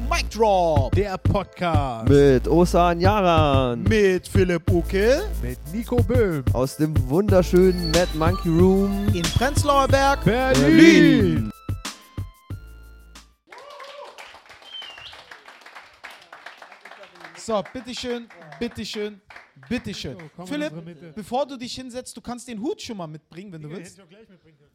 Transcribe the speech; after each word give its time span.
Mic 0.00 0.28
Drop. 0.30 0.92
Der 0.94 1.16
Podcast 1.18 2.08
Mit 2.08 2.46
Osan 2.48 3.00
Yaran. 3.00 3.82
Mit 3.82 4.28
Philipp 4.28 4.70
Uke 4.70 5.22
mit 5.42 5.58
Nico 5.72 5.96
Böhm. 6.02 6.44
Aus 6.52 6.76
dem 6.76 6.94
wunderschönen 7.08 7.90
Mad 7.92 8.08
Monkey 8.14 8.48
Room. 8.48 9.08
in 9.14 9.22
Prenzlauer 9.22 9.88
Berg. 9.88 10.24
Berlin. 10.24 11.50
So, 17.38 17.62
bitteschön, 17.72 18.28
bitteschön, 18.58 19.20
bitteschön. 19.68 20.18
So, 20.36 20.42
in 20.42 20.46
Philipp, 20.48 21.14
bevor 21.14 21.46
du 21.46 21.56
dich 21.56 21.74
hinsetzt, 21.74 22.16
du 22.16 22.20
kannst 22.20 22.48
den 22.48 22.60
Hut 22.60 22.82
schon 22.82 22.96
mal 22.96 23.06
mitbringen, 23.06 23.52
wenn 23.52 23.62
du 23.62 23.70
willst. 23.70 24.00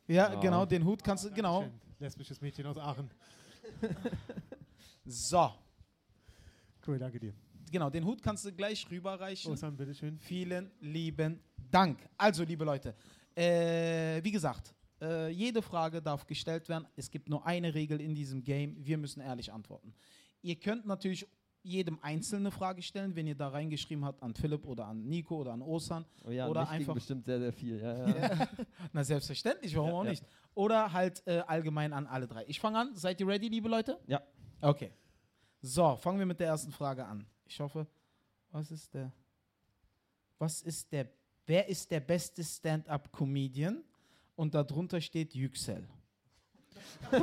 Ja, 0.07 0.33
genau, 0.35 0.65
den 0.65 0.85
Hut 0.85 1.03
kannst 1.03 1.25
du, 1.25 1.31
genau. 1.31 1.65
Lesbisches 1.99 2.39
Mädchen 2.41 2.65
aus 2.65 2.77
Aachen. 2.77 3.11
So, 5.05 5.51
Cool, 6.85 6.97
danke 6.99 7.19
dir. 7.19 7.33
genau, 7.71 7.89
den 7.89 8.03
Hut 8.05 8.21
kannst 8.23 8.45
du 8.45 8.51
gleich 8.51 8.89
rüberreichen. 8.89 9.51
Osan, 9.51 9.75
bitteschön. 9.77 10.17
Vielen 10.17 10.71
lieben 10.79 11.39
Dank. 11.69 11.99
Also, 12.17 12.43
liebe 12.43 12.65
Leute, 12.65 12.95
äh, 13.35 14.23
wie 14.23 14.31
gesagt, 14.31 14.73
äh, 15.01 15.29
jede 15.29 15.61
Frage 15.61 16.01
darf 16.01 16.25
gestellt 16.25 16.67
werden. 16.69 16.87
Es 16.95 17.09
gibt 17.09 17.29
nur 17.29 17.45
eine 17.45 17.73
Regel 17.73 18.01
in 18.01 18.13
diesem 18.15 18.43
Game. 18.43 18.75
Wir 18.85 18.97
müssen 18.97 19.21
ehrlich 19.21 19.51
antworten. 19.51 19.93
Ihr 20.41 20.55
könnt 20.59 20.85
natürlich 20.85 21.27
jedem 21.63 21.99
einzelne 22.01 22.49
Frage 22.49 22.81
stellen, 22.81 23.15
wenn 23.15 23.27
ihr 23.27 23.35
da 23.35 23.49
reingeschrieben 23.49 24.03
habt 24.03 24.23
an 24.23 24.33
Philipp 24.33 24.65
oder 24.65 24.87
an 24.87 25.03
Nico 25.07 25.37
oder 25.41 25.53
an 25.53 25.61
Osan. 25.61 26.05
Oh 26.25 26.31
ja, 26.31 26.47
Oder 26.47 26.67
einfach- 26.67 26.95
bestimmt 26.95 27.23
sehr, 27.25 27.39
sehr 27.39 27.53
viel. 27.53 27.79
Ja, 27.79 28.07
ja. 28.07 28.47
Na, 28.93 29.03
selbstverständlich, 29.03 29.75
warum 29.75 29.89
Ja, 29.91 29.95
auch 29.95 30.03
ja. 30.05 30.09
nicht? 30.09 30.23
Oder 30.55 30.91
halt 30.91 31.21
äh, 31.27 31.39
allgemein 31.45 31.93
an 31.93 32.07
alle 32.07 32.27
drei. 32.27 32.43
Ich 32.47 32.59
fange 32.59 32.79
an. 32.79 32.95
Seid 32.95 33.19
ihr 33.21 33.27
ready, 33.27 33.47
liebe 33.47 33.69
Leute? 33.69 33.99
Ja. 34.07 34.21
Okay. 34.61 34.91
So, 35.61 35.95
fangen 35.95 36.19
wir 36.19 36.25
mit 36.25 36.39
der 36.39 36.47
ersten 36.47 36.71
Frage 36.71 37.05
an. 37.05 37.25
Ich 37.45 37.59
hoffe, 37.59 37.85
was 38.51 38.71
ist 38.71 38.93
der. 38.93 39.11
Was 40.37 40.61
ist 40.61 40.91
der. 40.91 41.07
Wer 41.45 41.67
ist 41.67 41.89
der 41.91 41.99
beste 41.99 42.43
Stand-up-Comedian? 42.43 43.83
Und 44.35 44.53
darunter 44.55 44.99
steht 45.01 45.35
Yüksel. 45.35 45.87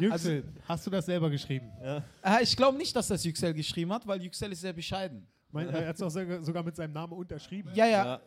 Yüksel, 0.00 0.44
hast 0.66 0.86
du 0.86 0.90
das 0.90 1.06
selber 1.06 1.30
geschrieben? 1.30 1.70
Äh, 1.80 2.42
ich 2.42 2.56
glaube 2.56 2.76
nicht, 2.76 2.94
dass 2.94 3.08
das 3.08 3.24
Yüksel 3.24 3.54
geschrieben 3.54 3.92
hat, 3.92 4.06
weil 4.06 4.22
Yüksel 4.22 4.52
ist 4.52 4.60
sehr 4.60 4.72
bescheiden. 4.72 5.26
Mein, 5.50 5.68
er 5.68 5.88
hat 5.88 5.96
es 5.96 6.02
auch 6.02 6.10
sogar 6.10 6.62
mit 6.62 6.76
seinem 6.76 6.92
Namen 6.92 7.12
unterschrieben. 7.12 7.70
Ja, 7.74 7.86
ja. 7.86 8.04
Ja. 8.04 8.20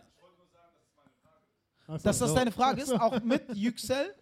Dass 1.87 2.03
das 2.03 2.19
so. 2.19 2.35
deine 2.35 2.51
Frage 2.51 2.81
ist, 2.81 2.91
auch 2.93 3.21
mit 3.21 3.43
Yüksel. 3.55 4.15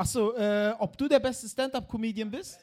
Achso, 0.00 0.32
äh, 0.34 0.74
ob 0.78 0.96
du 0.96 1.06
der 1.08 1.20
beste 1.20 1.46
Stand-up-Comedian 1.46 2.30
bist? 2.30 2.58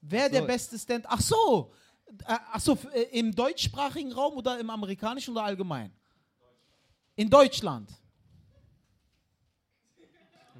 Wer 0.00 0.26
so. 0.26 0.32
der 0.32 0.42
beste 0.42 0.78
Stand... 0.78 1.04
Ach 1.08 1.20
so! 1.20 1.72
Äh, 2.20 2.38
ach 2.52 2.60
so, 2.60 2.78
äh, 2.94 3.18
im 3.18 3.34
deutschsprachigen 3.34 4.12
Raum 4.12 4.34
oder 4.36 4.60
im 4.60 4.70
amerikanischen 4.70 5.32
oder 5.32 5.42
allgemein? 5.42 5.90
In 7.16 7.28
Deutschland. 7.28 7.90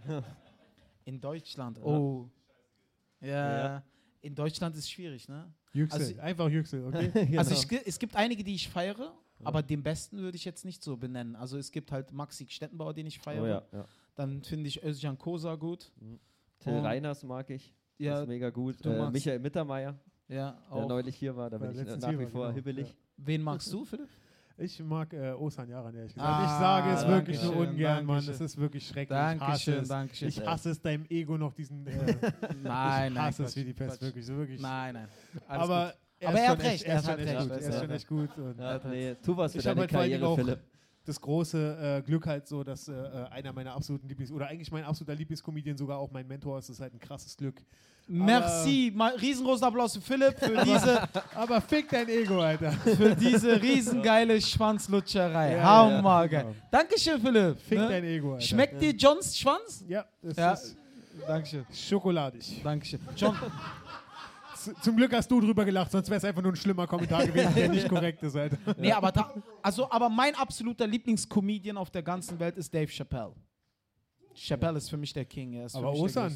In 1.04 1.20
Deutschland, 1.20 1.78
oh. 1.80 2.28
Ja, 3.20 3.28
Ja. 3.76 3.82
in 4.22 4.34
Deutschland 4.34 4.76
ist 4.76 4.90
schwierig, 4.90 5.28
ne? 5.28 5.52
Yüksel, 5.72 6.00
Also- 6.00 6.20
einfach 6.20 6.48
Yüksel, 6.48 6.84
okay? 6.86 7.10
Genau. 7.14 7.38
Also 7.38 7.54
ich, 7.54 7.68
ge- 7.68 7.82
es 7.84 7.98
gibt 7.98 8.14
einige, 8.16 8.42
die 8.44 8.54
ich 8.56 8.68
feiere, 8.68 9.12
aber 9.44 9.62
den 9.62 9.82
besten 9.82 10.18
würde 10.18 10.36
ich 10.36 10.44
jetzt 10.44 10.64
nicht 10.64 10.82
so 10.82 10.96
benennen. 10.96 11.34
Also 11.36 11.58
es 11.58 11.70
gibt 11.72 11.90
halt 11.92 12.10
Maxi 12.12 12.46
Stettenbauer, 12.48 12.92
den 12.94 13.06
ich 13.06 13.18
feiere. 13.20 13.42
Oh 13.42 13.46
ja, 13.46 13.62
ja. 13.80 13.84
Dann 14.14 14.42
finde 14.42 14.68
ich 14.68 14.82
Özcan 14.84 15.16
Kosa 15.18 15.54
gut. 15.56 15.90
Till 16.60 16.74
Und- 16.74 16.84
Reiners 16.84 17.22
mag 17.24 17.48
ich. 17.50 17.74
Ja, 17.98 18.20
ist 18.22 18.28
mega 18.28 18.50
gut. 18.50 18.84
du 18.84 18.90
Äh, 18.90 19.10
Michael 19.10 19.38
Mittermeier, 19.38 19.96
ja, 20.28 20.52
der 20.52 20.72
auch. 20.72 20.88
neulich 20.88 21.14
hier 21.16 21.36
war, 21.36 21.48
da 21.50 21.60
War 21.60 21.68
bin 21.68 21.70
ich 21.72 21.76
letztens 21.84 22.02
nach 22.02 22.10
hier 22.10 22.18
wie 22.18 22.24
war, 22.24 22.30
vor 22.30 22.42
genau, 22.46 22.54
hibbelig. 22.56 22.96
Wen 23.16 23.42
magst 23.42 23.72
du, 23.72 23.84
Philipp? 23.84 24.08
Ich 24.58 24.80
mag 24.82 25.12
äh, 25.14 25.32
Osan 25.32 25.68
Yaran, 25.68 25.94
ehrlich 25.94 26.12
gesagt. 26.14 26.28
Ah, 26.30 26.44
ich 26.44 26.50
sage 26.50 26.90
es 26.94 27.06
wirklich 27.08 27.42
nur 27.42 27.52
Dankeschön, 27.54 27.74
ungern, 27.74 28.04
Mann. 28.04 28.16
Dankeschön. 28.16 28.34
Es 28.34 28.40
ist 28.40 28.56
wirklich 28.58 28.86
schrecklich. 28.86 29.18
ich 29.18 29.24
hasse 29.24 29.38
Dankeschön, 29.40 29.74
es. 29.82 29.88
Dankeschön. 29.88 30.28
Ich 30.28 30.46
hasse 30.46 30.70
es, 30.70 30.80
deinem 30.82 31.04
Ego 31.08 31.38
noch 31.38 31.54
diesen. 31.54 31.86
Äh, 31.86 31.92
nein, 32.62 33.12
ich 33.12 33.14
nein. 33.14 33.16
hasse 33.18 33.44
es 33.44 33.54
Quatsch, 33.54 33.56
wie 33.56 33.64
die 33.64 33.72
Pest, 33.72 33.90
Quatsch. 33.98 34.02
wirklich. 34.08 34.26
So 34.26 34.36
wirklich. 34.36 34.60
Nein, 34.60 34.94
nein. 34.94 35.08
Alles 35.48 35.62
aber 35.62 35.84
gut. 35.86 35.94
er, 36.18 36.28
Aber 36.28 36.38
ist 36.38 36.42
er 36.44 36.50
hat 36.50 36.58
recht, 36.60 36.66
echt, 36.74 36.84
er 36.84 36.90
er 36.92 36.98
ist 36.98 37.08
hat 37.08 37.18
schon 37.18 37.20
echt 37.28 37.28
recht, 37.36 37.40
gut. 37.42 37.50
er 37.50 37.62
Er 37.62 37.68
ist 37.68 37.78
schon 37.80 37.90
echt 37.90 38.08
gut. 38.08 38.38
Und 38.38 38.58
Ja, 38.60 38.80
nee, 38.90 39.14
tu 39.22 39.36
was 39.36 39.52
für 39.52 39.58
Ich 39.58 39.64
deine 39.64 39.86
Karriere, 39.86 40.26
auch- 40.26 40.36
Philipp. 40.36 40.60
Das 41.04 41.20
große 41.20 41.98
äh, 41.98 42.02
Glück 42.02 42.26
halt 42.26 42.46
so, 42.46 42.62
dass 42.62 42.88
äh, 42.88 42.92
äh, 42.92 43.24
einer 43.30 43.52
meiner 43.52 43.74
absoluten 43.74 44.08
Lieblings- 44.08 44.30
oder 44.32 44.46
eigentlich 44.46 44.70
mein 44.70 44.84
absoluter 44.84 45.14
Lieblingscomedian 45.16 45.76
sogar 45.76 45.98
auch 45.98 46.10
mein 46.12 46.26
Mentor 46.26 46.58
ist. 46.58 46.68
Das 46.68 46.76
ist 46.76 46.80
halt 46.82 46.94
ein 46.94 47.00
krasses 47.00 47.36
Glück. 47.36 47.60
Merci. 48.06 48.92
Mal 48.94 49.14
riesengroßen 49.16 49.64
Applaus 49.64 49.94
für 49.94 50.00
Philipp 50.00 50.38
für 50.38 50.64
diese, 50.64 51.08
Aber 51.34 51.60
fick 51.60 51.88
dein 51.88 52.08
Ego, 52.08 52.40
Alter. 52.40 52.72
für 52.72 53.14
diese 53.16 53.60
riesengeile 53.62 54.40
Schwanzlutscherei. 54.40 55.56
Ja, 55.56 55.62
Hammer 55.62 56.22
ja, 56.22 56.26
geil. 56.26 56.42
genau. 56.44 56.54
Dankeschön, 56.70 57.20
Philipp. 57.20 57.58
Fick 57.60 57.78
Ne? 57.78 57.88
dein 57.88 58.04
Ego, 58.04 58.32
Alter. 58.34 58.44
Schmeckt 58.44 58.80
dir 58.82 58.90
Johns 58.92 59.38
Schwanz? 59.38 59.84
Ja, 59.88 60.04
das 60.22 60.36
Ja. 60.36 60.52
ist 60.52 60.76
Dankeschön. 61.26 61.64
schokoladig. 61.72 62.60
Dankeschön. 62.62 63.00
John, 63.16 63.36
zum 64.82 64.96
Glück 64.96 65.12
hast 65.12 65.30
du 65.30 65.40
drüber 65.40 65.64
gelacht, 65.64 65.90
sonst 65.90 66.08
wäre 66.08 66.18
es 66.18 66.24
einfach 66.24 66.42
nur 66.42 66.52
ein 66.52 66.56
schlimmer 66.56 66.86
Kommentar 66.86 67.26
gewesen, 67.26 67.54
der 67.54 67.68
nicht 67.68 67.88
korrekt 67.88 68.22
ist, 68.22 68.36
Alter. 68.36 68.58
nee, 68.78 68.92
aber, 68.92 69.12
da, 69.12 69.32
also, 69.62 69.90
aber 69.90 70.08
mein 70.08 70.34
absoluter 70.34 70.86
Lieblingscomedian 70.86 71.76
auf 71.76 71.90
der 71.90 72.02
ganzen 72.02 72.38
Welt 72.38 72.56
ist 72.56 72.72
Dave 72.72 72.90
Chappelle. 72.90 73.32
Chappelle 74.34 74.78
ist 74.78 74.88
für 74.88 74.96
mich 74.96 75.12
der 75.12 75.24
King. 75.24 75.52
Er 75.54 75.66
ist 75.66 75.76
Aber 75.76 75.92
Osan, 75.92 76.32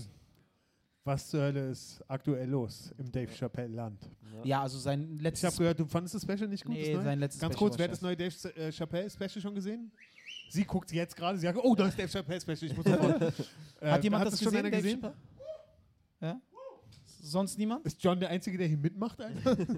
was 1.04 1.28
zur 1.28 1.40
Hölle 1.40 1.70
ist 1.70 2.02
aktuell 2.08 2.48
los 2.48 2.92
im 2.98 3.10
Dave 3.10 3.32
Chappelle-Land? 3.32 4.10
Ja, 4.44 4.62
also 4.62 4.78
sein 4.78 5.14
Ich 5.16 5.22
letztes 5.22 5.44
habe 5.44 5.56
gehört, 5.56 5.78
du 5.80 5.86
fandest 5.86 6.14
das 6.16 6.22
Special 6.22 6.48
nicht 6.48 6.64
gut? 6.64 6.74
Nee, 6.74 6.92
das 6.94 7.04
sein 7.04 7.18
letztes 7.20 7.40
Ganz 7.40 7.54
Special 7.54 7.68
kurz, 7.68 7.78
wer 7.78 7.84
hat 7.84 7.92
das 7.92 8.02
neue 8.02 8.16
Dave 8.16 8.34
äh, 8.56 8.72
Chappelle-Special 8.72 9.40
schon 9.40 9.54
gesehen? 9.54 9.92
Sie 10.50 10.64
guckt 10.64 10.92
jetzt 10.92 11.16
gerade, 11.16 11.38
sie 11.38 11.46
sagt, 11.46 11.58
oh, 11.62 11.74
da 11.74 11.86
ist 11.88 11.98
Dave 11.98 12.08
Chappelle-Special, 12.08 12.70
ich 12.70 12.76
muss 12.76 12.84
sofort. 12.84 13.34
Äh, 13.78 13.90
Hat 13.90 14.02
jemand 14.02 14.24
das 14.26 14.38
schon 14.38 14.46
gesehen, 14.46 14.58
einer 14.66 14.70
gesehen? 14.70 15.00
Chappelle? 15.00 15.16
Ja? 16.22 16.40
Sonst 17.26 17.58
niemand? 17.58 17.84
Ist 17.84 18.02
John 18.02 18.18
der 18.20 18.30
Einzige, 18.30 18.56
der 18.56 18.68
hier 18.68 18.76
mitmacht? 18.76 19.20
Alter? 19.20 19.56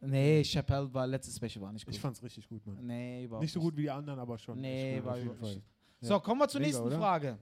Nee, 0.00 0.44
Chappelle 0.44 0.92
war 0.92 1.06
letztes 1.06 1.36
Special 1.36 1.62
war 1.64 1.72
nicht 1.72 1.86
gut. 1.86 1.94
Ich 1.94 2.00
fand's 2.00 2.22
richtig 2.22 2.46
gut, 2.46 2.66
Mann. 2.66 2.76
nee, 2.82 3.24
überhaupt 3.24 3.42
Nicht 3.42 3.52
so 3.52 3.60
gut 3.60 3.74
wie 3.74 3.82
die 3.82 3.90
anderen, 3.90 4.18
aber 4.18 4.36
schon. 4.36 4.60
Nee, 4.60 5.00
war 5.02 5.14
auf 5.14 5.18
jeden 5.18 5.36
Fall. 5.38 5.62
So, 6.00 6.20
kommen 6.20 6.40
wir 6.40 6.48
zur 6.48 6.60
Mega, 6.60 6.68
nächsten 6.68 6.86
oder? 6.86 6.98
Frage. 6.98 7.38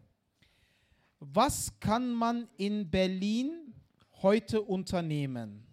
Was 1.18 1.72
kann 1.80 2.12
man 2.12 2.46
in 2.56 2.88
Berlin 2.88 3.74
heute 4.22 4.62
unternehmen? 4.62 5.66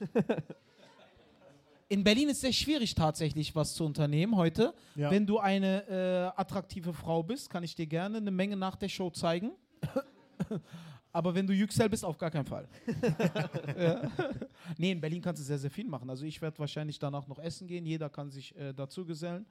in 1.88 2.02
Berlin 2.02 2.30
ist 2.30 2.36
es 2.36 2.40
sehr 2.40 2.52
schwierig 2.52 2.94
tatsächlich 2.94 3.54
was 3.54 3.74
zu 3.74 3.84
unternehmen 3.84 4.34
heute. 4.34 4.74
Ja. 4.96 5.10
Wenn 5.10 5.24
du 5.24 5.38
eine 5.38 5.86
äh, 6.34 6.40
attraktive 6.40 6.92
Frau 6.92 7.22
bist, 7.22 7.48
kann 7.48 7.62
ich 7.62 7.76
dir 7.76 7.86
gerne 7.86 8.16
eine 8.16 8.32
Menge 8.32 8.56
nach 8.56 8.74
der 8.74 8.88
Show 8.88 9.10
zeigen. 9.10 9.52
Aber 11.16 11.34
wenn 11.34 11.46
du 11.46 11.54
Yüksel 11.54 11.88
bist, 11.88 12.04
auf 12.04 12.18
gar 12.18 12.30
keinen 12.30 12.44
Fall. 12.44 12.68
ja. 13.78 14.02
Nee, 14.76 14.92
in 14.92 15.00
Berlin 15.00 15.22
kannst 15.22 15.40
du 15.40 15.46
sehr, 15.46 15.56
sehr 15.58 15.70
viel 15.70 15.88
machen. 15.88 16.10
Also 16.10 16.26
ich 16.26 16.42
werde 16.42 16.58
wahrscheinlich 16.58 16.98
danach 16.98 17.26
noch 17.26 17.38
essen 17.38 17.66
gehen. 17.66 17.86
Jeder 17.86 18.10
kann 18.10 18.30
sich 18.30 18.54
äh, 18.54 18.74
dazu 18.74 19.06
gesellen. 19.06 19.46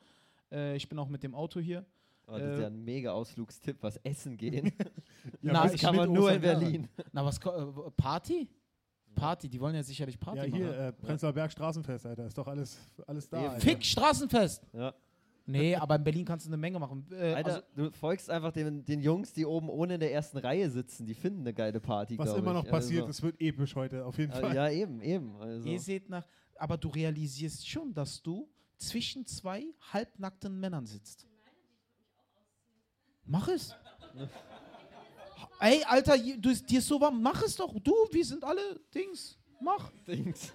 Äh, 0.52 0.76
ich 0.76 0.88
bin 0.88 1.00
auch 1.00 1.10
mit 1.10 1.24
dem 1.24 1.34
Auto 1.34 1.60
hier. 1.60 1.84
Oh, 2.28 2.34
das 2.34 2.42
ist 2.44 2.60
Äh, 2.60 2.62
ja 2.62 2.68
ein 2.68 2.84
mega 2.84 3.12
Ausflugstipp, 3.14 3.78
was 3.82 3.98
essen 4.04 4.38
gehen. 4.38 4.72
Ja, 5.42 5.54
Na, 5.54 5.64
das 5.64 5.74
ich 5.74 5.82
kann 5.82 5.96
man 5.96 6.14
nur 6.14 6.32
in? 6.32 6.40
Berlin. 6.42 6.88
Na, 7.12 7.26
was, 7.26 7.38
äh, 7.40 7.50
Party? 7.98 8.48
Party, 9.16 9.50
die 9.50 9.60
wollen 9.60 9.74
ja 9.74 9.82
sicherlich 9.82 10.20
Party 10.20 10.42
Ja, 10.42 10.48
machen. 10.48 10.56
hier, 10.58 10.78
äh, 10.78 10.92
Prenzlauer 10.94 11.34
Berg 11.34 11.52
Straßenfest, 11.52 12.06
Alter. 12.06 12.28
Ist 12.28 12.38
doch 12.38 12.46
alles, 12.46 12.78
alles 13.08 13.28
da. 13.28 13.50
Fick, 13.60 13.84
Straßenfest! 13.84 14.68
Ja. 14.72 14.94
Nee, 15.48 15.76
aber 15.76 15.96
in 15.96 16.04
Berlin 16.04 16.26
kannst 16.26 16.48
du 16.48 16.50
eine 16.50 16.58
Menge 16.58 16.80
machen. 16.80 17.06
Äh, 17.12 17.34
Alter, 17.34 17.54
also, 17.56 17.62
du 17.76 17.92
folgst 17.92 18.30
einfach 18.32 18.52
den, 18.52 18.84
den 18.84 19.00
Jungs, 19.02 19.32
die 19.32 19.46
oben 19.46 19.70
ohne 19.70 19.96
in 19.96 20.00
der 20.00 20.12
ersten 20.12 20.38
Reihe 20.40 20.70
sitzen. 20.72 21.06
Die 21.06 21.14
finden 21.14 21.42
eine 21.42 21.54
geile 21.54 21.80
Party, 21.80 22.18
Was 22.18 22.34
immer 22.34 22.48
ich. 22.48 22.64
noch 22.64 22.68
passiert, 22.68 23.02
Also, 23.02 23.12
es 23.12 23.22
wird 23.22 23.40
episch 23.40 23.76
heute, 23.76 24.06
auf 24.06 24.18
jeden 24.18 24.32
äh, 24.32 24.40
Fall. 24.42 24.56
ja, 24.56 24.70
eben, 24.70 25.02
eben. 25.02 25.36
Also. 25.38 25.68
ihr 25.70 25.80
seht 25.80 26.10
nach. 26.10 26.26
Aber 26.58 26.78
du 26.78 26.88
realisierst 26.90 27.68
schon, 27.70 27.94
dass 27.94 28.22
du 28.24 28.50
zwischen 28.78 29.26
zwei 29.26 29.66
halbnackten 29.94 30.60
Männern 30.60 30.86
sitzt. 30.86 31.28
Mach 33.26 33.48
es. 33.48 33.76
Ey, 35.60 35.84
Alter, 35.86 36.18
du, 36.18 36.54
dir 36.54 36.80
ist 36.80 36.88
so 36.88 37.00
warm, 37.00 37.22
mach 37.22 37.42
es 37.44 37.56
doch. 37.56 37.74
Du, 37.80 37.94
wir 38.12 38.26
sind 38.26 38.44
alle 38.44 38.80
Dings. 38.94 39.38
Mach. 39.62 39.92
Dings. 40.08 40.52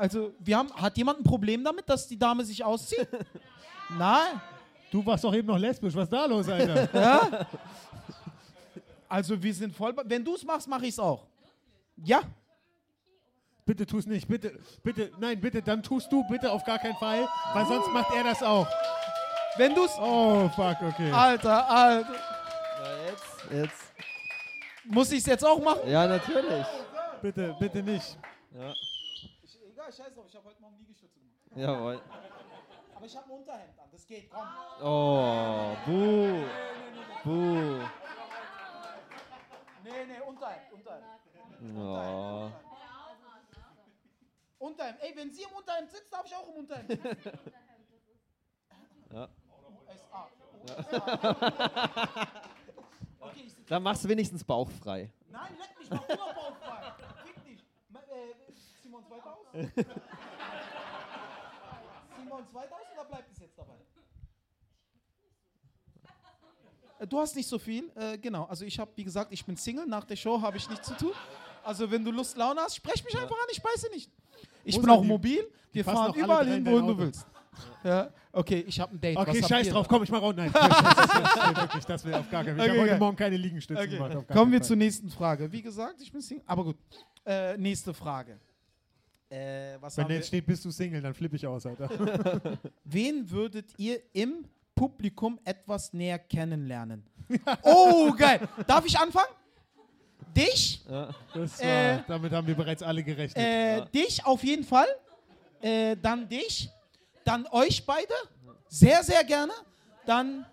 Also, 0.00 0.32
wir 0.38 0.56
haben, 0.56 0.72
hat 0.72 0.96
jemand 0.96 1.20
ein 1.20 1.24
Problem 1.24 1.62
damit, 1.62 1.86
dass 1.86 2.08
die 2.08 2.18
Dame 2.18 2.42
sich 2.42 2.64
auszieht? 2.64 3.06
Nein. 3.98 4.40
Du 4.90 5.04
warst 5.04 5.22
doch 5.24 5.34
eben 5.34 5.46
noch 5.46 5.58
lesbisch, 5.58 5.94
was 5.94 6.04
ist 6.04 6.12
da 6.12 6.24
los, 6.24 6.48
Alter? 6.48 6.88
Ja? 6.94 7.46
Also, 9.06 9.42
wir 9.42 9.52
sind 9.52 9.76
voll. 9.76 9.94
Wenn 10.06 10.24
du 10.24 10.34
es 10.36 10.42
machst, 10.42 10.66
mache 10.68 10.86
ich 10.86 10.92
es 10.92 10.98
auch. 10.98 11.26
Ja? 12.02 12.22
bitte 13.66 13.86
tu 13.86 13.98
es 13.98 14.06
nicht, 14.06 14.26
bitte, 14.26 14.58
bitte, 14.82 15.12
nein, 15.18 15.40
bitte, 15.40 15.62
dann 15.62 15.80
tust 15.80 16.10
du 16.10 16.26
bitte 16.26 16.50
auf 16.50 16.64
gar 16.64 16.78
keinen 16.78 16.96
Fall, 16.96 17.28
weil 17.52 17.66
sonst 17.66 17.88
macht 17.92 18.12
er 18.16 18.24
das 18.24 18.42
auch. 18.42 18.66
Wenn 19.56 19.74
du 19.74 19.84
es. 19.84 19.92
Oh, 20.00 20.48
fuck, 20.56 20.76
okay. 20.82 21.12
Alter, 21.12 21.70
Alter. 21.70 22.12
Ja, 22.12 23.10
jetzt, 23.10 23.52
jetzt. 23.52 23.92
Muss 24.86 25.12
ich 25.12 25.18
es 25.18 25.26
jetzt 25.26 25.46
auch 25.46 25.62
machen? 25.62 25.88
Ja, 25.88 26.06
natürlich. 26.08 26.66
Bitte, 27.22 27.54
bitte 27.60 27.82
nicht. 27.82 28.18
Ja. 28.58 28.74
Egal, 29.90 30.06
scheiß 30.06 30.14
drauf, 30.14 30.26
ich 30.28 30.36
habe 30.36 30.48
heute 30.48 30.60
Morgen 30.60 30.76
Liegestütze 30.78 31.18
gemacht. 31.20 31.38
Jawohl. 31.54 32.00
Aber 32.94 33.06
ich 33.06 33.16
habe 33.16 33.26
ein 33.26 33.30
Unterhemd 33.32 33.78
an, 33.78 33.88
das 33.90 34.06
geht, 34.06 34.30
komm. 34.30 34.46
Oh, 34.82 35.76
buh. 35.86 36.44
Buh. 37.24 37.82
Nee, 39.82 40.04
nee, 40.06 40.20
Unterhemd, 40.26 40.72
Unterhemd. 40.72 41.04
Oh. 41.76 42.50
Unterhemd. 44.58 44.98
Ey, 45.00 45.16
wenn 45.16 45.32
sie 45.32 45.42
im 45.42 45.50
Unterhemd 45.52 45.90
sitzt, 45.90 46.12
darf 46.12 46.26
ich 46.26 46.34
auch 46.36 46.48
im 46.48 46.54
Unterhemd 46.56 46.88
sitzen. 46.90 47.16
Ja. 49.12 49.28
USA. 49.88 50.28
USA. 50.62 52.28
Okay. 53.18 53.50
Dann 53.68 53.82
machst 53.82 54.04
du 54.04 54.08
wenigstens 54.08 54.44
bauchfrei. 54.44 55.10
Nein, 55.28 55.56
leck 55.58 55.78
mich, 55.78 55.90
mach 55.90 56.08
immer 56.08 56.34
bauchfrei. 56.34 56.92
Fick 57.24 57.44
dich. 57.44 57.64
Ma- 57.88 58.00
Äh, 58.00 58.34
wir 62.26 62.34
uns 62.34 62.54
weiter 62.54 62.74
aus 62.74 62.86
oder 62.94 63.04
bleibt 63.06 63.30
es 63.32 63.38
jetzt 63.38 63.58
dabei? 63.58 63.74
Äh, 66.98 67.06
Du 67.06 67.18
hast 67.18 67.34
nicht 67.34 67.48
so 67.48 67.58
viel, 67.58 67.90
äh, 67.96 68.18
genau. 68.18 68.44
Also 68.44 68.64
ich 68.64 68.78
habe, 68.78 68.90
wie 68.94 69.04
gesagt, 69.04 69.32
ich 69.32 69.44
bin 69.44 69.56
Single. 69.56 69.86
Nach 69.86 70.04
der 70.04 70.16
Show 70.16 70.40
habe 70.40 70.56
ich 70.58 70.68
nichts 70.68 70.86
zu 70.88 70.94
tun. 70.94 71.12
Also 71.64 71.90
wenn 71.90 72.04
du 72.04 72.10
Lust, 72.10 72.36
Laune 72.36 72.60
hast, 72.60 72.76
sprech 72.76 73.02
mich 73.04 73.14
einfach 73.14 73.36
an. 73.36 73.46
Ich 73.50 73.62
beiße 73.62 73.88
nicht. 73.92 74.10
Ich 74.64 74.76
Wo 74.76 74.80
bin 74.80 74.90
auch 74.90 75.00
die? 75.02 75.08
mobil. 75.08 75.50
Wir 75.72 75.84
fahren 75.84 76.14
überall 76.14 76.46
hin, 76.46 76.58
in 76.58 76.66
wohin 76.66 76.86
du 76.86 76.98
willst. 76.98 77.26
Ja, 77.84 78.10
okay, 78.32 78.64
ich 78.66 78.78
habe 78.80 78.94
ein 78.94 79.00
Date. 79.00 79.16
Okay, 79.16 79.42
Was 79.42 79.48
scheiß 79.48 79.68
drauf, 79.68 79.86
da? 79.86 79.94
komm, 79.94 80.02
ich 80.02 80.10
mach 80.10 80.22
auch. 80.22 80.32
Nein, 80.32 80.52
wirklich, 80.54 81.84
das 81.84 82.04
will 82.04 82.14
auf 82.14 82.30
gar 82.30 82.44
keinen 82.44 82.56
Fall. 82.56 82.66
Ich 82.66 82.70
Okay, 82.72 82.80
habe 82.80 82.90
heute. 82.90 82.98
Morgen 83.00 83.16
keine 83.16 83.36
Liegenstütze 83.36 83.80
Okay. 83.82 83.90
gemacht. 83.96 84.16
auf 84.16 84.26
gar 84.26 84.36
Kommen 84.36 84.52
wir 84.52 84.58
keinen 84.60 84.66
zur 84.66 84.76
nächsten 84.76 85.10
Frage. 85.10 85.50
Wie 85.52 85.62
gesagt, 85.62 86.00
ich 86.00 86.10
bin 86.12 86.20
Single. 86.20 86.44
Aber 86.46 86.64
gut. 86.64 86.76
Äh, 87.26 87.56
nächste 87.58 87.92
Frage. 87.92 88.38
Äh, 89.30 89.76
was 89.80 89.96
Wenn 89.96 90.04
haben 90.04 90.08
da 90.08 90.08
wir? 90.08 90.16
jetzt 90.16 90.26
steht, 90.28 90.44
bist 90.46 90.64
du 90.64 90.70
Single, 90.70 91.00
dann 91.00 91.14
flippe 91.14 91.36
ich 91.36 91.46
aus, 91.46 91.64
Alter. 91.64 91.88
Wen 92.84 93.30
würdet 93.30 93.72
ihr 93.76 94.00
im 94.12 94.44
Publikum 94.74 95.38
etwas 95.44 95.92
näher 95.92 96.18
kennenlernen? 96.18 97.04
oh, 97.62 98.12
geil. 98.12 98.40
Darf 98.66 98.84
ich 98.86 98.98
anfangen? 98.98 99.28
Dich? 100.36 100.84
Ja. 100.88 101.10
Das 101.34 101.60
war, 101.60 101.66
Äh, 101.66 102.02
damit 102.08 102.32
haben 102.32 102.46
wir 102.46 102.54
bereits 102.56 102.82
alle 102.82 103.02
gerechnet. 103.04 103.36
Äh, 103.44 103.78
Ja. 103.78 103.84
Dich 103.86 104.24
auf 104.26 104.42
jeden 104.42 104.64
Fall. 104.64 104.86
Äh, 105.60 105.96
dann 105.96 106.28
dich. 106.28 106.68
Dann 107.24 107.46
euch 107.52 107.84
beide. 107.86 108.12
Sehr, 108.68 109.02
sehr 109.04 109.22
gerne. 109.24 109.52
Dann 110.06 110.44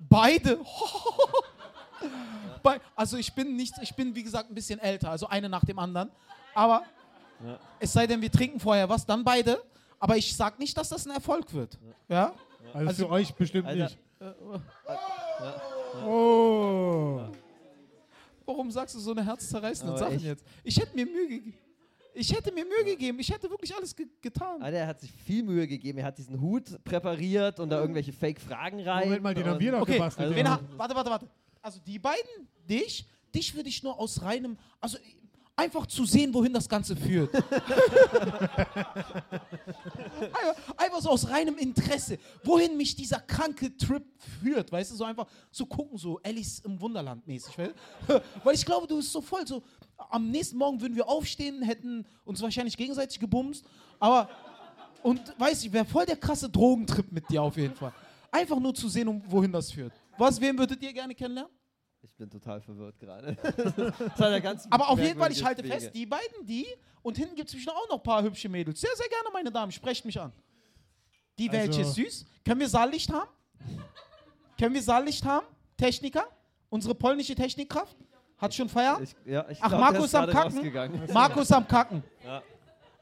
beide. 0.00 0.58
Bei, 2.62 2.80
also 2.96 3.16
ich 3.16 3.32
bin 3.32 3.54
nicht, 3.56 3.74
ich 3.80 3.94
bin 3.94 4.14
wie 4.14 4.22
gesagt 4.22 4.50
ein 4.50 4.54
bisschen 4.54 4.78
älter, 4.80 5.10
also 5.10 5.28
eine 5.28 5.48
nach 5.48 5.64
dem 5.64 5.78
anderen. 5.78 6.10
Aber 6.54 6.82
Ja. 7.44 7.58
es 7.80 7.92
sei 7.92 8.06
denn, 8.06 8.20
wir 8.20 8.30
trinken 8.30 8.60
vorher 8.60 8.88
was, 8.88 9.04
dann 9.04 9.22
beide. 9.24 9.62
Aber 9.98 10.16
ich 10.16 10.34
sag 10.34 10.58
nicht, 10.58 10.76
dass 10.76 10.88
das 10.88 11.06
ein 11.06 11.12
Erfolg 11.12 11.52
wird. 11.54 11.78
Ja? 12.08 12.34
also, 12.72 12.88
also- 12.88 13.06
für 13.06 13.10
euch 13.12 13.34
bestimmt 13.34 13.66
Alter. 13.66 13.84
nicht. 13.84 13.98
Oh. 16.04 17.20
Warum 18.44 18.70
sagst 18.70 18.94
du 18.94 19.00
so 19.00 19.10
eine 19.12 19.24
herzzerreißende 19.24 19.92
Aber 19.92 19.98
Sachen 19.98 20.20
jetzt? 20.20 20.44
Ich 20.62 20.78
hätte 20.78 20.94
mir 20.94 21.06
Mühe 21.06 21.28
gegeben. 21.28 21.54
Ich 22.14 22.34
hätte 22.34 22.50
mir 22.52 22.64
Mühe 22.64 22.84
gegeben. 22.84 23.18
Ich 23.18 23.30
hätte 23.30 23.50
wirklich 23.50 23.74
alles 23.74 23.94
ge 23.94 24.06
getan. 24.22 24.62
Alter, 24.62 24.78
er 24.78 24.86
hat 24.86 25.00
sich 25.00 25.12
viel 25.12 25.42
Mühe 25.42 25.66
gegeben. 25.66 25.98
Er 25.98 26.06
hat 26.06 26.16
diesen 26.16 26.40
Hut 26.40 26.82
präpariert 26.84 27.60
und 27.60 27.68
da 27.68 27.78
irgendwelche 27.80 28.12
Fake-Fragen 28.12 28.80
rein. 28.80 29.04
Moment 29.04 29.22
mal, 29.22 29.34
den 29.34 29.44
haben 29.46 29.60
wir 29.60 29.72
doch 29.72 29.82
Okay, 29.82 29.94
gebastelt. 29.94 30.32
also- 30.46 30.62
warte, 30.76 30.94
warte, 30.94 31.10
warte. 31.10 31.28
Also 31.60 31.80
die 31.86 31.98
beiden, 31.98 32.48
dich, 32.68 33.06
dich 33.34 33.54
würde 33.54 33.68
ich 33.68 33.82
nur 33.82 33.98
aus 33.98 34.22
reinem, 34.22 34.56
also 34.80 34.96
einfach 35.56 35.86
zu 35.86 36.04
sehen, 36.04 36.32
wohin 36.34 36.52
das 36.52 36.68
Ganze 36.68 36.94
führt. 36.94 37.34
einfach, 40.76 41.00
so 41.00 41.08
aus 41.10 41.28
reinem 41.28 41.56
Interesse, 41.56 42.18
wohin 42.44 42.76
mich 42.76 42.94
dieser 42.94 43.20
kranke 43.20 43.74
Trip 43.76 44.04
führt, 44.42 44.70
weißt 44.70 44.92
du, 44.92 44.96
so 44.96 45.04
einfach 45.04 45.26
so 45.50 45.64
gucken, 45.64 45.96
so 45.96 46.20
Alice 46.22 46.58
im 46.60 46.78
Wunderland 46.80 47.26
mäßig, 47.26 47.56
weil, 47.56 47.74
weil 48.44 48.54
ich 48.54 48.66
glaube, 48.66 48.86
du 48.86 48.98
bist 48.98 49.10
so 49.10 49.22
voll, 49.22 49.46
so 49.46 49.62
am 49.96 50.30
nächsten 50.30 50.58
Morgen 50.58 50.80
würden 50.80 50.94
wir 50.94 51.08
aufstehen, 51.08 51.62
hätten 51.62 52.06
uns 52.24 52.42
wahrscheinlich 52.42 52.76
gegenseitig 52.76 53.18
gebumst, 53.18 53.64
aber 53.98 54.28
und 55.02 55.20
weiß 55.38 55.64
ich, 55.64 55.72
wäre 55.72 55.84
voll 55.84 56.04
der 56.04 56.16
krasse 56.16 56.48
Drogentrip 56.48 57.10
mit 57.12 57.30
dir 57.30 57.40
auf 57.42 57.56
jeden 57.56 57.74
Fall. 57.76 57.92
Einfach 58.30 58.58
nur 58.58 58.74
zu 58.74 58.88
sehen, 58.88 59.06
um, 59.08 59.22
wohin 59.26 59.52
das 59.52 59.70
führt. 59.70 59.92
Was, 60.18 60.40
wen 60.40 60.58
würdet 60.58 60.82
ihr 60.82 60.92
gerne 60.92 61.14
kennenlernen? 61.14 61.52
Ich 62.06 62.14
bin 62.14 62.30
total 62.30 62.60
verwirrt 62.60 62.98
gerade. 63.00 63.36
Aber 64.70 64.88
auf 64.88 64.98
jeden 64.98 65.18
Fall, 65.18 65.32
ich 65.32 65.44
halte 65.44 65.62
Wege. 65.62 65.74
fest, 65.74 65.90
die 65.94 66.06
beiden, 66.06 66.46
die 66.46 66.66
und 67.02 67.16
hinten 67.18 67.34
gibt 67.34 67.48
es 67.48 67.54
bestimmt 67.54 67.76
auch 67.76 67.88
noch 67.88 67.96
ein 67.96 68.02
paar 68.02 68.22
hübsche 68.22 68.48
Mädels. 68.48 68.80
Sehr, 68.80 68.90
sehr 68.96 69.08
gerne, 69.08 69.28
meine 69.32 69.50
Damen, 69.50 69.72
sprecht 69.72 70.04
mich 70.04 70.18
an. 70.18 70.32
Die 71.38 71.50
welche 71.50 71.80
Also- 71.80 71.80
ist 71.82 71.94
süß? 71.94 72.26
Können 72.44 72.60
wir 72.60 72.68
Saallicht 72.68 73.12
haben? 73.12 73.28
Können 74.58 74.74
wir 74.74 74.82
Saallicht 74.82 75.24
haben? 75.24 75.46
Techniker? 75.76 76.26
Unsere 76.70 76.94
polnische 76.94 77.34
Technikkraft? 77.34 77.96
Hat 78.38 78.54
schon 78.54 78.68
Feierabend? 78.68 79.08
Ich, 79.24 79.32
ja, 79.32 79.46
ich 79.48 79.58
Ach, 79.60 79.68
glaub, 79.68 79.80
Markus 79.80 80.14
am 80.14 80.30
Kacken? 80.30 80.72
Markus 81.12 81.52
am 81.52 81.66
Kacken. 81.66 82.02
Ja. 82.24 82.42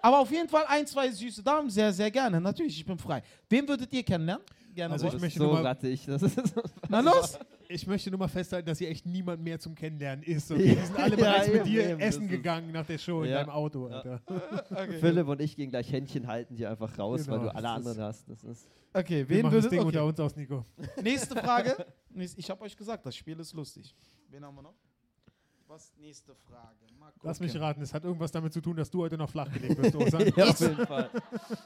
Aber 0.01 0.19
auf 0.21 0.31
jeden 0.31 0.49
Fall 0.49 0.65
ein, 0.69 0.87
zwei 0.87 1.11
süße 1.11 1.43
Damen, 1.43 1.71
sehr, 1.71 1.93
sehr 1.93 2.11
gerne. 2.11 2.41
Natürlich, 2.41 2.79
ich 2.79 2.85
bin 2.87 2.99
frei. 2.99 3.23
Wen 3.49 3.67
würdet 3.69 3.93
ihr 3.93 4.03
kennenlernen? 4.03 4.45
Gerne. 4.75 4.93
Also 4.95 5.07
ich 5.07 5.19
möchte 5.21 5.39
so 5.39 5.45
nur 5.45 5.55
mal- 5.55 5.67
rattig. 5.67 6.05
Das 6.07 6.21
ist 6.23 6.37
Na 6.89 7.01
los! 7.01 7.39
Ich 7.75 7.87
möchte 7.89 8.09
nur 8.09 8.21
mal 8.21 8.29
festhalten, 8.29 8.67
dass 8.67 8.79
hier 8.79 8.89
echt 8.89 9.05
niemand 9.05 9.43
mehr 9.43 9.59
zum 9.59 9.75
Kennenlernen 9.75 10.23
ist. 10.25 10.51
Okay? 10.53 10.77
Die 10.81 10.87
sind 10.87 10.97
alle 10.97 11.11
Ja, 11.11 11.17
bereits 11.17 11.47
mit 11.49 11.57
eben, 11.57 11.65
dir 11.65 11.89
eben, 11.91 12.01
essen 12.01 12.29
gegangen 12.29 12.71
nach 12.71 12.87
der 12.87 12.99
Show 12.99 13.23
in 13.23 13.31
Ja. 13.31 13.39
deinem 13.39 13.51
Auto, 13.51 13.89
Ja. 13.89 13.97
Alter. 13.97 14.21
Philipp 15.01 15.27
und 15.27 15.41
ich 15.41 15.57
gehen 15.57 15.71
gleich 15.71 15.91
Händchen 15.91 16.27
halten 16.29 16.55
die 16.55 16.67
einfach 16.67 16.97
raus, 16.99 17.25
Genau, 17.25 17.37
weil 17.39 17.45
du 17.47 17.55
alle 17.55 17.69
anderen 17.69 18.01
hast. 18.01 18.29
Das 18.29 18.45
ist 18.45 18.69
Okay, 18.93 19.29
Wir 19.29 19.37
wen 19.37 19.43
machen 19.43 19.55
das 19.57 19.65
würdet 19.65 19.73
Ding 19.73 19.81
okay. 19.81 19.89
unter 19.89 20.05
uns 20.05 20.21
aus, 20.21 20.37
Nico. 20.37 20.65
Nächste 21.03 21.35
Frage. 21.35 21.85
Ich 22.37 22.49
habe 22.49 22.63
euch 22.63 22.77
gesagt, 22.77 23.05
das 23.05 23.17
Spiel 23.17 23.39
ist 23.41 23.53
lustig. 23.53 23.93
Wen 24.31 24.45
haben 24.45 24.55
wir 24.55 24.63
noch? 24.63 24.75
Was? 25.75 25.93
Nächste 25.99 26.37
Frage. 26.37 26.69
Mal 27.01 27.13
Lass 27.25 27.41
mich 27.41 27.59
raten, 27.59 27.83
es 27.83 27.93
hat 27.93 28.05
irgendwas 28.05 28.31
damit 28.31 28.53
zu 28.53 28.61
tun, 28.61 28.77
dass 28.77 28.89
du 28.89 29.03
heute 29.03 29.19
noch 29.19 29.29
flach 29.29 29.51
gelegt 29.53 29.77
bist, 29.81 29.97
Osan. 29.97 30.33
ja, 30.37 30.45
auf 30.49 30.61
jeden 30.61 30.87
Fall. 30.87 31.11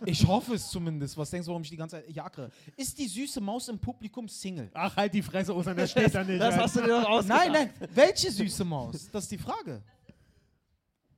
Ich 0.06 0.26
hoffe 0.26 0.54
es 0.54 0.70
zumindest. 0.70 1.14
Was 1.18 1.28
denkst 1.28 1.44
du, 1.44 1.50
warum 1.50 1.62
ich 1.62 1.68
die 1.68 1.76
ganze 1.76 1.96
Zeit 1.96 2.08
jagere? 2.08 2.50
Ist 2.74 2.98
die 2.98 3.06
süße 3.06 3.38
Maus 3.42 3.68
im 3.68 3.78
Publikum 3.78 4.26
Single? 4.26 4.70
Ach, 4.72 4.96
halt 4.96 5.12
die 5.12 5.20
Fresse, 5.20 5.54
Osan, 5.54 5.76
das 5.76 5.90
steht 5.90 6.14
da 6.14 6.24
nicht. 6.24 6.40
Das 6.40 6.54
Alter. 6.54 6.64
hast 6.64 6.76
du 6.76 6.80
dir 6.80 6.86
doch 6.88 7.04
ausgedacht. 7.06 7.48
Nein, 7.50 7.70
nein. 7.80 7.88
Welche 7.94 8.30
süße 8.32 8.64
Maus? 8.64 9.10
Das 9.12 9.24
ist 9.24 9.30
die 9.32 9.38
Frage. 9.38 9.82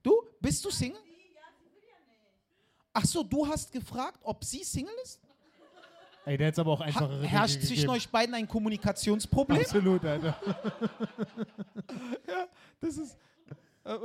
Du? 0.03 0.13
Bist 0.41 0.65
du 0.65 0.69
Single? 0.69 0.99
Ach 2.91 3.05
so, 3.05 3.23
du 3.23 3.47
hast 3.47 3.71
gefragt, 3.71 4.19
ob 4.23 4.43
sie 4.43 4.65
Single 4.65 4.93
ist? 5.01 5.21
Ey, 6.23 6.37
der 6.37 6.49
hat 6.49 6.59
aber 6.59 6.73
auch 6.73 6.81
Ha 6.81 6.85
einfachere 6.85 7.15
Dinge 7.15 7.27
herrscht 7.29 7.61
zwischen 7.61 7.75
gegeben. 7.75 7.93
euch 7.93 8.07
beiden 8.09 8.35
ein 8.35 8.47
Kommunikationsproblem? 8.47 9.61
Absolut, 9.61 10.05
Alter. 10.05 10.39
Das 12.81 12.97
ist. 12.97 13.17
Äh, 13.83 13.97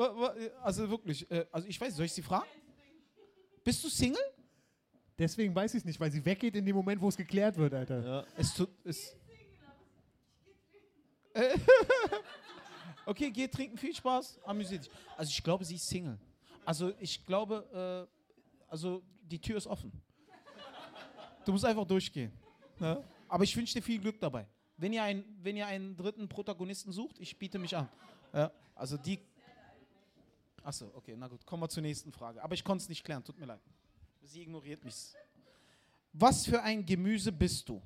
also 0.63 0.89
wirklich, 0.89 1.31
äh, 1.31 1.47
also 1.51 1.67
ich 1.67 1.81
weiß, 1.81 1.97
soll 1.97 2.07
ich 2.07 2.13
sie 2.13 2.23
fragen? 2.23 2.47
Bist 3.65 3.83
du 3.83 3.89
Single? 3.89 4.23
Deswegen 5.19 5.55
weiß 5.55 5.75
ich 5.75 5.79
es 5.79 5.85
nicht, 5.85 5.99
weil 5.99 6.11
sie 6.11 6.25
weggeht 6.25 6.55
in 6.55 6.65
dem 6.65 6.77
Moment, 6.77 7.01
wo 7.01 7.09
es 7.09 7.17
geklärt 7.17 7.57
wird, 7.57 7.75
Alter. 7.75 8.05
Ja. 8.05 8.25
Es 8.37 8.55
tut. 8.55 8.69
Es 8.85 9.17
okay, 13.07 13.31
geh 13.31 13.47
trinken, 13.49 13.77
viel 13.77 13.95
Spaß, 13.95 14.41
amüsier 14.45 14.79
dich. 14.79 14.91
Also 15.17 15.31
ich 15.31 15.43
glaube, 15.43 15.65
sie 15.65 15.75
ist 15.75 15.87
Single. 15.87 16.19
Also 16.65 16.93
ich 16.99 17.25
glaube, 17.27 18.09
äh, 18.09 18.71
also 18.71 19.03
die 19.23 19.39
Tür 19.39 19.59
ist 19.59 19.67
offen. 19.67 19.93
Du 21.45 21.53
musst 21.53 21.65
einfach 21.65 21.87
durchgehen. 21.87 22.33
Ne? 22.79 23.03
Aber 23.29 23.45
ich 23.45 23.57
wünsche 23.57 23.75
dir 23.75 23.83
viel 23.83 24.01
Glück 24.01 24.19
dabei. 24.19 24.47
Wenn 24.77 24.93
ihr, 24.93 25.03
ein, 25.03 25.25
wenn 25.43 25.57
ihr 25.57 25.67
einen 25.67 25.97
dritten 25.97 26.29
Protagonisten 26.29 26.93
sucht, 26.93 27.19
ich 27.19 27.39
biete 27.39 27.59
mich 27.59 27.77
an. 27.77 27.89
Ja? 28.37 28.53
Also 28.75 28.97
die. 28.99 29.19
Achso, 30.63 30.91
okay, 30.95 31.15
na 31.17 31.27
gut, 31.29 31.45
kommen 31.47 31.63
wir 31.63 31.69
zur 31.69 31.83
nächsten 31.83 32.13
Frage. 32.13 32.43
Aber 32.43 32.55
ich 32.55 32.63
konnte 32.63 32.83
es 32.83 32.89
nicht 32.89 33.03
klären, 33.05 33.25
tut 33.25 33.39
mir 33.39 33.47
leid. 33.47 33.61
Sie 34.23 34.43
ignoriert 34.43 34.85
mich. 34.85 34.95
Was 36.13 36.45
für 36.45 36.63
ein 36.63 36.85
Gemüse 36.85 37.33
bist 37.33 37.69
du? 37.69 37.81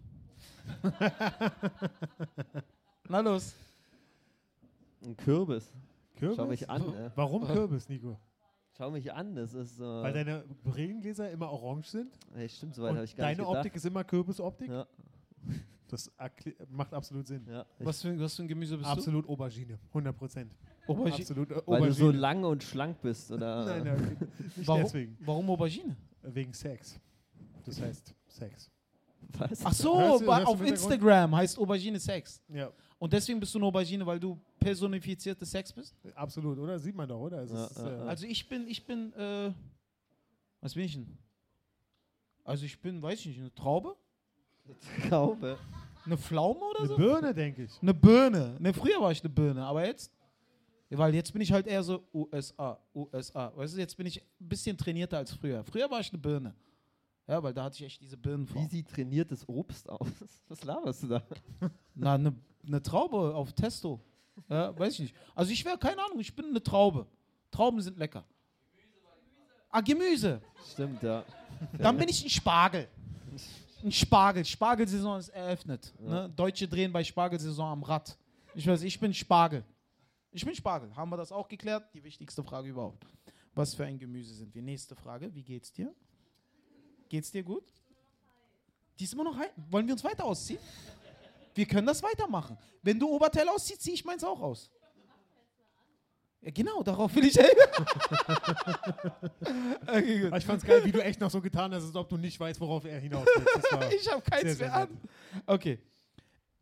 Na 3.09 3.21
los. 3.21 3.55
Ein 5.03 5.17
Kürbis. 5.17 5.71
Kürbis? 6.17 6.37
Schau 6.37 6.47
mich 6.47 6.69
an. 6.69 6.83
Ne? 6.91 7.13
Warum 7.15 7.47
Kürbis, 7.47 7.89
Nico? 7.89 8.19
Schau 8.77 8.91
mich 8.91 9.13
an. 9.13 9.35
Das 9.35 9.53
ist. 9.53 9.79
Äh, 9.79 9.83
Weil 9.83 10.13
deine 10.13 10.45
Brillengläser 10.65 11.31
immer 11.31 11.51
orange 11.51 11.89
sind? 11.89 12.19
ey, 12.35 12.49
stimmt, 12.49 12.75
so 12.75 12.83
weit 12.83 12.95
habe 12.95 13.05
ich 13.05 13.17
gar 13.17 13.27
deine 13.27 13.39
nicht 13.39 13.47
gedacht. 13.47 13.59
Optik 13.59 13.77
ist 13.77 13.85
immer 13.87 14.05
Kürbisoptik? 14.05 14.71
Ja, 14.71 14.87
Das 15.91 16.11
macht 16.71 16.95
absolut 16.95 17.27
Sinn. 17.27 17.45
ja. 17.51 17.67
Was 17.81 18.01
für, 18.03 18.19
was 18.21 18.35
für 18.37 18.43
ein 18.43 18.49
Gemüse 18.49 18.77
bist 18.77 18.89
Absolut 18.89 19.29
Aubergine. 19.29 19.79
100 19.89 20.17
Prozent. 20.17 20.53
du? 20.87 20.93
Aubergine. 20.93 21.15
Absolut 21.17 21.51
äh, 21.51 21.63
weil 21.67 21.81
du 21.89 21.93
so 21.93 22.05
Aubergine. 22.05 22.21
lang 22.21 22.45
und 22.45 22.63
schlank 22.63 23.01
bist, 23.03 23.31
oder? 23.33 23.65
Nein, 23.83 23.85
nein, 23.85 24.17
nicht 24.57 24.67
Warum, 24.69 24.83
deswegen. 24.83 25.19
warum 25.21 25.51
Aubergine? 25.51 25.97
Wegen 26.23 26.53
Sex. 26.53 26.99
Das 27.65 27.81
heißt 27.81 28.15
Sex. 28.29 28.71
Was? 29.39 29.65
Ach 29.65 29.73
so, 29.73 29.99
Hörst 29.99 30.23
du- 30.23 30.27
hörst 30.27 30.45
du 30.47 30.49
auf? 30.51 30.63
Instagram 30.67 31.37
heißt 31.37 31.59
Aubergine 31.59 31.99
Sex. 32.01 32.43
Ja. 32.49 32.71
Und 32.99 33.13
deswegen 33.13 33.41
bist 33.41 33.55
du 33.55 33.59
eine 33.59 33.67
Aubergine, 33.67 34.05
weil 34.07 34.21
du 34.21 34.39
personifizierte 34.59 35.47
Sex 35.47 35.73
bist? 35.73 35.95
Absolut, 36.15 36.59
oder? 36.59 36.79
Sieht 36.79 36.95
man 36.95 37.09
doch, 37.09 37.21
oder? 37.21 37.43
Es 37.43 37.51
Ja, 37.53 37.65
ist, 37.67 37.79
ja, 37.79 38.05
äh. 38.05 38.09
Also 38.09 38.27
ich 38.27 38.49
bin, 38.49 38.67
ich 38.69 38.85
bin, 38.85 39.13
äh, 39.15 39.53
was 40.61 40.75
bin 40.75 40.85
ich 40.85 40.95
denn? 40.95 41.19
Also 42.45 42.65
ich 42.67 42.81
bin, 42.81 43.01
weiß 43.01 43.21
ich 43.21 43.27
nicht, 43.29 43.41
eine 43.41 43.55
Traube? 43.55 43.97
Traube. 45.09 45.59
Eine 46.07 46.17
Pflaume 46.17 46.61
oder 46.61 46.81
eine 46.81 46.89
so? 46.89 46.97
Birne, 46.97 47.35
denke 47.35 47.65
ich. 47.65 47.83
Eine 47.83 47.95
Birne. 47.95 48.57
Ne, 48.59 48.73
früher 48.73 49.01
war 49.01 49.13
ich 49.13 49.23
eine 49.23 49.31
Birne, 49.31 49.65
aber 49.65 49.87
jetzt, 49.87 50.13
weil 50.89 51.15
jetzt 51.15 51.33
bin 51.33 51.43
ich 51.43 51.53
halt 51.53 51.67
eher 51.67 51.83
so 51.83 52.05
USA, 52.13 52.79
USA. 52.95 53.53
Weißt 53.55 53.75
du, 53.75 53.79
jetzt 53.79 53.97
bin 53.97 54.07
ich 54.07 54.21
ein 54.41 54.49
bisschen 54.49 54.77
trainierter 54.77 55.19
als 55.19 55.33
früher. 55.33 55.63
Früher 55.65 55.91
war 55.91 56.01
ich 56.01 56.11
eine 56.11 56.19
Birne. 56.19 56.55
Ja, 57.27 57.41
weil 57.43 57.55
da 57.55 57.65
hatte 57.65 57.77
ich 57.77 57.85
echt 57.85 58.01
diese 58.01 58.17
Wie 58.17 58.23
Birnenform. 58.23 58.69
sieht 58.69 58.89
trainiertes 58.89 59.49
Obst 59.49 59.89
aus? 59.89 60.09
Was 60.49 60.65
laberst 60.65 61.05
du 61.05 61.09
da? 61.09 61.23
Na, 61.95 62.15
eine 62.15 62.35
ne 62.63 62.83
Traube 62.83 63.35
auf 63.35 63.53
Testo. 63.53 64.01
Ja, 64.49 64.77
weiß 64.77 64.95
ich 64.95 65.01
nicht. 65.01 65.15
Also 65.35 65.53
ich 65.53 65.65
wäre, 65.65 65.79
keine 65.79 66.03
Ahnung, 66.05 66.19
ich 66.19 66.35
bin 66.35 66.47
eine 66.47 66.63
Traube. 66.63 67.07
Trauben 67.51 67.81
sind 67.81 67.99
lecker. 67.99 68.25
Ah, 69.71 69.81
Gemüse. 69.81 70.41
Stimmt, 70.73 71.03
ja. 71.03 71.25
Dann 71.79 71.97
bin 71.97 72.09
ich 72.09 72.25
ein 72.25 72.31
Spargel. 72.31 72.89
Ein 73.83 73.93
Spargel. 73.93 74.45
Spargelsaison 74.45 75.19
ist 75.19 75.29
eröffnet. 75.31 75.93
Ne? 75.99 76.31
Deutsche 76.37 76.69
drehen 76.69 76.93
bei 76.93 77.03
Spargelsaison 77.03 77.73
am 77.73 77.83
Rad. 77.83 78.17
Ich 78.55 78.67
weiß, 78.67 78.83
ich 78.83 78.99
bin 78.99 79.15
Spargel. 79.15 79.65
Ich 80.33 80.45
bin 80.45 80.55
Spargel. 80.55 80.95
Haben 80.95 81.11
wir 81.11 81.17
das 81.17 81.33
auch 81.33 81.49
geklärt? 81.49 81.89
Die 81.95 82.05
wichtigste 82.05 82.43
Frage 82.45 82.69
überhaupt. 82.69 83.07
Was 83.55 83.75
für 83.75 83.85
ein 83.85 83.99
Gemüse 83.99 84.35
sind 84.35 84.55
wir? 84.55 84.63
Nächste 84.63 84.95
Frage. 84.95 85.35
Wie 85.35 85.43
geht's 85.43 85.73
dir? 85.73 85.95
Geht's 87.09 87.31
dir 87.31 87.43
gut? 87.43 87.65
Die 88.99 89.05
ist 89.05 89.15
immer 89.15 89.25
noch 89.25 89.37
heiß. 89.37 89.51
Wollen 89.71 89.87
wir 89.87 89.95
uns 89.95 90.05
weiter 90.05 90.25
ausziehen? 90.25 90.61
Wir 91.55 91.67
können 91.67 91.87
das 91.87 92.03
weitermachen. 92.03 92.57
Wenn 92.83 92.99
du 92.99 93.09
Oberteil 93.09 93.49
ausziehst, 93.49 93.83
ziehe 93.83 93.95
ich 93.95 94.05
meins 94.05 94.23
auch 94.23 94.41
aus. 94.41 94.71
Ja, 96.43 96.51
genau, 96.53 96.83
darauf 96.83 97.15
will 97.15 97.25
ich 97.27 97.39
okay. 99.87 100.27
Aber 100.27 100.39
ich 100.39 100.47
fand's 100.47 100.65
geil, 100.65 100.83
wie 100.85 100.93
du 100.93 101.03
echt 101.05 101.21
noch 101.21 101.31
so 101.31 101.43
getan 101.43 101.75
hast, 101.75 101.85
als 101.85 101.95
ob 101.95 102.09
du 102.09 102.17
nicht 102.17 102.41
weißt, 102.41 102.59
worauf 102.61 102.87
er 102.87 102.99
hinaus 102.99 103.27
will. 103.27 103.45
Ich 104.01 104.11
habe 104.11 104.23
keins 104.23 104.43
sehr, 104.43 104.55
sehr 104.55 104.69
mehr 104.69 104.77
an. 104.77 104.89
Okay. 105.47 105.79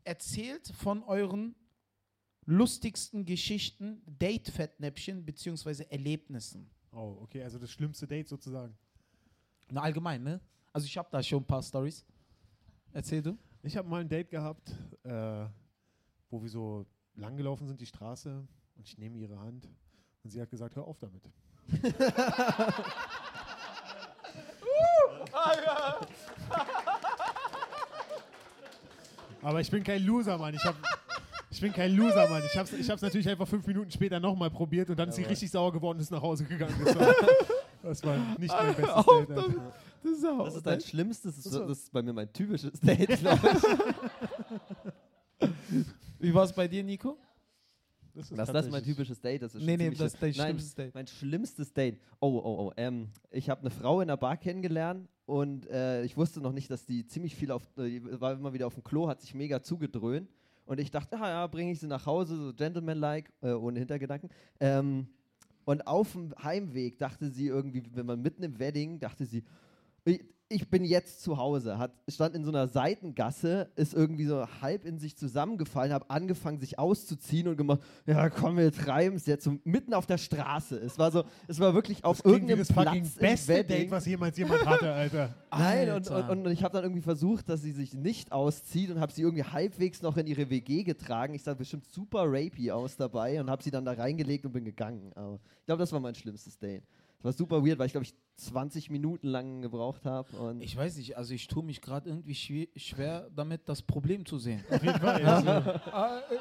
Erzählt 0.03 0.67
von 0.77 1.05
euren 1.05 1.55
lustigsten 2.45 3.25
Geschichten, 3.25 4.03
Date-Fettnäpfchen 4.07 5.25
bzw. 5.25 5.85
Erlebnissen. 5.91 6.69
Oh, 6.93 7.19
okay, 7.21 7.43
also 7.45 7.59
das 7.59 7.71
schlimmste 7.71 8.07
Date 8.07 8.29
sozusagen. 8.29 8.77
Na, 9.71 9.83
allgemein, 9.83 10.23
ne? 10.23 10.41
Also 10.73 10.87
ich 10.87 10.97
habe 10.99 11.09
da 11.13 11.23
schon 11.23 11.43
ein 11.43 11.47
paar 11.47 11.63
Stories. 11.63 12.05
Erzähl 12.93 13.23
du. 13.23 13.37
Ich 13.63 13.77
habe 13.77 13.89
mal 13.89 14.01
ein 14.01 14.09
Date 14.09 14.31
gehabt, 14.31 14.75
äh, 15.05 15.47
wo 16.31 16.43
wir 16.43 16.49
so 16.49 16.87
langgelaufen 17.15 17.67
sind, 17.67 17.81
die 17.81 17.87
Straße, 17.87 18.47
und 18.79 18.87
ich 18.87 18.97
nehme 18.97 19.19
ihre 19.19 19.39
Hand 19.39 19.69
und 20.25 20.31
sie 20.31 20.41
hat 20.41 20.51
gesagt, 20.51 20.77
hör 20.77 20.87
auf 20.87 20.99
damit. 20.99 21.23
Aber 29.43 29.61
ich 29.61 29.71
bin 29.71 29.85
kein 29.85 30.03
Loser, 30.05 30.37
Mann. 30.39 30.55
Ich, 30.55 30.65
hab, 30.65 30.75
ich 31.51 31.61
bin 31.61 31.73
kein 31.73 31.95
Loser, 31.95 32.29
Mann. 32.29 32.43
Ich 32.45 32.57
habe 32.57 32.69
es 32.69 32.73
ich 32.73 32.91
hab's 32.91 33.03
natürlich 33.03 33.29
einfach 33.29 33.47
fünf 33.47 33.67
Minuten 33.67 33.91
später 33.91 34.19
nochmal 34.21 34.51
probiert 34.51 34.91
und 34.91 34.99
dann 34.99 35.09
ist 35.11 35.17
sie 35.17 35.23
richtig 35.25 35.51
sauer 35.51 35.73
geworden 35.73 35.99
und 35.99 36.03
ist 36.03 36.11
nach 36.11 36.23
Hause 36.23 36.45
gegangen. 36.45 36.75
Das 36.85 36.99
war, 36.99 37.15
das 37.83 38.05
war 38.05 38.17
nicht 38.39 38.53
mein 38.53 38.75
bestes 38.75 38.91
Auf 38.95 39.07
Date. 39.07 39.31
damit. 39.31 39.61
Das 40.03 40.13
ist, 40.13 40.25
auch 40.27 40.45
Das 40.45 40.55
ist 40.57 40.67
dein 40.67 40.81
schlimmstes, 40.81 41.37
das 41.37 41.47
ist, 41.47 41.55
das 41.55 41.79
ist 41.79 41.93
bei 41.93 42.03
mir 42.03 42.13
mein 42.13 42.33
typisches 42.33 42.81
Date, 42.81 43.19
glaube 43.19 43.51
ich. 45.41 45.49
Wie 46.19 46.35
war 46.35 46.45
es 46.45 46.53
bei 46.53 46.67
dir, 46.69 46.83
Nico? 46.83 47.17
Das 48.19 48.31
ist 48.49 48.55
das 48.55 48.71
mein 48.71 48.83
typisches 48.83 49.21
Date? 49.21 49.43
Das 49.43 49.55
ist 49.55 49.65
Nee, 49.65 49.77
nee, 49.77 49.91
das 49.91 50.15
ist 50.15 50.23
dein 50.23 50.35
schlimmstes 50.35 50.75
Date. 50.75 50.95
Mein 50.95 51.07
schlimmstes 51.07 51.73
Date. 51.73 52.01
Oh, 52.21 52.29
oh, 52.29 52.67
oh. 52.67 52.73
Ähm, 52.77 53.09
ich 53.31 53.49
habe 53.49 53.61
eine 53.61 53.71
Frau 53.71 54.01
in 54.01 54.09
der 54.09 54.17
Bar 54.17 54.37
kennengelernt 54.37 55.09
und 55.27 55.69
äh, 55.69 56.03
ich 56.05 56.17
wusste 56.17 56.41
noch 56.41 56.53
nicht, 56.53 56.71
dass 56.71 56.85
die 56.85 57.07
ziemlich 57.07 57.37
viel 57.37 57.51
auf, 57.51 57.63
äh, 57.77 57.89
die 57.89 58.21
war 58.21 58.33
immer 58.33 58.53
wieder 58.53 58.67
auf 58.67 58.75
dem 58.75 58.83
Klo, 58.83 59.09
hat 59.09 59.21
sich 59.21 59.35
mega 59.35 59.63
zugedröhnt. 59.63 60.29
Und 60.67 60.81
ich 60.81 60.91
dachte, 60.91 61.19
ah 61.19 61.29
ja, 61.29 61.47
bringe 61.47 61.73
ich 61.73 61.81
sie 61.81 61.87
nach 61.87 62.05
Hause, 62.05 62.37
so 62.37 62.53
gentleman-like, 62.53 63.33
äh, 63.41 63.53
ohne 63.53 63.79
Hintergedanken. 63.79 64.29
Ähm, 64.61 65.07
und 65.65 65.87
auf 65.87 66.13
dem 66.13 66.35
Heimweg 66.43 66.99
dachte 66.99 67.31
sie 67.31 67.47
irgendwie, 67.47 67.83
wenn 67.93 68.07
man 68.07 68.21
mitten 68.21 68.43
im 68.43 68.59
Wedding, 68.59 68.99
dachte 68.99 69.25
sie, 69.25 69.45
ich, 70.51 70.69
bin 70.69 70.85
jetzt 70.85 71.23
zu 71.23 71.37
Hause. 71.37 71.79
Hat, 71.79 71.93
stand 72.09 72.35
in 72.35 72.45
so 72.45 72.51
einer 72.51 72.69
Seitengasse, 72.69 73.71
ist 73.77 73.95
irgendwie 73.95 74.25
so 74.25 74.47
halb 74.61 74.85
in 74.85 74.99
sich 74.99 75.17
zusammengefallen, 75.17 75.93
hat 75.93 76.11
angefangen, 76.11 76.59
sich 76.59 76.79
auszuziehen 76.79 77.49
und 77.49 77.57
gemacht, 77.57 77.81
ja 78.07 78.31
komm, 78.31 78.57
wir 78.57 78.73
treiben 78.73 79.17
es 79.17 79.27
jetzt 79.27 79.45
so 79.45 79.59
mitten 79.65 79.95
auf 79.95 80.07
der 80.07 80.19
Straße. 80.19 80.79
Es 80.79 80.99
war 80.99 81.11
so, 81.11 81.25
es 81.47 81.61
war 81.61 81.75
wirklich 81.75 82.05
auf 82.05 82.25
irgendeinem 82.25 82.61
das 82.61 82.73
fucking 82.73 83.03
Platz 83.03 83.17
im 83.17 83.21
beste 83.21 83.53
Wedding. 83.55 83.77
Date, 83.79 83.91
was 83.91 84.07
jemals 84.07 84.39
jemand 84.39 84.65
hatte, 84.65 84.93
Alter. 84.93 85.35
Nein, 85.51 85.91
und, 85.91 86.11
und, 86.11 86.47
und 86.47 86.53
ich 86.53 86.63
habe 86.63 86.73
dann 86.73 86.85
irgendwie 86.85 87.03
versucht, 87.03 87.49
dass 87.49 87.63
sie 87.63 87.73
sich 87.73 87.95
nicht 87.95 88.33
auszieht 88.33 88.91
und 88.91 89.01
habe 89.01 89.13
sie 89.13 89.23
irgendwie 89.23 89.45
halbwegs 89.45 90.03
noch 90.03 90.17
in 90.17 90.27
ihre 90.27 90.51
WG 90.51 90.83
getragen. 90.83 91.35
Ich 91.35 91.43
sah 91.43 91.55
bestimmt 91.55 91.87
super 91.87 92.25
rapey 92.27 92.71
aus 92.71 92.97
dabei 92.97 93.41
und 93.41 93.51
habe 93.51 93.63
sie 93.63 93.71
dann 93.71 93.85
da 93.85 93.93
reingelegt 93.93 94.47
und 94.47 94.53
bin 94.53 94.65
gegangen. 94.65 95.13
Aber 95.15 95.41
ich 95.61 95.67
glaube, 95.67 95.81
das 95.81 95.93
war 95.93 96.01
mein 96.01 96.15
schlimmstes 96.15 96.59
Date. 96.59 96.85
Das 97.19 97.25
war 97.25 97.33
super 97.33 97.65
weird, 97.65 97.79
weil 97.79 97.87
ich 97.87 97.93
glaube 97.93 98.05
ich 98.05 98.15
20 98.39 98.91
Minuten 98.91 99.27
lang 99.29 99.63
gebraucht 99.63 100.05
habe. 100.05 100.35
Und 100.37 100.61
Ich 100.63 100.77
weiß 100.77 100.97
nicht, 100.97 101.17
also 101.17 101.35
ich 101.35 101.49
tue 101.49 101.63
mich 101.65 101.81
gerade 101.81 102.09
irgendwie 102.09 102.35
schwer, 102.77 103.29
damit, 103.35 103.69
das 103.69 103.83
Problem 103.83 104.25
zu 104.25 104.39
sehen. 104.39 104.65
Auf 104.71 104.83
jeden 104.83 104.99
Fall. 105.01 105.25
Also, 105.25 105.49
Ah, 105.93 106.19
äh, 106.31 106.37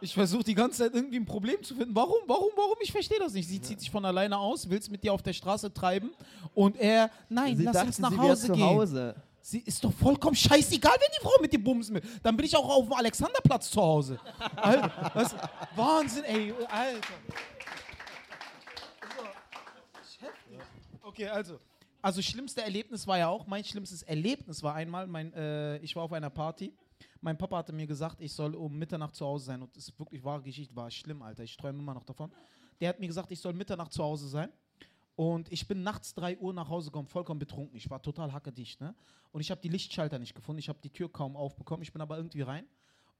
Ich 0.00 0.14
versuche 0.14 0.42
die 0.44 0.54
ganze 0.54 0.78
Zeit 0.84 0.94
irgendwie 0.94 1.16
ein 1.18 1.24
Problem 1.26 1.62
zu 1.62 1.74
finden. 1.74 1.94
Warum, 1.94 2.18
warum, 2.26 2.50
warum? 2.56 2.74
Ich 2.82 2.92
verstehe 2.92 3.18
das 3.18 3.32
nicht. 3.34 3.48
Sie 3.48 3.60
zieht 3.60 3.80
sich 3.80 3.90
von 3.90 4.04
alleine 4.04 4.36
aus, 4.38 4.68
will 4.68 4.78
es 4.78 4.90
mit 4.90 5.02
dir 5.04 5.12
auf 5.12 5.22
der 5.22 5.32
Straße 5.32 5.72
treiben 5.72 6.10
und 6.54 6.76
er, 6.76 7.10
nein, 7.28 7.56
sie 7.56 7.64
lass 7.64 7.74
dachte, 7.74 7.86
uns 7.88 7.98
nach 7.98 8.16
Hause 8.16 8.46
zu 8.46 8.52
gehen. 8.52 8.64
Hause. 8.66 9.14
Sie 9.46 9.58
ist 9.58 9.84
doch 9.84 9.92
vollkommen 9.92 10.34
scheißegal, 10.34 10.94
wenn 10.98 11.08
die 11.18 11.22
Frau 11.22 11.32
mit 11.42 11.52
dir 11.52 11.62
bumsen 11.62 11.96
will. 11.96 12.02
Dann 12.22 12.34
bin 12.34 12.46
ich 12.46 12.56
auch 12.56 12.66
auf 12.66 12.84
dem 12.84 12.94
Alexanderplatz 12.94 13.70
zu 13.70 13.80
Hause. 13.82 14.18
Alter, 14.56 14.90
was? 15.12 15.34
Wahnsinn, 15.76 16.24
ey, 16.24 16.54
Alter. 16.70 17.08
Okay, 21.14 21.28
also. 21.28 21.60
Also 22.02 22.20
schlimmste 22.20 22.60
Erlebnis 22.60 23.06
war 23.06 23.18
ja 23.18 23.28
auch, 23.28 23.46
mein 23.46 23.64
schlimmstes 23.64 24.02
Erlebnis 24.02 24.62
war 24.64 24.74
einmal, 24.74 25.06
mein, 25.06 25.32
äh, 25.32 25.78
ich 25.78 25.94
war 25.94 26.02
auf 26.02 26.12
einer 26.12 26.28
Party. 26.28 26.74
Mein 27.20 27.38
Papa 27.38 27.58
hatte 27.58 27.72
mir 27.72 27.86
gesagt, 27.86 28.20
ich 28.20 28.32
soll 28.32 28.56
um 28.56 28.76
Mitternacht 28.76 29.14
zu 29.14 29.24
Hause 29.24 29.46
sein. 29.46 29.62
Und 29.62 29.74
das 29.76 29.88
ist 29.88 29.98
wirklich 29.98 30.22
wahre 30.24 30.42
Geschichte, 30.42 30.74
war 30.74 30.90
schlimm, 30.90 31.22
Alter. 31.22 31.44
Ich 31.44 31.56
träume 31.56 31.78
immer 31.78 31.94
noch 31.94 32.02
davon. 32.02 32.32
Der 32.80 32.88
hat 32.88 32.98
mir 32.98 33.06
gesagt, 33.06 33.30
ich 33.30 33.38
soll 33.38 33.52
Mitternacht 33.52 33.92
zu 33.92 34.02
Hause 34.02 34.26
sein. 34.26 34.50
Und 35.14 35.50
ich 35.52 35.68
bin 35.68 35.84
nachts 35.84 36.12
3 36.14 36.36
Uhr 36.38 36.52
nach 36.52 36.68
Hause 36.68 36.90
gekommen, 36.90 37.06
vollkommen 37.06 37.38
betrunken. 37.38 37.76
Ich 37.76 37.88
war 37.88 38.02
total 38.02 38.32
hackedicht, 38.32 38.80
ne? 38.80 38.94
Und 39.30 39.40
ich 39.40 39.52
habe 39.52 39.60
die 39.60 39.68
Lichtschalter 39.68 40.18
nicht 40.18 40.34
gefunden. 40.34 40.58
Ich 40.58 40.68
habe 40.68 40.80
die 40.82 40.90
Tür 40.90 41.10
kaum 41.10 41.36
aufbekommen. 41.36 41.82
Ich 41.84 41.92
bin 41.92 42.02
aber 42.02 42.16
irgendwie 42.16 42.42
rein. 42.42 42.66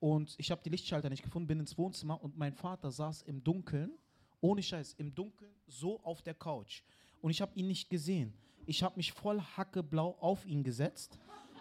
Und 0.00 0.34
ich 0.36 0.50
habe 0.50 0.60
die 0.64 0.70
Lichtschalter 0.70 1.08
nicht 1.08 1.22
gefunden, 1.22 1.46
bin 1.46 1.60
ins 1.60 1.78
Wohnzimmer 1.78 2.20
und 2.22 2.36
mein 2.36 2.52
Vater 2.54 2.90
saß 2.90 3.22
im 3.22 3.42
Dunkeln, 3.42 3.92
ohne 4.40 4.62
Scheiß, 4.62 4.94
im 4.94 5.14
Dunkeln, 5.14 5.54
so 5.68 6.00
auf 6.02 6.20
der 6.22 6.34
Couch. 6.34 6.82
Und 7.24 7.30
ich 7.30 7.40
habe 7.40 7.52
ihn 7.54 7.68
nicht 7.68 7.88
gesehen. 7.88 8.34
Ich 8.66 8.82
habe 8.82 8.96
mich 8.96 9.10
voll 9.10 9.40
hackeblau 9.56 10.14
auf 10.20 10.44
ihn 10.44 10.62
gesetzt. 10.62 11.18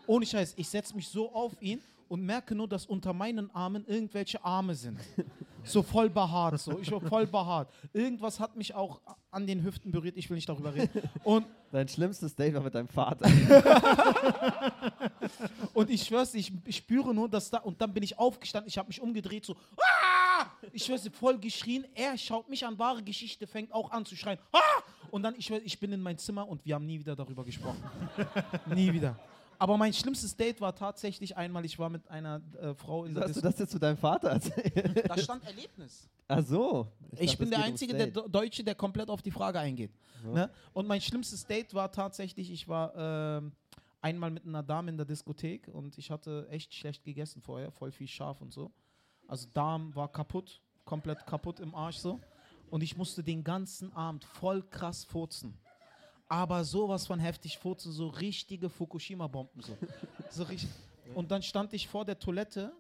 Ohne 0.08 0.26
Scheiß, 0.26 0.56
ich 0.58 0.68
setze 0.68 0.94
mich 0.94 1.08
so 1.08 1.34
auf 1.34 1.54
ihn 1.62 1.80
und 2.10 2.22
merke 2.22 2.54
nur, 2.54 2.68
dass 2.68 2.86
unter 2.86 3.14
meinen 3.14 3.50
Armen 3.56 3.86
irgendwelche 3.86 4.44
Arme 4.44 4.76
sind. 4.76 5.00
So 5.64 5.82
voll 5.82 6.10
behaart, 6.10 6.60
so. 6.60 6.78
Ich 6.80 6.92
war 6.92 7.00
voll 7.00 7.26
behaart. 7.26 7.72
Irgendwas 7.94 8.42
hat 8.42 8.58
mich 8.58 8.76
auch 8.76 9.00
an 9.32 9.48
den 9.48 9.64
Hüften 9.64 9.94
berührt, 9.94 10.18
ich 10.18 10.30
will 10.30 10.36
nicht 10.36 10.50
darüber 10.50 10.76
reden. 10.76 11.02
Und, 11.24 11.46
Dein 11.72 11.88
schlimmstes 11.88 12.36
Date 12.36 12.54
war 12.56 12.62
mit 12.62 12.76
deinem 12.76 12.90
Vater. 12.90 13.26
und 15.74 15.90
ich 15.90 16.04
schwör's, 16.04 16.34
ich, 16.34 16.52
ich 16.66 16.76
spüre 16.76 17.14
nur, 17.14 17.30
dass 17.30 17.50
da, 17.50 17.60
und 17.60 17.80
dann 17.80 17.94
bin 17.94 18.04
ich 18.04 18.20
aufgestanden, 18.20 18.68
ich 18.68 18.78
habe 18.78 18.90
mich 18.90 19.00
umgedreht, 19.00 19.46
so, 19.46 19.56
ah! 19.78 20.23
Ich 20.72 20.86
schwör's, 20.86 21.04
dir, 21.04 21.12
voll 21.12 21.38
geschrien. 21.38 21.86
Er 21.96 22.18
schaut 22.18 22.50
mich 22.50 22.66
an, 22.66 22.78
wahre 22.80 23.04
Geschichte, 23.04 23.48
fängt 23.48 23.74
auch 23.74 23.92
an 23.92 24.06
zu 24.06 24.16
schreien, 24.16 24.40
ah! 24.52 24.60
Und 25.12 25.24
dann, 25.24 25.36
ich 25.38 25.46
schwör, 25.46 25.62
ich 25.64 25.80
bin 25.80 25.92
in 25.92 26.02
mein 26.02 26.18
Zimmer 26.18 26.48
und 26.48 26.66
wir 26.66 26.76
haben 26.76 26.86
nie 26.86 27.00
wieder 27.00 27.16
darüber 27.16 27.44
gesprochen. 27.44 27.84
nie 28.74 28.92
wieder. 28.92 29.20
Aber 29.60 29.78
mein 29.78 29.94
schlimmstes 29.94 30.36
Date 30.36 30.60
war 30.60 30.76
tatsächlich 30.76 31.38
einmal, 31.38 31.64
ich 31.64 31.78
war 31.80 31.90
mit 31.90 32.08
einer 32.10 32.42
äh, 32.60 32.74
Frau 32.74 33.06
in 33.06 33.14
der 33.14 33.24
hast 33.24 33.36
du 33.36 33.42
das 33.42 33.60
jetzt 33.60 33.72
zu 33.72 33.80
deinem 33.80 33.98
Vater 33.98 34.30
erzählt? 34.30 35.08
Da 35.08 35.18
stand 35.18 35.46
Erlebnis. 35.46 36.10
Ach 36.28 36.44
so. 36.44 36.88
Ich, 37.18 37.32
dachte, 37.32 37.38
bin 37.38 37.50
der 37.52 37.64
Einzige, 37.64 37.94
der. 37.94 38.08
Do- 38.08 38.28
Deutsche, 38.28 38.64
der 38.64 38.76
komplett 38.76 39.10
auf 39.10 39.22
die 39.22 39.32
Frage 39.32 39.60
eingeht. 39.60 39.92
Ne? 40.26 40.50
Und 40.74 40.88
mein 40.88 41.00
schlimmstes 41.02 41.46
Date 41.46 41.74
war 41.74 41.92
tatsächlich, 41.92 42.52
ich 42.52 42.68
war 42.68 42.94
ähm, 42.96 43.52
einmal 44.02 44.32
mit 44.32 44.46
einer 44.46 44.64
Dame 44.64 44.90
in 44.92 44.98
der 44.98 45.06
Diskothek 45.06 45.68
und 45.68 45.98
ich 45.98 46.12
hatte 46.12 46.48
echt 46.50 46.74
schlecht 46.74 47.04
gegessen 47.04 47.42
vorher, 47.42 47.72
voll 47.72 47.92
viel 47.92 48.08
scharf 48.08 48.42
und 48.42 48.52
so. 48.52 48.72
Also 49.34 49.48
Darm 49.52 49.96
war 49.96 50.12
kaputt, 50.12 50.62
komplett 50.86 51.26
kaputt 51.26 51.60
im 51.60 51.74
Arsch 51.74 51.98
so. 51.98 52.20
Und 52.70 52.84
ich 52.84 52.96
musste 52.96 53.24
den 53.24 53.44
ganzen 53.44 53.92
Abend 53.94 54.24
voll 54.24 54.62
krass 54.62 55.04
furzen. 55.06 55.58
Aber 56.28 56.64
sowas 56.64 57.08
von 57.08 57.20
heftig 57.20 57.58
furzen, 57.58 57.92
so 57.92 58.10
richtige 58.10 58.70
Fukushima-Bomben 58.70 59.64
so. 59.64 59.76
so 60.30 60.44
richtig. 60.44 60.70
Und 61.16 61.32
dann 61.32 61.42
stand 61.42 61.74
ich 61.74 61.88
vor 61.88 62.06
der 62.06 62.20
Toilette 62.20 62.74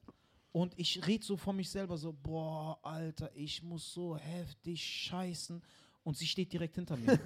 Und 0.51 0.77
ich 0.77 1.07
rede 1.07 1.25
so 1.25 1.37
von 1.37 1.55
mich 1.55 1.71
selber 1.71 1.97
so, 1.97 2.13
boah, 2.13 2.77
Alter, 2.83 3.31
ich 3.33 3.63
muss 3.63 3.91
so 3.91 4.15
heftig 4.15 4.85
scheißen. 4.85 5.59
Und 6.03 6.17
sie 6.17 6.27
steht 6.27 6.53
direkt 6.53 6.75
hinter 6.75 6.97
mir 6.97 7.19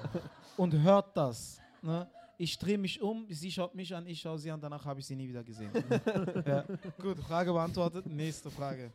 und 0.56 0.72
hört 0.72 1.14
das. 1.14 1.60
Ne? 1.82 2.08
Ich 2.42 2.56
drehe 2.58 2.78
mich 2.78 3.02
um, 3.02 3.26
sie 3.28 3.52
schaut 3.52 3.74
mich 3.74 3.94
an, 3.94 4.06
ich 4.06 4.18
schaue 4.18 4.38
sie 4.38 4.50
an, 4.50 4.58
danach 4.58 4.82
habe 4.86 4.98
ich 4.98 5.06
sie 5.06 5.14
nie 5.14 5.28
wieder 5.28 5.44
gesehen. 5.44 5.70
ja. 6.46 6.64
Gut, 6.98 7.18
Frage 7.18 7.52
beantwortet. 7.52 8.06
Nächste 8.06 8.50
Frage. 8.50 8.90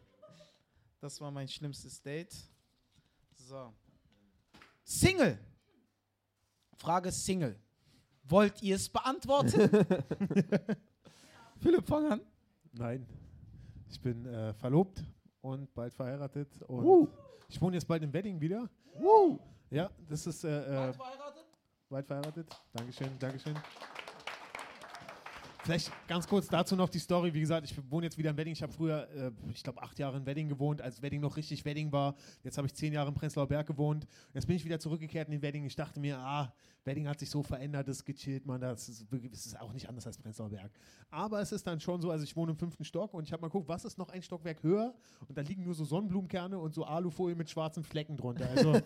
Das 1.00 1.22
war 1.22 1.30
mein 1.30 1.48
schlimmstes 1.48 2.02
Date. 2.02 2.34
So. 3.36 3.72
Single. 4.84 5.38
Frage 6.76 7.12
Single. 7.12 7.56
Wollt 8.24 8.64
ihr 8.64 8.78
es 8.78 8.90
beantworten? 8.90 9.70
Philipp, 11.62 11.86
fang 11.86 12.14
an. 12.14 12.22
Nein. 12.74 13.06
Ich 13.92 14.02
bin 14.02 14.26
äh, 14.26 14.56
verlobt 14.56 15.04
und 15.42 15.72
bald 15.76 15.94
verheiratet. 15.94 16.50
Und 16.64 16.84
Uh. 16.84 17.08
ich 17.48 17.62
wohne 17.62 17.76
jetzt 17.76 17.88
bald 17.88 18.02
im 18.02 18.12
Wedding 18.12 18.42
wieder. 18.42 18.68
Uh. 19.00 19.38
Ja, 19.70 19.92
das 20.10 20.26
ist 20.26 20.44
äh, 20.44 20.90
äh, 20.90 20.94
verheiratet? 20.94 21.25
Bald 21.96 22.08
verheiratet. 22.08 22.48
Dankeschön, 22.74 23.18
Dankeschön. 23.20 23.56
Vielleicht 25.66 25.92
ganz 26.08 26.28
kurz 26.28 26.48
dazu 26.48 26.76
noch 26.76 26.90
die 26.90 27.00
Story. 27.00 27.34
Wie 27.34 27.40
gesagt, 27.40 27.66
ich 27.70 27.76
wohne 27.90 28.06
jetzt 28.06 28.20
wieder 28.20 28.30
in 28.30 28.38
Wedding. 28.38 28.54
Ich 28.54 28.62
habe 28.62 28.72
früher, 28.72 29.08
äh, 29.16 29.32
ich 29.52 29.64
glaube, 29.64 29.82
acht 29.82 29.98
Jahre 29.98 30.16
in 30.18 30.26
Wedding 30.28 30.48
gewohnt, 30.48 30.80
als 30.80 31.02
Wedding 31.02 31.22
noch 31.22 31.38
richtig 31.38 31.66
Wedding 31.66 31.92
war. 31.92 32.14
Jetzt 32.44 32.58
habe 32.60 32.68
ich 32.68 32.76
zehn 32.76 32.94
Jahre 32.94 33.10
in 33.10 33.16
Prenzlauer 33.16 33.48
Berg 33.48 33.66
gewohnt. 33.66 34.06
Jetzt 34.36 34.46
bin 34.46 34.56
ich 34.58 34.64
wieder 34.64 34.80
zurückgekehrt 34.80 35.28
in 35.28 35.32
den 35.32 35.42
Wedding. 35.42 35.66
Ich 35.66 35.76
dachte 35.76 36.00
mir, 36.00 36.20
ah, 36.20 36.54
Wedding 36.84 37.08
hat 37.08 37.18
sich 37.20 37.32
so 37.32 37.42
verändert, 37.42 37.88
das 37.88 37.98
ist 37.98 38.06
gechillt, 38.06 38.46
man. 38.46 38.62
Das 38.62 38.88
ist, 38.88 39.08
das 39.32 39.46
ist 39.48 39.60
auch 39.60 39.74
nicht 39.74 39.90
anders 39.90 40.06
als 40.06 40.20
Prenzlauer 40.20 40.50
Berg. 40.50 40.72
Aber 41.10 41.42
es 41.42 41.52
ist 41.52 41.66
dann 41.66 41.80
schon 41.80 42.00
so, 42.00 42.12
also 42.12 42.24
ich 42.24 42.36
wohne 42.36 42.52
im 42.52 42.58
fünften 42.60 42.86
Stock 42.86 43.16
und 43.16 43.24
ich 43.24 43.34
habe 43.34 43.42
mal 43.42 43.48
geguckt, 43.48 43.68
was 43.68 43.86
ist 43.86 43.98
noch 43.98 44.10
ein 44.10 44.22
Stockwerk 44.22 44.62
höher? 44.62 44.94
Und 45.28 45.36
da 45.36 45.42
liegen 45.42 45.64
nur 45.64 45.74
so 45.74 45.84
Sonnenblumenkerne 45.84 46.60
und 46.60 46.76
so 46.76 46.84
Alufolie 46.84 47.36
mit 47.36 47.50
schwarzen 47.50 47.84
Flecken 47.84 48.18
drunter. 48.18 48.48
Also 48.56 48.80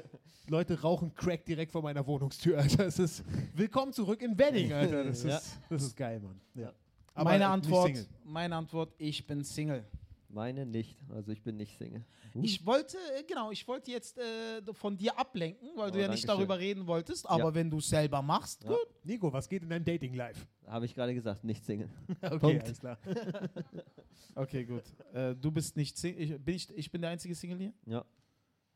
Leute 0.48 0.80
rauchen 0.82 1.14
Crack 1.14 1.44
direkt 1.44 1.70
vor 1.70 1.82
meiner 1.82 2.04
Wohnungstür. 2.06 2.58
Alter. 2.58 2.84
Das 2.84 2.98
ist 2.98 3.22
willkommen 3.54 3.92
zurück 3.92 4.20
in 4.20 4.36
Wedding, 4.36 4.72
Alter. 4.72 5.04
Das 5.04 5.18
ist, 5.18 5.24
Ja. 5.24 5.40
das 5.70 5.82
ist 5.84 5.96
geil, 5.96 6.20
Mann. 6.24 6.40
Ja. 6.54 6.72
meine 7.14 7.30
äh, 7.30 7.38
nicht 7.38 7.46
Antwort, 7.46 7.86
Single. 7.86 8.06
meine 8.24 8.56
Antwort, 8.56 8.94
ich 8.98 9.26
bin 9.26 9.44
Single. 9.44 9.84
Meine 10.28 10.66
nicht. 10.66 10.98
Also 11.10 11.30
ich 11.30 11.40
bin 11.42 11.56
nicht 11.56 11.78
Single. 11.78 12.04
Ich 12.42 12.66
wollte, 12.66 12.96
äh, 13.16 13.22
genau, 13.22 13.52
ich 13.52 13.68
wollte 13.68 13.92
jetzt 13.92 14.18
äh, 14.18 14.60
von 14.72 14.96
dir 14.96 15.16
ablenken, 15.16 15.68
weil 15.76 15.92
du 15.92 15.98
Oh, 15.98 16.02
ja 16.02 16.08
nicht 16.08 16.28
darüber 16.28 16.58
reden 16.58 16.84
wolltest, 16.88 17.28
aber 17.30 17.44
Ja. 17.50 17.54
wenn 17.54 17.70
du 17.70 17.78
es 17.78 17.88
selber 17.88 18.20
machst, 18.20 18.64
Ja. 18.64 18.70
gut. 18.70 18.78
Nico, 19.04 19.32
was 19.32 19.48
geht 19.48 19.62
in 19.62 19.68
deinem 19.68 19.84
Dating-Life? 19.84 20.44
Habe 20.66 20.86
ich 20.86 20.94
gerade 20.96 21.14
gesagt, 21.14 21.44
nicht 21.44 21.64
Single. 21.64 21.88
Okay, 22.22 22.38
Punkt. 22.38 22.64
alles 22.64 22.80
klar. 22.80 22.98
Okay, 24.36 24.64
gut. 24.64 24.82
Äh, 25.12 25.36
du 25.36 25.52
bist 25.52 25.76
nicht 25.76 25.96
Single. 25.96 26.20
Ich, 26.20 26.36
bin, 26.42 26.54
ich, 26.56 26.76
ich 26.76 26.90
bin 26.90 27.00
der 27.02 27.10
einzige 27.10 27.36
Single 27.36 27.58
hier? 27.58 27.72
Ja. 27.86 28.04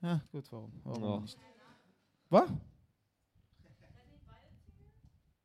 Ja, 0.00 0.23
gut, 0.31 0.45
warum? 0.52 0.71
Warum 0.85 1.02
Oh. 1.02 1.21
nicht? 1.21 1.37
Was? 2.31 2.49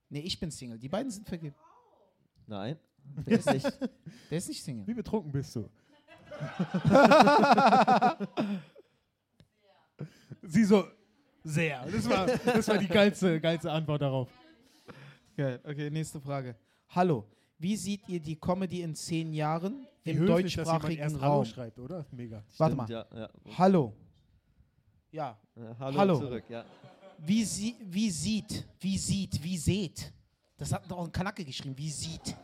Nee, 0.10 0.20
ich 0.20 0.40
bin 0.40 0.52
Single. 0.52 0.78
Die 0.78 0.90
beiden 0.90 1.10
sind 1.12 1.28
vergeben. 1.28 1.56
Nein. 2.54 2.78
Bin 3.26 3.40
ich 3.40 3.46
nicht. 3.46 3.66
Der 4.30 4.38
ist 4.38 4.48
nicht 4.48 4.64
Single. 4.64 4.86
Wie 4.86 4.94
betrunken 4.94 5.32
bist 5.32 5.56
du? 5.56 5.68
Sie 10.44 10.64
so, 10.64 10.86
sehr. 11.44 11.84
Das 11.86 12.08
war, 12.08 12.28
das 12.28 12.68
war 12.68 12.78
die 12.78 12.88
geilste, 12.88 13.42
geilste 13.42 13.72
Antwort 13.72 14.04
darauf. 14.04 14.30
Geil. 15.36 15.60
Okay, 15.64 15.90
nächste 15.90 16.22
Frage. 16.22 16.56
Hallo. 16.90 17.26
Wie 17.58 17.76
seht 17.76 18.08
ihr 18.08 18.20
die 18.20 18.36
Comedy 18.36 18.82
in 18.82 18.94
zehn 18.94 19.34
Jahren 19.34 19.88
Wie 20.04 20.12
im 20.12 20.20
höflich, 20.20 20.54
deutschsprachigen 20.56 21.02
erst 21.02 21.20
Hallo 21.20 21.34
Raum? 21.34 21.46
schreibt, 21.46 21.80
oder? 21.80 22.06
Mega. 22.12 22.44
Warte 22.58 22.76
Stimmt, 22.76 22.90
mal. 22.90 22.90
Ja, 22.92 23.08
ja. 23.16 23.30
Hallo. 23.58 23.94
Ja. 25.12 25.40
Ja, 25.56 25.76
hallo, 25.80 25.98
Hallo. 25.98 26.20
zurück, 26.20 26.44
ja. 26.50 26.64
Wie, 27.18 27.44
sie, 27.44 27.76
wie 27.84 28.12
sieht, 28.12 28.68
wie 28.80 28.98
sieht, 28.98 29.44
wie 29.44 29.58
seht. 29.58 30.14
Das 30.58 30.72
hat 30.72 30.90
doch 30.90 31.04
ein 31.04 31.12
Kanake 31.12 31.44
geschrieben. 31.44 31.78
Wie 31.78 31.90
sieht. 31.90 32.36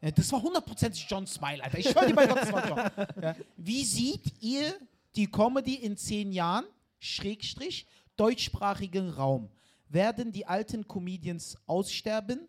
Ja, 0.00 0.10
Das 0.10 0.30
war 0.32 0.42
hundertprozentig 0.42 1.06
John 1.08 1.26
Smile, 1.26 1.62
Alter. 1.62 1.78
Ich 1.78 1.88
schwör 1.88 2.06
dir 2.06 2.14
bei 2.14 2.26
Gott, 2.26 2.38
das 2.38 2.52
war 2.52 2.68
John. 2.68 3.06
Ja. 3.22 3.36
Wie 3.56 3.84
seht 3.84 4.32
ihr 4.40 4.74
die 5.16 5.26
Comedy 5.26 5.74
in 5.74 5.96
zehn 5.96 6.32
Jahren, 6.32 6.64
Schrägstrich, 6.98 7.86
deutschsprachigen 8.16 9.10
Raum? 9.10 9.48
Werden 9.88 10.32
die 10.32 10.46
alten 10.46 10.86
Comedians 10.86 11.56
aussterben? 11.66 12.46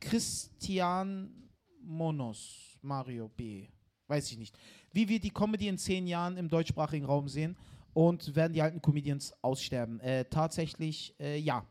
Christian 0.00 1.48
Monos, 1.82 2.78
Mario 2.80 3.28
B. 3.28 3.68
Weiß 4.08 4.30
ich 4.32 4.38
nicht. 4.38 4.58
Wie 4.92 5.08
wir 5.08 5.20
die 5.20 5.30
Comedy 5.30 5.68
in 5.68 5.78
zehn 5.78 6.06
Jahren 6.06 6.36
im 6.36 6.48
deutschsprachigen 6.48 7.04
Raum 7.06 7.28
sehen 7.28 7.56
und 7.94 8.34
werden 8.34 8.52
die 8.52 8.62
alten 8.62 8.80
Comedians 8.80 9.32
aussterben? 9.42 10.00
Äh, 10.00 10.24
tatsächlich, 10.24 11.14
äh, 11.20 11.38
ja. 11.38 11.64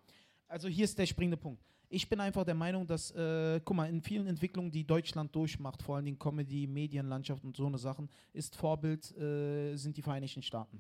Also 0.48 0.68
hier 0.68 0.86
ist 0.86 0.98
der 0.98 1.06
springende 1.06 1.38
Punkt. 1.38 1.62
Ich 1.94 2.08
bin 2.08 2.22
einfach 2.22 2.46
der 2.46 2.56
Meinung, 2.56 2.88
dass, 2.88 3.12
äh, 3.12 3.60
guck 3.66 3.76
mal, 3.76 3.90
in 3.90 4.02
vielen 4.02 4.26
Entwicklungen, 4.26 4.72
die 4.72 4.86
Deutschland 4.86 5.36
durchmacht, 5.36 5.82
vor 5.82 5.98
allen 5.98 6.06
Dingen 6.06 6.18
Comedy, 6.18 6.66
Medienlandschaft 6.66 7.44
und 7.44 7.58
so 7.58 7.66
eine 7.66 7.78
Sachen, 7.78 8.08
ist 8.32 8.56
Vorbild, 8.56 9.12
äh, 9.18 9.76
sind 9.76 9.98
die 9.98 10.02
Vereinigten 10.02 10.42
Staaten. 10.42 10.80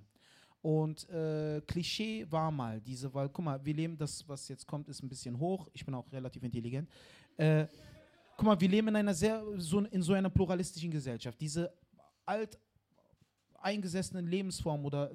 Und 0.61 1.09
äh, 1.09 1.59
Klischee 1.67 2.25
war 2.29 2.49
mal 2.49 2.79
diese, 2.79 3.13
weil, 3.13 3.27
guck 3.27 3.43
mal, 3.43 3.65
wir 3.65 3.73
leben, 3.73 3.97
das, 3.97 4.25
was 4.25 4.47
jetzt 4.47 4.65
kommt, 4.65 4.87
ist 4.87 5.03
ein 5.03 5.09
bisschen 5.09 5.37
hoch. 5.37 5.67
Ich 5.73 5.85
bin 5.85 5.93
auch 5.95 6.09
relativ 6.13 6.43
intelligent. 6.43 6.89
Äh, 7.35 7.65
guck 8.37 8.45
mal, 8.45 8.61
wir 8.61 8.69
leben 8.69 8.87
in 8.87 8.95
einer 8.95 9.13
sehr, 9.13 9.43
so, 9.57 9.79
in 9.79 10.01
so 10.01 10.13
einer 10.13 10.29
pluralistischen 10.29 10.91
Gesellschaft. 10.91 11.41
Diese 11.41 11.73
alt 12.25 12.57
eingesessenen 13.59 14.27
Lebensformen 14.27 14.85
oder 14.85 15.11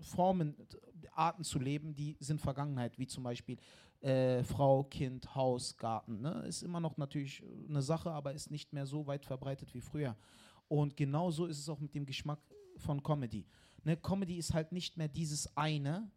Formen, 0.00 0.56
Arten 1.16 1.44
zu 1.44 1.58
leben, 1.58 1.94
die 1.94 2.16
sind 2.20 2.40
Vergangenheit, 2.40 2.98
wie 2.98 3.06
zum 3.06 3.24
Beispiel 3.24 3.58
äh, 4.00 4.42
Frau, 4.44 4.84
Kind, 4.84 5.34
Haus, 5.34 5.76
Garten. 5.76 6.20
Ne? 6.20 6.44
Ist 6.46 6.62
immer 6.62 6.80
noch 6.80 6.96
natürlich 6.96 7.42
eine 7.68 7.82
Sache, 7.82 8.10
aber 8.10 8.32
ist 8.32 8.50
nicht 8.50 8.72
mehr 8.72 8.86
so 8.86 9.06
weit 9.06 9.24
verbreitet 9.24 9.72
wie 9.74 9.80
früher. 9.80 10.16
Und 10.68 10.96
genauso 10.96 11.46
ist 11.46 11.58
es 11.58 11.68
auch 11.68 11.80
mit 11.80 11.94
dem 11.94 12.06
Geschmack 12.06 12.40
von 12.76 13.02
Comedy. 13.02 13.46
Ne? 13.84 13.96
Comedy 13.96 14.36
ist 14.36 14.52
halt 14.52 14.72
nicht 14.72 14.96
mehr 14.96 15.08
dieses 15.08 15.56
eine, 15.56 16.10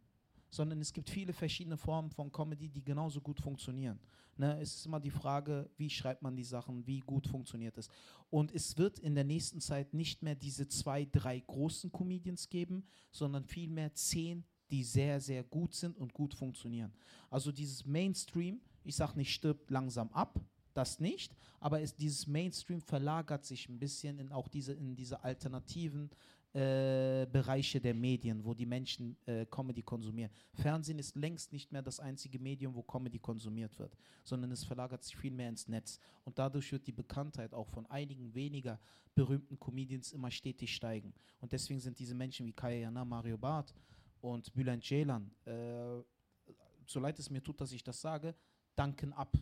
sondern 0.49 0.79
es 0.81 0.93
gibt 0.93 1.09
viele 1.09 1.33
verschiedene 1.33 1.77
Formen 1.77 2.11
von 2.11 2.31
Comedy, 2.31 2.69
die 2.69 2.83
genauso 2.83 3.21
gut 3.21 3.39
funktionieren. 3.39 3.99
Ne? 4.37 4.59
Es 4.61 4.75
ist 4.75 4.85
immer 4.85 4.99
die 4.99 5.11
Frage, 5.11 5.69
wie 5.77 5.89
schreibt 5.89 6.21
man 6.21 6.35
die 6.35 6.43
Sachen, 6.43 6.85
wie 6.85 6.99
gut 6.99 7.27
funktioniert 7.27 7.77
es. 7.77 7.89
Und 8.29 8.51
es 8.53 8.77
wird 8.77 8.99
in 8.99 9.15
der 9.15 9.23
nächsten 9.23 9.59
Zeit 9.59 9.93
nicht 9.93 10.23
mehr 10.23 10.35
diese 10.35 10.67
zwei, 10.67 11.05
drei 11.05 11.39
großen 11.39 11.91
Comedians 11.91 12.49
geben, 12.49 12.85
sondern 13.11 13.45
vielmehr 13.45 13.93
zehn, 13.93 14.45
die 14.71 14.83
sehr, 14.83 15.19
sehr 15.19 15.43
gut 15.43 15.73
sind 15.73 15.97
und 15.97 16.13
gut 16.13 16.33
funktionieren. 16.33 16.91
Also 17.29 17.51
dieses 17.51 17.85
Mainstream, 17.85 18.61
ich 18.83 18.95
sage 18.95 19.17
nicht, 19.17 19.33
stirbt 19.33 19.69
langsam 19.69 20.09
ab, 20.11 20.39
das 20.73 20.99
nicht, 20.99 21.35
aber 21.59 21.81
es, 21.81 21.95
dieses 21.95 22.27
Mainstream 22.27 22.81
verlagert 22.81 23.45
sich 23.45 23.67
ein 23.67 23.79
bisschen 23.79 24.19
in 24.19 24.31
auch 24.31 24.47
diese, 24.47 24.73
in 24.73 24.95
diese 24.95 25.23
alternativen 25.23 26.11
äh, 26.53 27.27
Bereiche 27.31 27.81
der 27.81 27.93
Medien, 27.93 28.43
wo 28.43 28.53
die 28.53 28.65
Menschen 28.65 29.17
äh, 29.25 29.45
Comedy 29.45 29.83
konsumieren. 29.83 30.31
Fernsehen 30.53 30.97
ist 30.97 31.15
längst 31.15 31.51
nicht 31.51 31.71
mehr 31.71 31.81
das 31.81 31.99
einzige 31.99 32.39
Medium, 32.39 32.73
wo 32.73 32.83
Comedy 32.83 33.19
konsumiert 33.19 33.77
wird, 33.77 33.95
sondern 34.23 34.51
es 34.51 34.63
verlagert 34.63 35.03
sich 35.03 35.15
viel 35.15 35.33
mehr 35.33 35.49
ins 35.49 35.67
Netz. 35.67 35.99
Und 36.23 36.39
dadurch 36.39 36.71
wird 36.71 36.87
die 36.87 36.91
Bekanntheit 36.91 37.53
auch 37.53 37.67
von 37.67 37.85
einigen 37.87 38.33
weniger 38.33 38.79
berühmten 39.13 39.59
Comedians 39.59 40.13
immer 40.13 40.31
stetig 40.31 40.73
steigen. 40.73 41.13
Und 41.41 41.51
deswegen 41.51 41.79
sind 41.79 41.99
diese 41.99 42.15
Menschen 42.15 42.45
wie 42.45 42.53
Kaya 42.53 42.77
Jana, 42.77 43.03
Mario 43.03 43.37
Barth 43.37 43.73
und 44.33 44.53
Bülent 44.53 44.83
Ceylan, 44.83 45.31
äh, 45.45 46.01
so 46.85 46.99
leid 46.99 47.19
es 47.19 47.29
mir 47.29 47.43
tut, 47.43 47.59
dass 47.61 47.71
ich 47.71 47.83
das 47.83 48.01
sage, 48.01 48.35
danken 48.75 49.13
ab. 49.13 49.37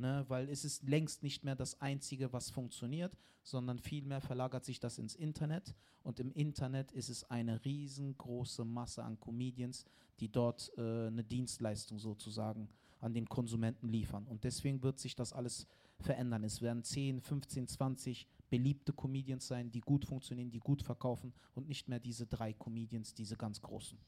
Ne, 0.00 0.24
weil 0.28 0.48
es 0.48 0.64
ist 0.64 0.84
längst 0.84 1.24
nicht 1.24 1.42
mehr 1.42 1.56
das 1.56 1.80
Einzige, 1.80 2.32
was 2.32 2.50
funktioniert, 2.50 3.18
sondern 3.42 3.80
vielmehr 3.80 4.20
verlagert 4.20 4.64
sich 4.64 4.78
das 4.78 4.96
ins 4.96 5.16
Internet. 5.16 5.74
Und 6.04 6.20
im 6.20 6.30
Internet 6.30 6.92
ist 6.92 7.08
es 7.08 7.28
eine 7.28 7.64
riesengroße 7.64 8.64
Masse 8.64 9.02
an 9.02 9.18
Comedians, 9.18 9.84
die 10.20 10.30
dort 10.30 10.70
äh, 10.76 11.08
eine 11.08 11.24
Dienstleistung 11.24 11.98
sozusagen 11.98 12.68
an 13.00 13.12
den 13.12 13.28
Konsumenten 13.28 13.88
liefern. 13.88 14.24
Und 14.28 14.44
deswegen 14.44 14.84
wird 14.84 15.00
sich 15.00 15.16
das 15.16 15.32
alles 15.32 15.66
verändern. 16.02 16.44
Es 16.44 16.62
werden 16.62 16.82
10, 16.82 17.20
15, 17.20 17.68
20 17.68 18.26
beliebte 18.50 18.92
Comedians 18.92 19.46
sein, 19.46 19.70
die 19.70 19.80
gut 19.80 20.04
funktionieren, 20.04 20.50
die 20.50 20.60
gut 20.60 20.82
verkaufen 20.82 21.32
und 21.54 21.68
nicht 21.68 21.88
mehr 21.88 22.00
diese 22.00 22.26
drei 22.26 22.52
Comedians, 22.52 23.14
diese 23.14 23.36
ganz 23.36 23.60
großen. 23.60 23.98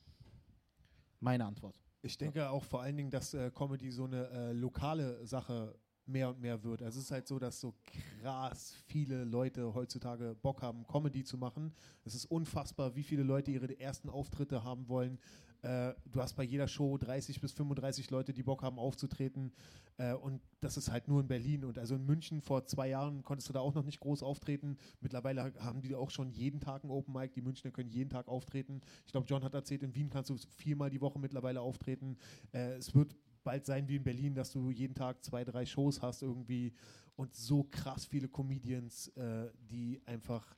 Meine 1.21 1.45
Antwort. 1.45 1.77
Ich 2.03 2.17
denke 2.17 2.49
auch 2.49 2.65
vor 2.65 2.81
allen 2.81 2.97
Dingen, 2.97 3.11
dass 3.11 3.35
äh, 3.35 3.51
Comedy 3.51 3.91
so 3.91 4.05
eine 4.05 4.29
äh, 4.31 4.53
lokale 4.53 5.27
Sache 5.27 5.79
mehr 6.07 6.29
und 6.29 6.41
mehr 6.41 6.63
wird. 6.63 6.83
Also 6.83 6.99
es 6.99 7.07
ist 7.07 7.11
halt 7.11 7.27
so, 7.27 7.39
dass 7.39 7.61
so 7.61 7.75
krass 8.21 8.75
viele 8.87 9.25
Leute 9.25 9.75
heutzutage 9.75 10.37
Bock 10.43 10.63
haben, 10.63 10.87
Comedy 10.87 11.25
zu 11.25 11.39
machen. 11.39 11.73
Es 12.05 12.15
ist 12.15 12.27
unfassbar, 12.27 12.95
wie 12.97 13.03
viele 13.03 13.23
Leute 13.23 13.51
ihre 13.51 13.79
ersten 13.79 14.09
Auftritte 14.09 14.65
haben 14.65 14.89
wollen. 14.89 15.19
Äh, 15.63 15.93
du 16.11 16.21
hast 16.21 16.35
bei 16.35 16.43
jeder 16.43 16.69
Show 16.69 16.97
30 16.97 17.41
bis 17.41 17.53
35 17.53 18.11
Leute, 18.11 18.33
die 18.33 18.43
Bock 18.43 18.63
haben 18.63 18.79
aufzutreten. 18.79 19.53
Äh, 19.99 20.15
und 20.15 20.41
das 20.61 20.77
ist 20.77 20.91
halt 20.91 21.09
nur 21.09 21.21
in 21.21 21.29
Berlin. 21.29 21.65
Und 21.65 21.79
also 21.79 21.95
in 21.95 22.07
München 22.07 22.41
vor 22.41 22.65
zwei 22.65 22.89
Jahren 22.89 23.23
konntest 23.23 23.49
du 23.49 23.53
da 23.53 23.61
auch 23.61 23.75
noch 23.75 23.85
nicht 23.85 24.01
groß 24.01 24.23
auftreten. 24.23 24.79
Mittlerweile 25.01 25.53
haben 25.59 25.83
die 25.83 25.95
auch 25.95 26.11
schon 26.11 26.31
jeden 26.31 26.61
Tag 26.61 26.85
ein 26.85 26.91
Open 26.91 27.13
Mic. 27.13 27.33
Die 27.35 27.43
Münchner 27.43 27.71
können 27.71 27.91
jeden 27.91 28.11
Tag 28.11 28.29
auftreten. 28.29 28.81
Ich 29.05 29.13
glaube, 29.13 29.27
John 29.27 29.45
hat 29.45 29.55
erzählt, 29.55 29.83
in 29.83 29.95
Wien 29.95 30.09
kannst 30.09 30.31
du 30.31 30.37
viermal 30.57 30.91
die 30.91 31.01
Woche 31.01 31.19
mittlerweile 31.19 31.61
auftreten. 31.61 32.17
Äh, 32.53 32.77
es 32.77 32.95
wird 32.95 33.15
bald 33.43 33.67
sein 33.67 33.89
wie 33.89 33.97
in 33.97 34.05
Berlin, 34.05 34.35
dass 34.35 34.53
du 34.53 34.71
jeden 34.71 34.95
Tag 34.95 35.23
zwei, 35.25 35.45
drei 35.45 35.67
Shows 35.67 36.03
hast 36.03 36.23
irgendwie 36.23 36.73
und 37.17 37.35
so 37.35 37.65
krass 37.65 38.07
viele 38.07 38.29
Comedians, 38.29 39.09
äh, 39.09 39.51
die 39.59 40.01
einfach, 40.07 40.57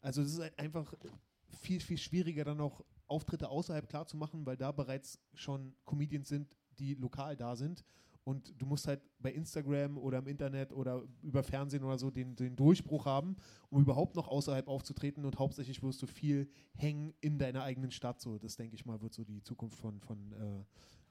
also 0.00 0.22
es 0.22 0.34
ist 0.34 0.58
einfach 0.58 0.94
viel, 1.48 1.80
viel 1.80 1.98
schwieriger 1.98 2.44
dann 2.44 2.60
auch 2.60 2.82
Auftritte 3.06 3.48
außerhalb 3.48 3.88
klar 3.88 4.06
zu 4.06 4.16
machen, 4.16 4.46
weil 4.46 4.56
da 4.56 4.72
bereits 4.72 5.18
schon 5.34 5.74
Comedians 5.84 6.28
sind, 6.28 6.56
die 6.78 6.94
lokal 6.94 7.36
da 7.36 7.56
sind 7.56 7.84
und 8.24 8.54
du 8.60 8.66
musst 8.66 8.86
halt 8.86 9.00
bei 9.18 9.32
Instagram 9.32 9.98
oder 9.98 10.18
im 10.18 10.26
Internet 10.26 10.72
oder 10.72 11.02
über 11.22 11.42
Fernsehen 11.42 11.82
oder 11.82 11.98
so 11.98 12.10
den, 12.10 12.36
den 12.36 12.54
Durchbruch 12.54 13.04
haben, 13.04 13.36
um 13.68 13.82
überhaupt 13.82 14.14
noch 14.14 14.28
außerhalb 14.28 14.68
aufzutreten 14.68 15.24
und 15.24 15.38
hauptsächlich 15.38 15.82
wirst 15.82 16.02
du 16.02 16.06
viel 16.06 16.48
hängen 16.76 17.14
in 17.20 17.38
deiner 17.38 17.64
eigenen 17.64 17.90
Stadt. 17.90 18.20
So, 18.20 18.38
das 18.38 18.56
denke 18.56 18.76
ich 18.76 18.86
mal, 18.86 19.00
wird 19.02 19.12
so 19.12 19.24
die 19.24 19.42
Zukunft 19.42 19.76
von, 19.76 20.00
von 20.00 20.32
äh, 20.32 20.64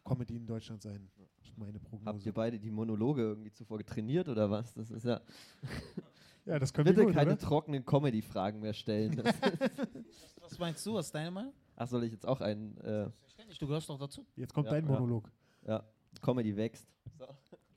Comedy 0.04 0.36
in 0.36 0.46
Deutschland 0.46 0.82
sein. 0.82 1.10
Das 1.18 1.48
ist 1.48 1.58
meine 1.58 1.80
Prognose. 1.80 2.06
Habt 2.06 2.26
ihr 2.26 2.34
beide 2.34 2.60
die 2.60 2.72
Monologe 2.72 3.22
irgendwie 3.22 3.52
zuvor 3.52 3.78
getrainiert 3.78 4.28
oder 4.30 4.50
was? 4.50 4.74
Das 4.74 4.90
ist 4.92 5.06
ja. 5.06 5.22
ja, 6.46 6.60
das 6.60 6.74
können 6.74 6.86
Bitte 6.86 7.02
wir 7.02 7.06
gut, 7.06 7.14
keine 7.16 7.32
oder? 7.32 7.40
trockenen 7.40 7.86
Comedy-Fragen 7.86 8.60
mehr 8.60 8.74
stellen. 8.74 9.22
Was 10.42 10.60
meinst 10.60 10.86
du? 10.86 10.96
Was 10.96 11.06
ist 11.06 11.16
deine 11.16 11.32
Meinung? 11.32 11.54
Ach, 11.78 11.88
soll 11.88 12.04
ich 12.04 12.12
jetzt 12.12 12.26
auch 12.28 12.42
einen. 12.42 12.76
Äh, 12.80 13.10
Ständig, 13.28 13.58
du 13.58 13.68
gehörst 13.68 13.88
doch 13.90 13.98
dazu. 13.98 14.26
Jetzt 14.36 14.54
kommt 14.54 14.66
Ja, 14.66 14.74
dein 14.74 14.86
ja. 14.86 14.92
Monolog. 14.92 15.32
ja, 15.66 15.84
Comedy 16.22 16.56
wächst. 16.58 16.88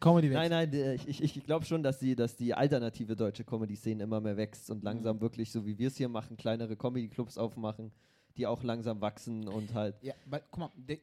Comedy 0.01 0.29
Nein, 0.29 0.51
nein, 0.51 0.73
äh, 0.73 0.95
ich, 0.97 1.09
ich, 1.23 1.37
ich 1.37 1.45
glaube 1.45 1.65
schon, 1.65 1.83
dass 1.83 1.99
die, 1.99 2.15
dass 2.17 2.37
die 2.37 2.53
alternative 2.53 3.15
deutsche 3.17 3.45
Comedy-Szene 3.45 4.03
immer 4.03 4.21
mehr 4.21 4.37
wächst 4.37 4.71
und 4.71 4.83
langsam 4.83 5.21
wirklich, 5.21 5.51
so 5.53 5.65
wie 5.65 5.79
wir 5.79 5.89
es 5.89 5.97
hier 5.97 6.09
machen, 6.09 6.37
kleinere 6.37 6.77
Comedy-Clubs 6.77 7.39
aufmachen, 7.39 7.93
die 8.37 8.47
auch 8.47 8.63
langsam 8.63 9.01
wachsen 9.01 9.47
und 9.49 9.73
halt. 9.73 10.03
Ja, 10.03 10.13
weil, 10.27 10.43
guck 10.51 10.59
mal, 10.61 10.71
de, 10.77 11.01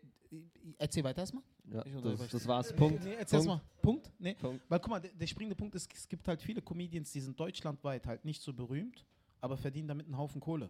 erzähl 0.78 1.04
weiter 1.04 1.22
erstmal. 1.22 1.44
Ja, 1.72 1.84
das, 1.84 2.28
das 2.30 2.48
war's. 2.48 2.74
Punkt. 2.74 3.04
Nee, 3.04 3.14
erzähl 3.14 3.40
Punkt. 3.40 3.48
mal. 3.48 3.62
Punkt? 3.82 4.12
Nee. 4.20 4.34
Punkt. 4.36 4.64
Weil 4.70 4.80
guck 4.80 4.90
mal, 4.90 5.00
der, 5.00 5.12
der 5.12 5.28
springende 5.28 5.56
Punkt 5.56 5.76
ist, 5.76 5.92
es 5.94 6.08
gibt 6.08 6.28
halt 6.28 6.42
viele 6.42 6.62
Comedians, 6.62 7.12
die 7.12 7.22
sind 7.22 7.40
deutschlandweit 7.40 8.06
halt 8.08 8.26
nicht 8.26 8.42
so 8.42 8.54
berühmt, 8.54 9.06
aber 9.40 9.58
verdienen 9.58 9.88
damit 9.88 10.06
einen 10.06 10.18
Haufen 10.18 10.42
Kohle. 10.42 10.70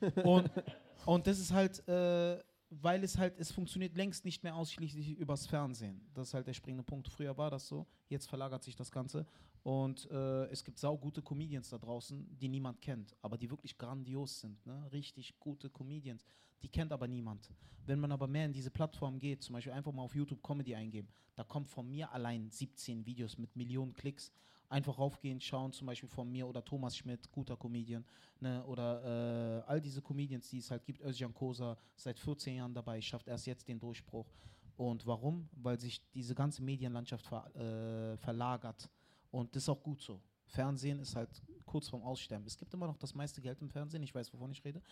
und, 0.24 0.50
und 1.06 1.26
das 1.26 1.38
ist 1.38 1.52
halt, 1.52 1.86
äh, 1.88 2.42
weil 2.70 3.04
es 3.04 3.18
halt, 3.18 3.38
es 3.38 3.50
funktioniert 3.50 3.96
längst 3.96 4.24
nicht 4.24 4.42
mehr 4.42 4.54
ausschließlich 4.54 5.18
übers 5.18 5.46
Fernsehen. 5.46 6.00
Das 6.14 6.28
ist 6.28 6.34
halt 6.34 6.46
der 6.46 6.54
springende 6.54 6.84
Punkt. 6.84 7.08
Früher 7.08 7.36
war 7.36 7.50
das 7.50 7.68
so, 7.68 7.86
jetzt 8.08 8.26
verlagert 8.28 8.62
sich 8.62 8.76
das 8.76 8.90
Ganze. 8.90 9.26
Und 9.62 10.10
äh, 10.10 10.46
es 10.46 10.64
gibt 10.64 10.78
saugute 10.78 11.22
Comedians 11.22 11.70
da 11.70 11.78
draußen, 11.78 12.36
die 12.38 12.48
niemand 12.48 12.80
kennt, 12.80 13.14
aber 13.22 13.38
die 13.38 13.48
wirklich 13.48 13.78
grandios 13.78 14.40
sind. 14.40 14.64
Ne? 14.66 14.90
Richtig 14.90 15.38
gute 15.38 15.70
Comedians. 15.70 16.26
Die 16.62 16.68
kennt 16.68 16.92
aber 16.92 17.06
niemand. 17.06 17.48
Wenn 17.86 18.00
man 18.00 18.12
aber 18.12 18.26
mehr 18.26 18.46
in 18.46 18.52
diese 18.52 18.70
Plattform 18.70 19.18
geht, 19.18 19.42
zum 19.42 19.54
Beispiel 19.54 19.72
einfach 19.72 19.92
mal 19.92 20.02
auf 20.02 20.14
YouTube 20.14 20.42
Comedy 20.42 20.74
eingeben, 20.74 21.08
da 21.34 21.44
kommt 21.44 21.68
von 21.68 21.88
mir 21.88 22.12
allein 22.12 22.50
17 22.50 23.06
Videos 23.06 23.38
mit 23.38 23.54
Millionen 23.56 23.94
Klicks. 23.94 24.32
Einfach 24.68 24.98
raufgehen, 24.98 25.40
schauen, 25.40 25.72
zum 25.72 25.86
Beispiel 25.86 26.08
von 26.08 26.30
mir 26.30 26.46
oder 26.46 26.64
Thomas 26.64 26.96
Schmidt, 26.96 27.30
guter 27.30 27.56
Comedian, 27.58 28.06
ne, 28.40 28.64
oder 28.64 29.60
äh, 29.66 29.70
all 29.70 29.80
diese 29.82 30.00
Comedians, 30.00 30.48
die 30.48 30.58
es 30.58 30.70
halt 30.70 30.86
gibt. 30.86 31.02
Özcan 31.02 31.34
Kosa, 31.34 31.76
seit 31.94 32.18
14 32.18 32.56
Jahren 32.56 32.72
dabei, 32.72 33.00
schafft 33.00 33.28
erst 33.28 33.46
jetzt 33.46 33.68
den 33.68 33.78
Durchbruch. 33.78 34.32
Und 34.76 35.06
warum? 35.06 35.48
Weil 35.52 35.78
sich 35.78 36.00
diese 36.12 36.34
ganze 36.34 36.62
Medienlandschaft 36.62 37.26
ver, 37.26 37.54
äh, 37.54 38.16
verlagert. 38.16 38.88
Und 39.32 39.56
das 39.56 39.64
ist 39.64 39.68
auch 39.68 39.82
gut 39.82 40.00
so. 40.00 40.20
Fernsehen 40.46 41.00
ist 41.00 41.16
halt 41.16 41.42
kurz 41.64 41.88
vorm 41.88 42.02
Aussterben. 42.02 42.46
Es 42.46 42.56
gibt 42.56 42.72
immer 42.74 42.86
noch 42.86 42.98
das 42.98 43.14
meiste 43.14 43.40
Geld 43.40 43.60
im 43.62 43.70
Fernsehen, 43.70 44.02
ich 44.02 44.14
weiß, 44.14 44.32
wovon 44.34 44.52
ich 44.52 44.62
rede, 44.64 44.82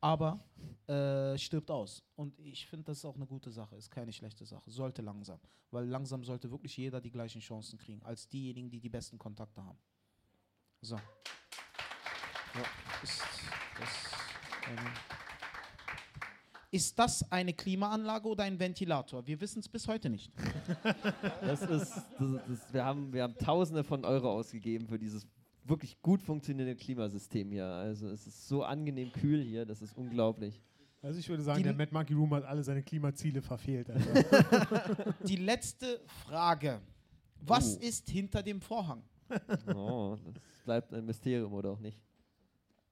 aber 0.00 0.38
äh, 0.86 1.36
stirbt 1.36 1.70
aus. 1.70 2.04
Und 2.14 2.38
ich 2.38 2.66
finde, 2.66 2.84
das 2.84 2.98
ist 2.98 3.04
auch 3.04 3.16
eine 3.16 3.26
gute 3.26 3.50
Sache, 3.50 3.74
ist 3.74 3.90
keine 3.90 4.12
schlechte 4.12 4.46
Sache. 4.46 4.70
Sollte 4.70 5.02
langsam. 5.02 5.40
Weil 5.72 5.86
langsam 5.86 6.22
sollte 6.22 6.50
wirklich 6.50 6.76
jeder 6.76 7.00
die 7.00 7.10
gleichen 7.10 7.40
Chancen 7.40 7.76
kriegen, 7.76 8.00
als 8.04 8.28
diejenigen, 8.28 8.70
die 8.70 8.80
die 8.80 8.88
besten 8.88 9.18
Kontakte 9.18 9.62
haben. 9.64 9.78
So. 10.80 10.94
Ja, 10.94 12.64
ist, 13.02 13.20
das, 13.78 13.88
ähm, 14.68 15.17
ist 16.70 16.98
das 16.98 17.30
eine 17.32 17.52
Klimaanlage 17.54 18.28
oder 18.28 18.44
ein 18.44 18.58
Ventilator? 18.58 19.26
Wir 19.26 19.40
wissen 19.40 19.60
es 19.60 19.68
bis 19.68 19.88
heute 19.88 20.10
nicht. 20.10 20.30
Das 21.40 21.62
ist, 21.62 21.70
das, 22.18 22.40
das, 22.48 22.72
wir, 22.72 22.84
haben, 22.84 23.12
wir 23.12 23.22
haben 23.22 23.34
Tausende 23.36 23.82
von 23.84 24.04
Euro 24.04 24.30
ausgegeben 24.30 24.86
für 24.86 24.98
dieses 24.98 25.26
wirklich 25.64 26.00
gut 26.02 26.20
funktionierende 26.22 26.76
Klimasystem 26.76 27.50
hier. 27.50 27.66
Also 27.66 28.08
es 28.08 28.26
ist 28.26 28.48
so 28.48 28.62
angenehm 28.64 29.12
kühl 29.12 29.42
hier, 29.42 29.64
das 29.66 29.82
ist 29.82 29.96
unglaublich. 29.96 30.62
Also 31.00 31.20
ich 31.20 31.28
würde 31.28 31.42
sagen, 31.42 31.58
Die- 31.58 31.64
der 31.64 31.74
Mad 31.74 31.92
Monkey 31.92 32.14
Room 32.14 32.34
hat 32.34 32.44
alle 32.44 32.62
seine 32.62 32.82
Klimaziele 32.82 33.40
verfehlt. 33.40 33.88
Alter. 33.90 35.14
Die 35.26 35.36
letzte 35.36 36.00
Frage. 36.24 36.80
Was 37.40 37.76
Oh. 37.76 37.80
ist 37.80 38.10
hinter 38.10 38.42
dem 38.42 38.60
Vorhang? 38.60 39.02
Oh, 39.74 40.16
das 40.34 40.42
bleibt 40.64 40.92
ein 40.92 41.04
Mysterium 41.06 41.52
oder 41.52 41.70
auch 41.70 41.78
nicht. 41.78 42.00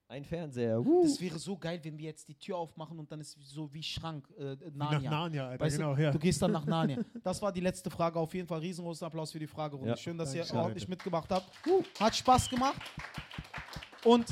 Ein 0.08 0.24
Fernseher. 0.24 0.78
Uh. 0.80 1.02
Das 1.02 1.20
wäre 1.20 1.38
so 1.38 1.56
geil, 1.56 1.80
wenn 1.82 1.98
wir 1.98 2.04
jetzt 2.04 2.28
die 2.28 2.34
Tür 2.34 2.58
aufmachen 2.58 2.96
und 2.98 3.10
dann 3.10 3.20
ist 3.20 3.36
so 3.42 3.72
wie 3.72 3.82
Schrank, 3.82 4.28
äh, 4.38 4.56
Nach 4.72 4.92
Narnia. 4.92 5.10
Narnia, 5.10 5.48
Alter, 5.48 5.64
Weißt 5.64 5.76
genau. 5.78 5.94
du, 5.96 6.02
ja. 6.02 6.10
du 6.12 6.18
gehst 6.18 6.40
dann 6.40 6.52
nach 6.52 6.64
Narnia. 6.64 6.98
Das 7.24 7.42
war 7.42 7.52
die 7.52 7.60
letzte 7.60 7.90
Frage. 7.90 8.18
Auf 8.20 8.32
jeden 8.32 8.46
Fall 8.46 8.60
riesengroßen 8.60 9.04
Applaus 9.04 9.32
für 9.32 9.40
die 9.40 9.48
Fragerunde. 9.48 9.90
Ja. 9.90 9.96
Schön, 9.96 10.16
dass 10.16 10.32
ihr 10.32 10.42
Dankeschön, 10.42 10.58
ordentlich 10.60 10.84
Leute. 10.84 10.90
mitgemacht 10.90 11.30
habt. 11.30 11.50
Hat 11.98 12.14
Spaß 12.14 12.48
gemacht. 12.48 12.80
Und 14.04 14.26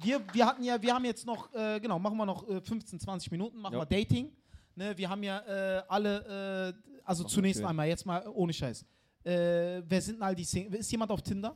wir, 0.00 0.22
wir 0.32 0.46
hatten 0.46 0.64
ja, 0.64 0.80
wir 0.80 0.94
haben 0.94 1.04
jetzt 1.04 1.26
noch, 1.26 1.52
äh, 1.52 1.78
genau, 1.78 1.98
machen 1.98 2.16
wir 2.16 2.24
noch 2.24 2.48
äh, 2.48 2.62
15, 2.62 2.98
20 2.98 3.30
Minuten, 3.30 3.58
machen 3.58 3.74
Ja. 3.74 3.80
wir 3.80 3.86
Dating. 3.86 4.32
Ne, 4.74 4.96
wir 4.96 5.10
haben 5.10 5.22
ja 5.22 5.40
äh, 5.40 5.82
alle, 5.88 6.72
äh, 6.74 7.00
also 7.04 7.24
Machen 7.24 7.30
wir 7.30 7.34
zunächst 7.34 7.62
einmal, 7.62 7.86
jetzt 7.88 8.06
mal 8.06 8.26
ohne 8.32 8.54
Scheiß. 8.54 8.86
Äh, 9.24 9.82
wer 9.86 10.00
sind 10.00 10.14
denn 10.14 10.22
all 10.22 10.34
die 10.34 10.44
Singles? 10.44 10.80
Ist 10.80 10.90
jemand 10.90 11.10
auf 11.10 11.20
Tinder? 11.20 11.54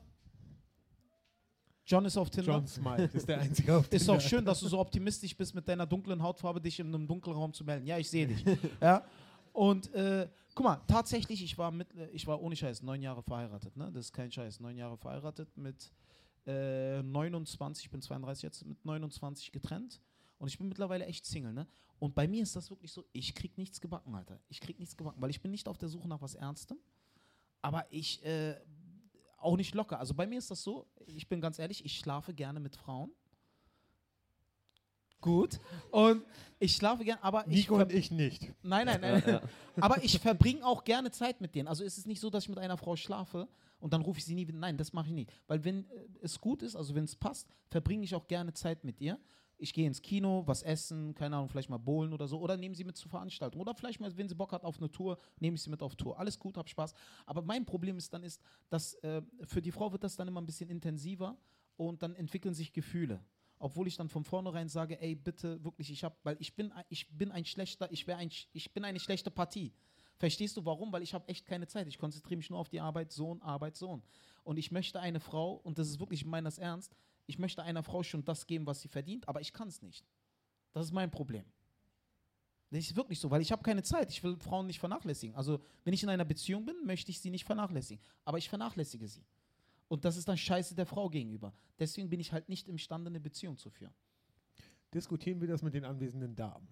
John 1.87 2.05
ist 2.05 2.17
auf 2.17 2.29
Tinder. 2.31 2.53
John 2.53 2.67
Smite 2.67 3.11
ist 3.13 3.29
der 3.29 3.41
einzige 3.41 3.77
auf 3.77 3.93
Ist 3.93 4.09
auch 4.09 4.15
Tinder. 4.15 4.29
schön, 4.29 4.45
dass 4.45 4.61
du 4.61 4.69
so 4.69 4.79
optimistisch 4.81 5.37
bist, 5.37 5.55
mit 5.55 5.69
deiner 5.69 5.87
dunklen 5.87 6.21
Hautfarbe 6.21 6.61
dich 6.61 6.81
in 6.81 6.89
einem 6.89 7.07
dunklen 7.07 7.37
Raum 7.37 7.53
zu 7.53 7.65
melden. 7.65 7.87
Ja, 7.87 7.97
ich 7.97 8.11
sehe 8.11 8.27
dich. 8.27 8.45
ja. 8.81 9.05
Und 9.53 9.95
äh, 9.95 10.29
guck 10.55 10.67
mal, 10.67 10.81
tatsächlich, 10.89 11.43
ich 11.43 11.57
war 11.57 11.71
mit, 11.71 11.95
äh, 11.95 12.09
ich 12.09 12.27
war 12.27 12.43
ohne 12.43 12.57
Scheiß 12.57 12.83
neun 12.83 13.01
Jahre 13.01 13.23
verheiratet. 13.23 13.77
Ne? 13.77 13.91
Das 13.93 14.07
ist 14.07 14.13
kein 14.13 14.31
Scheiß. 14.31 14.59
Neun 14.61 14.77
Jahre 14.77 14.97
verheiratet 14.97 15.57
mit 15.57 15.93
äh, 16.47 17.03
29, 17.03 17.85
ich 17.85 17.91
bin 17.91 18.03
32 18.03 18.43
jetzt, 18.43 18.67
mit 18.67 18.85
29 18.85 19.53
getrennt. 19.53 20.01
Und 20.39 20.49
ich 20.49 20.59
bin 20.59 20.69
mittlerweile 20.69 21.07
echt 21.07 21.25
Single, 21.25 21.53
ne? 21.55 21.67
Und 21.99 22.15
bei 22.15 22.29
mir 22.29 22.43
ist 22.43 22.55
das 22.55 22.69
wirklich 22.69 22.93
so, 22.93 23.07
ich 23.13 23.35
krieg 23.35 23.57
nichts 23.57 23.81
gebacken, 23.81 24.15
Alter. 24.15 24.39
Ich 24.49 24.61
krieg 24.61 24.79
nichts 24.79 24.97
gebacken, 24.97 25.23
weil 25.23 25.31
ich 25.31 25.41
bin 25.41 25.51
nicht 25.51 25.67
auf 25.67 25.79
der 25.79 25.89
Suche 25.89 26.09
nach 26.09 26.21
was 26.21 26.35
Ernstem. 26.35 26.77
Aber 27.63 27.87
ich 27.91 28.23
äh, 28.23 28.55
auch 29.47 29.57
nicht 29.57 29.75
locker. 29.75 29.99
Also 29.99 30.15
bei 30.15 30.27
mir 30.27 30.39
ist 30.39 30.51
das 30.51 30.63
so, 30.63 30.87
ich 31.07 31.29
bin 31.29 31.41
ganz 31.41 31.59
ehrlich, 31.59 31.85
ich 31.85 31.99
schlafe 31.99 32.35
gerne 32.35 32.61
mit 32.61 32.77
Frauen. 32.77 33.11
Gut. 35.21 35.59
Und 35.91 36.25
ich 36.59 36.77
schlafe 36.77 37.05
gerne, 37.05 37.23
aber 37.23 37.47
ich 37.47 37.69
Nico 37.69 37.77
und 37.77 37.93
ich 37.93 38.11
nicht. 38.11 38.53
Nein, 38.63 38.87
nein, 38.87 39.01
nein. 39.01 39.41
Aber 39.81 40.03
ich 40.05 40.21
verbringe 40.21 40.65
auch 40.65 40.85
gerne 40.85 41.11
Zeit 41.11 41.41
mit 41.41 41.55
denen. 41.55 41.69
Also 41.69 41.85
es 41.85 41.99
ist 41.99 42.07
nicht 42.07 42.21
so, 42.21 42.31
dass 42.31 42.45
ich 42.45 42.49
mit 42.49 42.59
einer 42.59 42.77
Frau 42.77 42.97
schlafe 42.97 43.49
und 43.81 43.93
dann 43.93 44.03
rufe 44.03 44.19
ich 44.19 44.25
sie 44.25 44.35
nie 44.35 44.47
wieder. 44.47 44.59
Nein, 44.59 44.77
das 44.77 44.93
mache 44.93 45.09
ich 45.09 45.15
nicht. 45.15 45.33
Weil 45.47 45.65
wenn 45.65 45.85
äh, 45.91 46.07
es 46.23 46.41
gut 46.41 46.63
ist, 46.63 46.77
also 46.77 46.95
wenn 46.95 47.05
es 47.05 47.17
passt, 47.17 47.49
verbringe 47.69 48.05
ich 48.05 48.15
auch 48.15 48.27
gerne 48.27 48.53
Zeit 48.53 48.85
mit 48.85 49.01
ihr. 49.01 49.19
Ich 49.59 49.73
gehe 49.73 49.87
ins 49.87 50.03
Kino, 50.03 50.43
was 50.47 50.63
essen, 50.63 51.15
keine 51.15 51.37
Ahnung, 51.37 51.49
vielleicht 51.49 51.71
mal 51.71 51.79
bowlen 51.79 52.13
oder 52.13 52.29
so. 52.29 52.39
Oder 52.41 52.57
nehme 52.57 52.75
sie 52.75 52.85
mit 52.85 52.97
zur 52.97 53.11
Veranstaltung. 53.11 53.61
Oder 53.61 53.75
vielleicht 53.75 54.01
mal, 54.01 54.15
wenn 54.17 54.29
sie 54.29 54.35
Bock 54.35 54.53
hat 54.53 54.65
auf 54.65 54.79
eine 54.79 54.91
Tour, 54.91 55.19
nehme 55.41 55.55
ich 55.55 55.63
sie 55.63 55.71
mit 55.71 55.83
auf 55.83 55.97
Tour. 55.97 56.19
Alles 56.19 56.39
gut, 56.39 56.57
hab 56.57 56.69
Spaß. 56.69 56.93
Aber 57.25 57.43
mein 57.43 57.65
Problem 57.65 57.97
ist 57.97 58.13
dann, 58.13 58.23
ist, 58.23 58.41
dass 58.69 58.95
äh, 59.03 59.23
für 59.45 59.63
die 59.63 59.73
Frau 59.73 59.93
wird 59.93 60.05
das 60.05 60.17
dann 60.17 60.29
immer 60.29 60.41
ein 60.41 60.47
bisschen 60.47 60.69
intensiver 60.69 61.39
und 61.77 62.03
dann 62.03 62.15
entwickeln 62.15 62.55
sich 62.55 62.73
Gefühle. 62.73 63.25
Obwohl 63.59 63.87
ich 63.87 63.97
dann 63.97 64.09
von 64.09 64.25
vornherein 64.25 64.69
sage, 64.69 65.01
ey, 65.01 65.15
bitte 65.15 65.65
wirklich, 65.65 65.91
ich 65.91 66.05
habe, 66.05 66.15
weil 66.23 66.37
ich 66.39 66.55
bin, 66.55 66.73
ich 66.91 67.09
bin 67.17 67.33
ein 67.33 67.47
schlechter, 67.47 67.91
ich 67.91 68.07
wäre 68.07 68.19
ein, 68.19 68.31
ich 68.53 68.75
bin 68.75 68.85
eine 68.85 69.01
schlechte 69.01 69.31
Partie. 69.31 69.73
Verstehst 70.19 70.57
du 70.57 70.65
warum? 70.65 70.93
Weil 70.93 71.03
ich 71.03 71.15
habe 71.15 71.29
echt 71.29 71.47
keine 71.47 71.67
Zeit. 71.67 71.87
Ich 71.89 71.99
konzentriere 71.99 72.39
mich 72.39 72.51
nur 72.51 72.59
auf 72.59 72.69
die 72.69 72.81
Arbeit, 72.81 73.13
Sohn, 73.13 73.41
Arbeit, 73.43 73.77
Sohn. 73.77 74.03
Und 74.45 74.59
ich 74.59 74.71
möchte 74.71 75.01
eine 75.01 75.21
Frau, 75.21 75.55
und 75.55 75.79
das 75.79 75.89
ist 75.89 76.01
wirklich, 76.01 76.21
ich 76.21 76.27
meine 76.27 76.51
ernst, 76.57 76.95
ich 77.27 77.39
möchte 77.39 77.63
einer 77.63 77.83
Frau 77.83 78.03
schon 78.03 78.25
das 78.25 78.47
geben, 78.47 78.67
was 78.67 78.81
sie 78.81 78.89
verdient, 78.89 79.29
aber 79.29 79.41
ich 79.41 79.53
kann 79.53 79.69
es 79.69 79.83
nicht. 79.83 80.07
Das 80.73 80.87
ist 80.87 80.93
mein 80.93 81.11
Problem. 81.11 81.45
Das 82.71 82.81
ist 82.81 82.97
wirklich 82.97 83.21
so, 83.21 83.31
weil 83.31 83.43
ich 83.43 83.53
habe 83.53 83.63
keine 83.63 83.83
Zeit. 83.83 84.11
Ich 84.11 84.23
will 84.23 84.37
Frauen 84.39 84.67
nicht 84.67 84.81
vernachlässigen. 84.81 85.37
Also, 85.37 85.61
wenn 85.85 85.95
ich 85.95 86.03
in 86.03 86.09
einer 86.09 86.25
Beziehung 86.25 86.65
bin, 86.65 86.75
möchte 86.85 87.11
ich 87.11 87.21
sie 87.21 87.31
nicht 87.31 87.45
vernachlässigen. 87.45 88.05
Aber 88.25 88.39
ich 88.39 88.49
vernachlässige 88.49 89.07
sie. 89.07 89.25
Und 89.89 90.05
das 90.05 90.17
ist 90.17 90.27
dann 90.27 90.37
scheiße 90.37 90.75
der 90.75 90.87
Frau 90.87 91.09
gegenüber. 91.09 91.53
Deswegen 91.79 92.09
bin 92.09 92.19
ich 92.19 92.33
halt 92.33 92.49
nicht 92.49 92.69
imstande, 92.69 93.09
eine 93.09 93.21
Beziehung 93.21 93.57
zu 93.57 93.71
führen. 93.71 93.95
Diskutieren 94.93 95.41
wir 95.41 95.49
das 95.49 95.63
mit 95.63 95.75
den 95.75 95.85
anwesenden 95.85 96.35
Damen. 96.35 96.67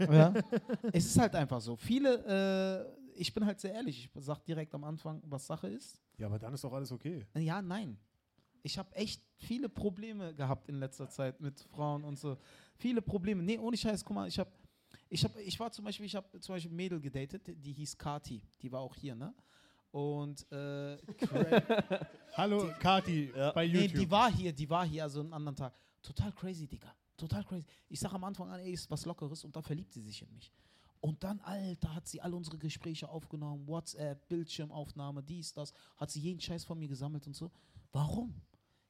Ja. 0.00 0.34
es 0.92 1.06
ist 1.06 1.18
halt 1.18 1.34
einfach 1.34 1.60
so. 1.60 1.76
Viele, 1.76 2.96
äh, 3.14 3.20
ich 3.20 3.32
bin 3.32 3.44
halt 3.44 3.60
sehr 3.60 3.72
ehrlich, 3.72 4.10
ich 4.12 4.24
sage 4.24 4.40
direkt 4.46 4.74
am 4.74 4.84
Anfang, 4.84 5.22
was 5.26 5.46
Sache 5.46 5.68
ist. 5.68 6.00
Ja, 6.18 6.26
aber 6.26 6.38
dann 6.38 6.54
ist 6.54 6.64
doch 6.64 6.72
alles 6.72 6.90
okay. 6.90 7.26
Ja, 7.34 7.62
nein. 7.62 7.98
Ich 8.62 8.78
habe 8.78 8.94
echt 8.96 9.22
viele 9.36 9.68
Probleme 9.68 10.34
gehabt 10.34 10.68
in 10.68 10.78
letzter 10.78 11.08
Zeit 11.08 11.40
mit 11.40 11.60
Frauen 11.60 12.04
und 12.04 12.18
so. 12.18 12.36
Viele 12.76 13.02
Probleme. 13.02 13.42
Nee, 13.42 13.58
ohne 13.58 13.76
Scheiß, 13.76 14.04
guck 14.04 14.14
mal, 14.16 14.28
ich 14.28 14.38
habe, 14.38 14.50
ich 15.08 15.24
habe, 15.24 15.40
ich 15.42 15.58
war 15.58 15.70
zum 15.70 15.84
Beispiel, 15.84 16.06
ich 16.06 16.14
habe 16.14 16.40
zum 16.40 16.54
Beispiel 16.54 16.70
ein 16.72 16.76
Mädel 16.76 17.00
gedatet, 17.00 17.42
die 17.46 17.72
hieß 17.72 17.96
Kati, 17.96 18.42
die 18.62 18.70
war 18.72 18.80
auch 18.80 18.94
hier, 18.94 19.14
ne? 19.14 19.34
Und 19.92 20.50
äh, 20.52 20.98
Hallo, 22.34 22.70
Kati, 22.80 23.32
Ja. 23.34 23.52
bei 23.52 23.66
nee, 23.66 23.82
YouTube. 23.82 24.00
die 24.00 24.10
war 24.10 24.30
hier, 24.30 24.52
die 24.52 24.68
war 24.68 24.86
hier, 24.86 25.04
also 25.04 25.20
einen 25.20 25.32
anderen 25.32 25.56
Tag. 25.56 25.74
Total 26.02 26.32
crazy, 26.32 26.66
Digga. 26.66 26.94
Total 27.16 27.42
crazy. 27.44 27.64
Ich 27.88 28.00
sag 28.00 28.12
am 28.12 28.24
Anfang 28.24 28.50
an, 28.50 28.60
ey, 28.60 28.72
ist 28.72 28.90
was 28.90 29.06
Lockeres 29.06 29.42
und 29.44 29.56
dann 29.56 29.62
verliebt 29.62 29.92
sie 29.92 30.02
sich 30.02 30.20
in 30.22 30.30
mich. 30.32 30.52
Und 31.00 31.22
dann, 31.24 31.40
Alter, 31.40 31.94
hat 31.94 32.06
sie 32.06 32.20
all 32.20 32.34
unsere 32.34 32.58
Gespräche 32.58 33.08
aufgenommen, 33.08 33.66
WhatsApp, 33.66 34.28
Bildschirmaufnahme, 34.28 35.22
dies, 35.22 35.52
das, 35.52 35.72
hat 35.96 36.10
sie 36.10 36.20
jeden 36.20 36.40
Scheiß 36.40 36.64
von 36.64 36.78
mir 36.78 36.88
gesammelt 36.88 37.26
und 37.26 37.34
so. 37.34 37.50
Warum? 37.92 38.34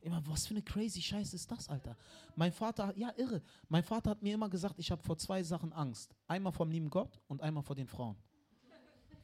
Immer, 0.01 0.23
was 0.27 0.47
für 0.47 0.55
eine 0.55 0.63
crazy 0.63 1.03
Scheiße 1.03 1.35
ist 1.35 1.51
das, 1.51 1.69
Alter? 1.69 1.97
Mein 2.37 2.53
Vater, 2.53 2.93
ja, 2.97 3.13
irre. 3.17 3.43
Mein 3.69 3.83
Vater 3.83 4.11
hat 4.11 4.23
mir 4.23 4.35
immer 4.35 4.49
gesagt, 4.49 4.79
ich 4.79 4.91
habe 4.91 5.03
vor 5.03 5.17
zwei 5.19 5.43
Sachen 5.43 5.73
Angst. 5.73 6.15
Einmal 6.29 6.53
vom 6.53 6.71
lieben 6.71 6.91
Gott 6.91 7.19
und 7.27 7.43
einmal 7.43 7.63
vor 7.65 7.75
den 7.75 7.89
Frauen. 7.89 8.17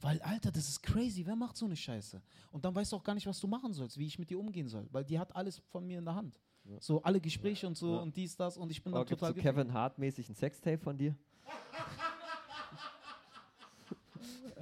Weil, 0.01 0.21
Alter, 0.23 0.51
das 0.51 0.69
ist 0.69 0.83
crazy. 0.83 1.25
Wer 1.25 1.37
macht 1.37 1.57
so 1.57 1.67
eine 1.67 1.77
Scheiße? 1.77 2.21
Und 2.51 2.65
dann 2.65 2.75
weißt 2.75 2.91
du 2.91 2.97
auch 2.97 3.05
gar 3.05 3.15
nicht, 3.15 3.27
was 3.27 3.39
du 3.39 3.47
machen 3.47 3.73
sollst, 3.73 3.97
wie 3.99 4.07
ich 4.07 4.19
mit 4.19 4.31
dir 4.31 4.39
umgehen 4.41 4.67
soll. 4.67 4.89
Weil 4.91 5.05
die 5.05 5.17
hat 5.19 5.35
alles 5.37 5.59
von 5.71 5.87
mir 5.87 5.99
in 6.01 6.05
der 6.05 6.17
Hand. 6.17 6.41
So 6.81 7.01
alle 7.03 7.21
Gespräche 7.21 7.67
und 7.69 7.77
so 7.77 7.95
Ja. 7.95 8.01
und 8.01 8.17
dies, 8.17 8.37
das 8.37 8.57
und 8.57 8.71
ich 8.71 8.83
bin 8.83 8.93
Oh, 8.93 8.99
dann 8.99 9.07
total 9.07 9.35
so. 9.35 9.41
Kevin 9.41 9.73
Hart-mäßig 9.73 10.29
ein 10.29 10.35
Sextape 10.35 10.79
von 10.79 10.97
dir? 10.99 11.15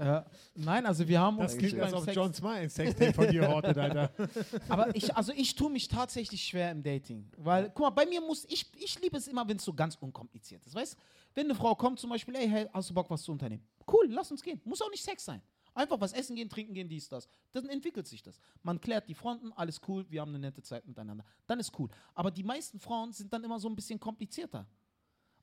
Ja. 0.01 0.27
Nein, 0.55 0.87
also 0.87 1.07
wir 1.07 1.21
haben 1.21 1.39
uns 1.39 1.53
das 1.53 1.59
klingt, 1.59 1.79
als 1.81 1.93
ob 1.93 2.05
Sex- 2.05 2.17
John 2.17 2.33
Smile 2.33 2.55
ein 2.55 2.71
Sextape 2.71 3.13
von 3.13 3.29
dir 3.29 3.47
hortet, 3.47 3.77
Alter. 3.77 4.11
Aber 4.69 4.95
ich, 4.97 5.15
also 5.15 5.33
ich 5.37 5.55
tue 5.55 5.71
mich 5.71 5.89
tatsächlich 5.89 6.43
schwer 6.43 6.71
im 6.71 6.83
Dating. 6.83 7.31
Weil, 7.37 7.71
guck 7.71 7.81
mal, 7.81 7.91
bei 7.91 8.07
mir 8.07 8.21
muss, 8.21 8.45
ich, 8.47 8.67
ich 8.77 9.01
liebe 9.01 9.17
es 9.17 9.29
immer, 9.29 9.47
wenn 9.47 9.59
es 9.59 9.65
so 9.65 9.75
ganz 9.75 9.97
unkompliziert 9.97 10.65
ist. 10.67 10.75
Weißt 10.75 10.97
wenn 11.35 11.47
eine 11.47 11.55
Frau 11.55 11.75
kommt 11.75 12.01
zum 12.01 12.11
Beispiel, 12.11 12.35
ey, 12.35 12.49
hey, 12.49 12.67
hast 12.73 12.91
du 12.91 12.95
Bock, 12.95 13.09
was 13.09 13.23
zu 13.23 13.33
unternehmen? 13.33 13.63
Cool, 13.91 14.07
lass 14.09 14.31
uns 14.31 14.43
gehen. 14.43 14.61
Muss 14.65 14.83
auch 14.83 14.91
nicht 14.91 15.05
Sex 15.05 15.25
sein. 15.25 15.41
Einfach 15.75 16.01
was 16.01 16.13
essen 16.13 16.35
gehen, 16.35 16.49
trinken 16.49 16.75
gehen, 16.75 16.89
dies, 16.89 17.09
das. 17.09 17.29
Dann 17.53 17.69
entwickelt 17.69 18.07
sich 18.09 18.23
das. 18.23 18.41
Man 18.63 18.81
klärt 18.81 19.09
die 19.09 19.15
Fronten, 19.15 19.53
alles 19.53 19.81
cool, 19.87 20.05
wir 20.11 20.21
haben 20.21 20.31
eine 20.31 20.41
nette 20.41 20.63
Zeit 20.63 20.87
miteinander. 20.87 21.25
Dann 21.47 21.61
ist 21.61 21.79
cool. 21.79 21.89
Aber 22.15 22.31
die 22.31 22.43
meisten 22.43 22.81
Frauen 22.81 23.13
sind 23.13 23.33
dann 23.33 23.45
immer 23.45 23.61
so 23.61 23.69
ein 23.69 23.77
bisschen 23.77 24.01
komplizierter. 24.01 24.67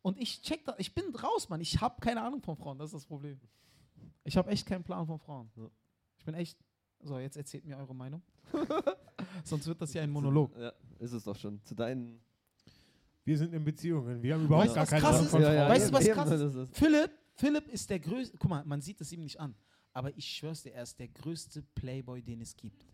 Und 0.01 0.19
ich 0.19 0.41
check 0.41 0.65
da, 0.65 0.75
ich 0.77 0.93
bin 0.93 1.15
raus, 1.15 1.47
Mann. 1.49 1.61
Ich 1.61 1.79
habe 1.79 1.99
keine 2.01 2.21
Ahnung 2.21 2.41
von 2.41 2.55
Frauen, 2.57 2.77
das 2.77 2.87
ist 2.87 2.95
das 2.95 3.05
Problem. 3.05 3.39
Ich 4.23 4.35
habe 4.37 4.49
echt 4.51 4.65
keinen 4.65 4.83
Plan 4.83 5.05
von 5.05 5.19
Frauen. 5.19 5.49
Ja. 5.55 5.69
Ich 6.17 6.25
bin 6.25 6.33
echt. 6.35 6.57
So, 7.03 7.19
jetzt 7.19 7.37
erzählt 7.37 7.63
mir 7.65 7.77
eure 7.77 7.93
Meinung. 7.95 8.21
Sonst 9.43 9.67
wird 9.67 9.81
das 9.81 9.93
ja 9.93 10.01
ein 10.01 10.09
Monolog. 10.09 10.55
Ja, 10.57 10.73
ist 10.99 11.11
es 11.13 11.23
doch 11.23 11.35
schon. 11.35 11.61
Zu 11.63 11.75
deinen. 11.75 12.19
Wir 13.23 13.37
sind 13.37 13.53
in 13.53 13.63
Beziehungen. 13.63 14.21
Wir 14.23 14.33
haben 14.33 14.45
überhaupt 14.45 14.67
Weißt 14.75 14.75
gar 14.75 14.85
keine 15.01 15.07
Ahnung 15.07 15.27
von 15.27 15.41
Ja, 15.41 15.47
Frauen. 15.47 15.57
ja, 15.57 15.69
Weißt 15.69 15.89
du, 15.89 15.93
was 15.93 16.07
krass 16.07 16.31
ist- 16.31 16.75
Philipp, 16.77 17.11
Philipp 17.35 17.67
ist 17.69 17.89
der 17.89 17.99
größte. 17.99 18.37
Guck 18.37 18.49
mal, 18.49 18.63
man 18.65 18.81
sieht 18.81 18.99
es 19.01 19.11
ihm 19.11 19.21
nicht 19.23 19.39
an. 19.39 19.53
Aber 19.93 20.15
ich 20.17 20.25
schwör's 20.25 20.63
dir, 20.63 20.73
er 20.73 20.83
ist 20.83 20.97
der 20.99 21.07
größte 21.09 21.61
Playboy, 21.75 22.21
den 22.21 22.41
es 22.41 22.55
gibt. 22.55 22.85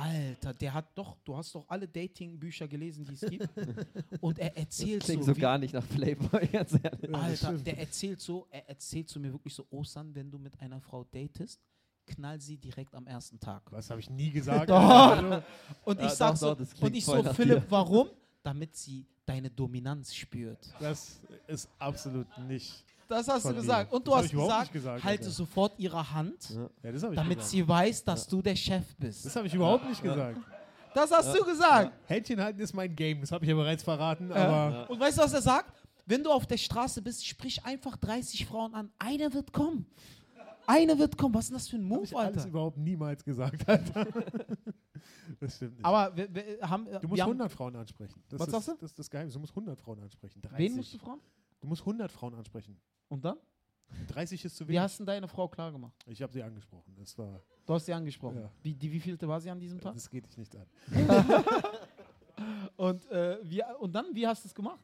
Alter, 0.00 0.54
der 0.54 0.74
hat 0.74 0.86
doch, 0.96 1.16
du 1.24 1.36
hast 1.36 1.54
doch 1.54 1.68
alle 1.68 1.86
Dating-Bücher 1.86 2.66
gelesen, 2.68 3.04
die 3.04 3.14
es 3.14 3.20
gibt. 3.20 3.48
Und 4.20 4.38
er 4.38 4.50
Das 4.50 4.58
erzählt 4.58 5.02
klingt 5.04 5.24
so. 5.24 5.34
so 5.34 5.40
gar 5.40 5.58
nicht 5.58 5.74
nach 5.74 5.86
Playboy, 5.88 6.46
ganz 6.52 6.72
ehrlich. 6.82 7.10
Das 7.10 7.44
Alter, 7.44 7.58
der 7.58 7.78
erzählt 7.78 8.20
so, 8.20 8.46
er 8.50 8.68
erzählt 8.68 9.08
zu 9.08 9.20
mir 9.20 9.32
wirklich 9.32 9.54
so, 9.54 9.66
Ostern, 9.70 10.14
wenn 10.14 10.30
du 10.30 10.38
mit 10.38 10.58
einer 10.60 10.80
Frau 10.80 11.04
datest, 11.04 11.60
knall 12.06 12.40
sie 12.40 12.56
direkt 12.56 12.94
am 12.94 13.06
ersten 13.06 13.38
Tag. 13.38 13.62
Was 13.70 13.90
habe 13.90 14.00
ich 14.00 14.10
nie 14.10 14.30
gesagt? 14.30 14.68
Doch. 14.70 14.80
Hallo. 14.88 15.42
Und 15.84 16.00
Ja, 16.00 16.06
ich 16.06 16.12
sag 16.12 16.30
doch, 16.32 16.36
so, 16.36 16.46
doch, 16.54 16.58
das 16.58 16.74
und 16.74 16.96
ich 16.96 17.04
so, 17.04 17.22
Philipp, 17.34 17.60
dir. 17.64 17.70
warum? 17.70 18.08
Damit 18.42 18.74
sie 18.76 19.06
deine 19.26 19.50
Dominanz 19.50 20.14
spürt. 20.14 20.58
Das 20.80 21.20
ist 21.46 21.68
absolut 21.78 22.26
nicht. 22.48 22.84
Das 23.10 23.28
hast 23.28 23.44
du 23.44 23.54
gesagt. 23.54 23.92
Und 23.92 24.06
du 24.06 24.12
Das 24.12 24.18
hab 24.18 24.24
hast 24.24 24.32
ich 24.32 24.38
gesagt, 24.40 24.72
gesagt, 24.72 25.04
halte 25.04 25.22
Alter. 25.24 25.32
sofort 25.32 25.78
ihre 25.78 26.12
Hand, 26.12 26.50
Ja. 26.50 26.70
Ja, 26.82 26.92
das 26.92 27.02
ich 27.02 27.10
damit 27.14 27.38
gesagt. 27.38 27.50
sie 27.50 27.66
weiß, 27.68 28.04
dass 28.04 28.26
du 28.28 28.40
der 28.40 28.54
Chef 28.56 28.94
bist. 28.96 29.26
Das 29.26 29.34
habe 29.34 29.46
ich 29.48 29.54
überhaupt 29.54 29.88
nicht 29.88 30.02
gesagt. 30.02 30.38
Das 30.92 31.08
hast 31.12 31.32
du 31.38 31.44
gesagt. 31.44 31.92
Händchen 32.06 32.40
halten 32.42 32.58
ist 32.58 32.74
mein 32.74 32.96
Game. 32.96 33.20
Das 33.20 33.30
habe 33.30 33.44
ich 33.44 33.48
ja 33.48 33.54
bereits 33.54 33.84
verraten. 33.84 34.28
Ja. 34.28 34.86
Und 34.86 34.98
weißt 34.98 35.18
du, 35.18 35.22
was 35.22 35.32
er 35.32 35.40
sagt? 35.40 35.72
Wenn 36.04 36.24
du 36.24 36.32
auf 36.32 36.46
der 36.46 36.56
Straße 36.56 37.00
bist, 37.00 37.24
sprich 37.24 37.64
einfach 37.64 37.96
30 37.96 38.44
Frauen 38.46 38.74
an. 38.74 38.90
Eine 38.98 39.32
wird 39.32 39.52
kommen. 39.52 39.86
Eine 40.66 40.98
wird 40.98 41.16
kommen. 41.16 41.32
Was 41.32 41.44
ist 41.44 41.50
denn 41.50 41.58
das 41.58 41.68
für 41.68 41.76
ein 41.76 41.84
Move, 41.84 42.02
ich 42.02 42.16
alles 42.16 42.38
Alter? 42.38 42.48
überhaupt 42.48 42.76
niemals 42.76 43.24
gesagt, 43.24 43.68
Alter. 43.68 44.04
das 45.40 45.54
stimmt 45.54 45.76
nicht. 45.76 45.84
Aber 45.84 46.16
wir, 46.16 46.34
wir 46.34 46.44
haben. 46.68 46.86
du 46.86 46.90
wir 47.02 47.08
musst 47.08 47.22
haben, 47.22 47.28
100 47.30 47.52
Frauen 47.52 47.76
ansprechen. 47.76 48.20
Das 48.28 48.40
Was 48.40 48.48
ist, 48.48 48.52
sagst 48.52 48.68
du? 48.68 48.72
Das 48.80 48.90
ist 48.90 48.98
das 48.98 49.10
Geheimnis. 49.10 49.34
Du 49.34 49.38
musst 49.40 49.52
100 49.52 49.78
Frauen 49.78 50.00
ansprechen. 50.00 50.42
30. 50.42 50.58
Wen 50.58 50.76
musst 50.76 50.94
du 50.94 50.98
fragen? 50.98 51.20
Du 51.60 51.66
musst 51.68 51.82
100 51.82 52.10
Frauen 52.10 52.34
ansprechen. 52.34 52.76
Und 53.10 53.24
dann? 53.24 53.36
30 54.08 54.44
ist 54.44 54.56
zu 54.56 54.64
Wie 54.64 54.68
wenig. 54.68 54.80
hast 54.82 55.00
du 55.00 55.04
denn 55.04 55.14
deine 55.14 55.28
Frau 55.28 55.48
klar 55.48 55.72
gemacht? 55.72 55.92
Ich 56.06 56.22
habe 56.22 56.32
sie 56.32 56.42
angesprochen. 56.42 56.94
Das 56.96 57.18
war. 57.18 57.40
Du 57.66 57.74
hast 57.74 57.86
sie 57.86 57.92
angesprochen. 57.92 58.40
Ja. 58.40 58.50
Wie, 58.62 58.72
die, 58.72 58.90
wie 58.90 59.00
vielte 59.00 59.26
war 59.26 59.40
sie 59.40 59.50
an 59.50 59.58
diesem 59.58 59.80
Tag? 59.80 59.94
Das 59.94 60.08
geht 60.08 60.26
dich 60.26 60.38
nicht 60.38 60.56
an. 60.56 60.66
Und, 62.76 63.04
äh, 63.10 63.38
wie, 63.42 63.62
und 63.80 63.92
dann, 63.92 64.06
wie 64.14 64.26
hast 64.26 64.42
du 64.44 64.48
es 64.48 64.54
gemacht? 64.54 64.80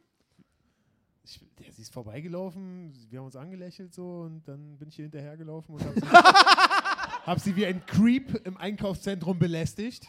Ich, 1.24 1.40
ja, 1.58 1.72
sie 1.72 1.80
ist 1.80 1.90
vorbeigelaufen, 1.92 2.92
wir 3.08 3.18
haben 3.18 3.26
uns 3.26 3.36
angelächelt 3.36 3.94
so 3.94 4.20
und 4.20 4.46
dann 4.46 4.76
bin 4.76 4.88
ich 4.88 4.98
ihr 4.98 5.04
hinterhergelaufen 5.04 5.74
und 5.74 5.82
habe 5.82 5.98
sie, 5.98 6.06
hab 7.26 7.40
sie 7.40 7.56
wie 7.56 7.64
ein 7.64 7.84
Creep 7.86 8.46
im 8.46 8.58
Einkaufszentrum 8.58 9.38
belästigt. 9.38 10.06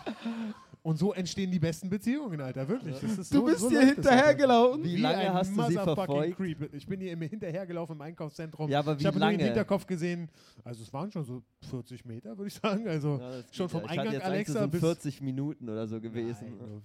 Und 0.88 0.95
so 0.97 1.12
entstehen 1.13 1.52
die 1.52 1.60
besten 1.60 1.89
Beziehungen, 1.89 2.39
Alter, 2.39 2.65
wirklich. 2.65 2.97
Das 3.02 3.17
ist 3.17 3.34
Du 3.34 3.39
so, 3.39 3.43
bist 3.45 3.60
so 3.60 3.67
Alter. 3.67 3.86
hinterhergelaufen. 3.88 4.84
Wie 4.86 4.95
Wie 4.95 5.02
lange 5.02 5.34
hast 5.34 5.54
du 5.54 5.62
sie 5.63 5.73
verfolgt? 5.73 6.38
Creep. 6.38 6.73
Ich 6.73 6.88
bin 6.88 7.02
ihr 7.02 7.12
immer 7.12 7.26
hinterhergelaufen 7.26 7.95
im 7.95 8.02
Einkaufszentrum. 8.02 8.69
Ja, 8.69 8.80
aber 8.80 8.93
ich 8.93 9.02
wie 9.02 9.08
habe 9.08 9.19
nur 9.19 9.30
den? 9.32 9.39
Hinterkopf 9.41 9.86
gesehen. 9.86 10.30
Also 10.63 10.84
es 10.84 10.93
waren 10.93 11.12
schon 11.12 11.26
so 11.26 11.43
40 11.69 12.06
Meter, 12.06 12.38
würde 12.38 12.47
ich 12.47 12.54
sagen. 12.54 12.88
Also 12.88 13.17
Ja, 13.19 13.32
Schon 13.52 13.67
vom 13.67 13.82
ja. 13.82 13.86
ich 13.88 13.91
Eingang 14.00 14.13
Angst, 14.15 14.26
Alexa 14.26 14.54
es 14.54 14.60
sind 14.60 14.71
bis- 14.71 14.80
40 14.80 15.21
Minuten 15.21 15.67
oder 15.69 15.86
so 15.88 16.00
gewesen. 16.00 16.54
Nein, 16.58 16.82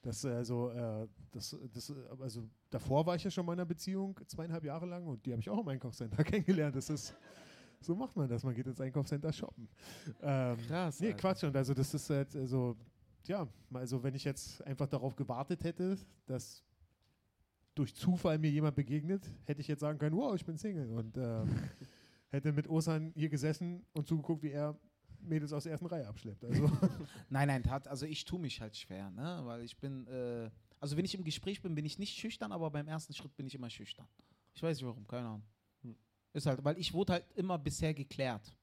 das 0.00 0.24
also 0.24 0.70
äh, 0.70 1.06
das, 1.30 1.54
das 1.74 1.90
äh, 1.90 1.94
also 2.20 2.42
davor 2.70 3.04
war 3.04 3.16
ich 3.16 3.24
ja 3.24 3.30
schon 3.30 3.44
mal 3.44 3.52
in 3.52 3.58
einer 3.60 3.66
Beziehung 3.66 4.18
zweieinhalb 4.26 4.64
Jahre 4.64 4.86
lang 4.86 5.06
und 5.06 5.26
die 5.26 5.30
habe 5.32 5.40
ich 5.42 5.50
auch 5.50 5.60
im 5.60 5.68
Einkaufscenter 5.68 6.24
kennengelernt. 6.24 6.74
Das 6.74 6.88
ist 6.88 7.14
so 7.82 7.94
macht 7.96 8.16
man 8.16 8.28
das. 8.28 8.44
Man 8.44 8.54
geht 8.54 8.66
ins 8.66 8.80
Einkaufscenter 8.80 9.32
shoppen. 9.32 9.68
Ähm, 10.22 10.56
Krass. 10.68 11.00
nee, 11.00 11.08
Alter. 11.08 11.18
Quatsch. 11.18 11.44
Und 11.44 11.54
also 11.56 11.74
das 11.74 11.92
ist 11.92 12.08
halt 12.08 12.34
also 12.34 12.76
ja, 13.28 13.48
also 13.72 14.02
wenn 14.02 14.14
ich 14.14 14.24
jetzt 14.24 14.62
einfach 14.66 14.86
darauf 14.86 15.16
gewartet 15.16 15.64
hätte, 15.64 15.96
dass 16.26 16.62
durch 17.74 17.94
Zufall 17.94 18.38
mir 18.38 18.50
jemand 18.50 18.76
begegnet, 18.76 19.30
hätte 19.44 19.60
ich 19.60 19.68
jetzt 19.68 19.80
sagen 19.80 19.98
können, 19.98 20.16
wow, 20.16 20.34
ich 20.34 20.44
bin 20.44 20.56
Single 20.56 20.90
und 20.90 21.16
ähm, 21.16 21.48
hätte 22.30 22.52
mit 22.52 22.68
Osan 22.68 23.12
hier 23.14 23.28
gesessen 23.28 23.84
und 23.92 24.06
zugeguckt, 24.06 24.42
wie 24.42 24.50
er 24.50 24.78
Mädels 25.20 25.52
aus 25.52 25.64
der 25.64 25.72
ersten 25.72 25.86
Reihe 25.86 26.06
abschleppt. 26.06 26.44
Also 26.44 26.70
Nein, 27.30 27.48
nein, 27.48 27.62
tat, 27.62 27.88
also 27.88 28.06
ich 28.06 28.24
tue 28.24 28.40
mich 28.40 28.60
halt 28.60 28.76
schwer, 28.76 29.10
ne? 29.10 29.40
Weil 29.44 29.62
ich 29.62 29.76
bin, 29.76 30.06
äh, 30.08 30.50
also 30.80 30.96
wenn 30.96 31.04
ich 31.04 31.14
im 31.14 31.24
Gespräch 31.24 31.62
bin, 31.62 31.74
bin 31.74 31.84
ich 31.84 31.98
nicht 31.98 32.18
schüchtern, 32.18 32.52
aber 32.52 32.70
beim 32.70 32.88
ersten 32.88 33.14
Schritt 33.14 33.34
bin 33.36 33.46
ich 33.46 33.54
immer 33.54 33.70
schüchtern. 33.70 34.06
Ich 34.54 34.62
weiß 34.62 34.76
nicht 34.76 34.86
warum, 34.86 35.06
keine 35.06 35.28
Ahnung. 35.28 35.42
Hm. 35.82 35.96
Ist 36.32 36.46
halt, 36.46 36.62
weil 36.64 36.78
ich 36.78 36.92
wurde 36.92 37.14
halt 37.14 37.24
immer 37.36 37.58
bisher 37.58 37.94
geklärt. 37.94 38.54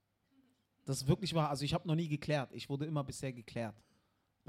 Das 0.85 1.07
wirklich 1.07 1.33
wahr. 1.33 1.49
Also 1.49 1.63
ich 1.65 1.73
habe 1.73 1.87
noch 1.87 1.95
nie 1.95 2.07
geklärt. 2.07 2.51
Ich 2.51 2.69
wurde 2.69 2.85
immer 2.85 3.03
bisher 3.03 3.31
geklärt. 3.31 3.75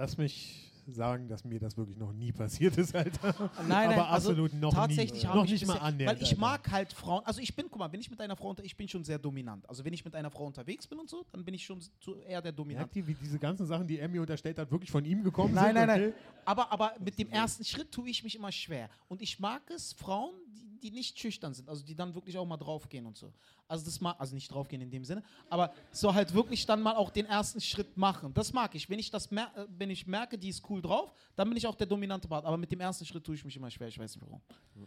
Lass 0.01 0.17
mich 0.17 0.73
sagen, 0.87 1.29
dass 1.29 1.45
mir 1.45 1.61
das 1.61 1.77
wirklich 1.77 1.99
noch 1.99 2.15
nie 2.15 2.33
passiert 2.33 2.79
ist, 2.79 2.97
Alter. 2.97 3.35
Nein, 3.59 3.69
nein, 3.69 3.89
Aber 3.91 4.09
also 4.09 4.31
absolut 4.31 4.55
noch 4.55 4.73
tatsächlich 4.73 5.25
nie. 5.25 5.29
noch 5.29 5.45
ich 5.45 5.51
nicht 5.51 5.67
mal 5.67 5.77
annähernd. 5.77 6.17
Weil 6.17 6.23
ich 6.23 6.31
Alter. 6.31 6.41
mag 6.41 6.71
halt 6.71 6.93
Frauen, 6.95 7.23
also 7.27 7.39
ich 7.43 7.55
bin, 7.55 7.67
guck 7.69 7.79
mal, 7.79 7.93
wenn 7.93 8.01
ich 8.01 8.11
mit 8.11 8.19
einer 8.19 8.35
Frau 8.35 8.49
unter, 8.49 8.65
ich 8.65 8.75
bin 8.75 8.89
schon 8.89 9.05
sehr 9.05 9.19
dominant. 9.19 9.69
Also 9.69 9.85
wenn 9.85 9.93
ich 9.93 10.03
mit 10.03 10.15
einer 10.15 10.31
Frau 10.31 10.47
unterwegs 10.47 10.87
bin 10.87 10.99
und 10.99 11.11
so, 11.11 11.27
dann 11.33 11.45
bin 11.45 11.53
ich 11.53 11.67
schon 11.67 11.83
zu, 12.01 12.17
eher 12.17 12.41
der 12.41 12.53
Dominant. 12.53 12.87
Merkt 12.87 12.97
ihr, 12.97 13.07
wie 13.07 13.13
diese 13.15 13.39
ganzen 13.39 13.67
Sachen, 13.67 13.87
die 13.87 13.99
er 13.99 14.09
mir 14.09 14.23
unterstellt 14.23 14.59
hat, 14.59 14.71
wirklich 14.71 14.91
von 14.91 15.05
ihm 15.05 15.23
gekommen 15.23 15.53
Nein, 15.53 15.67
sind? 15.67 15.75
nein, 15.75 15.87
nein. 15.87 16.09
Okay? 16.09 16.15
Aber, 16.47 16.73
aber 16.73 16.95
mit 16.99 17.19
dem 17.19 17.29
ersten 17.29 17.63
Schritt 17.63 17.93
tue 17.93 18.09
ich 18.09 18.25
mich 18.25 18.35
immer 18.37 18.51
schwer. 18.51 18.89
Und 19.09 19.21
ich 19.21 19.39
mag 19.39 19.61
es, 19.69 19.93
Frauen, 19.93 20.33
die, 20.57 20.70
die 20.83 20.91
nicht 20.91 21.19
schüchtern 21.19 21.55
sind, 21.55 21.69
also 21.69 21.85
die 21.85 21.95
dann 21.95 22.15
wirklich 22.15 22.37
auch 22.39 22.47
mal 22.47 22.57
draufgehen 22.57 23.07
und 23.07 23.17
so. 23.17 23.33
Also 23.69 23.85
das 23.85 24.01
mag, 24.01 24.17
also 24.19 24.35
nicht 24.35 24.49
draufgehen 24.53 24.83
in 24.83 24.91
dem 24.91 25.05
Sinne, 25.05 25.23
aber 25.49 25.73
so 25.93 26.13
halt 26.15 26.35
wirklich 26.35 26.67
dann 26.67 26.83
mal 26.83 26.97
auch 26.97 27.11
den 27.11 27.27
ersten 27.27 27.61
Schritt 27.61 27.97
machen. 27.97 28.35
Das 28.35 28.53
mag 28.53 28.75
ich. 28.75 28.89
Wenn 28.91 28.99
ich 28.99 29.11
das 29.11 29.31
mer 29.31 29.51
äh, 29.57 29.67
wenn 29.79 29.91
ich 29.91 30.07
merke, 30.07 30.39
die 30.39 30.49
ist 30.49 30.69
cool 30.69 30.83
drauf, 30.83 31.13
dann 31.37 31.49
bin 31.49 31.57
ich 31.57 31.67
auch 31.67 31.75
der 31.75 31.87
dominante 31.87 32.29
Part. 32.29 32.45
Aber 32.45 32.57
mit 32.57 32.71
dem 32.73 32.81
ersten 32.81 33.05
Schritt 33.05 33.25
tue 33.25 33.35
ich 33.35 33.45
mich 33.45 33.57
immer 33.57 33.71
schwer. 33.71 33.89
Ich 33.89 33.99
weiß 33.99 34.15
nicht 34.17 34.25
warum. 34.27 34.41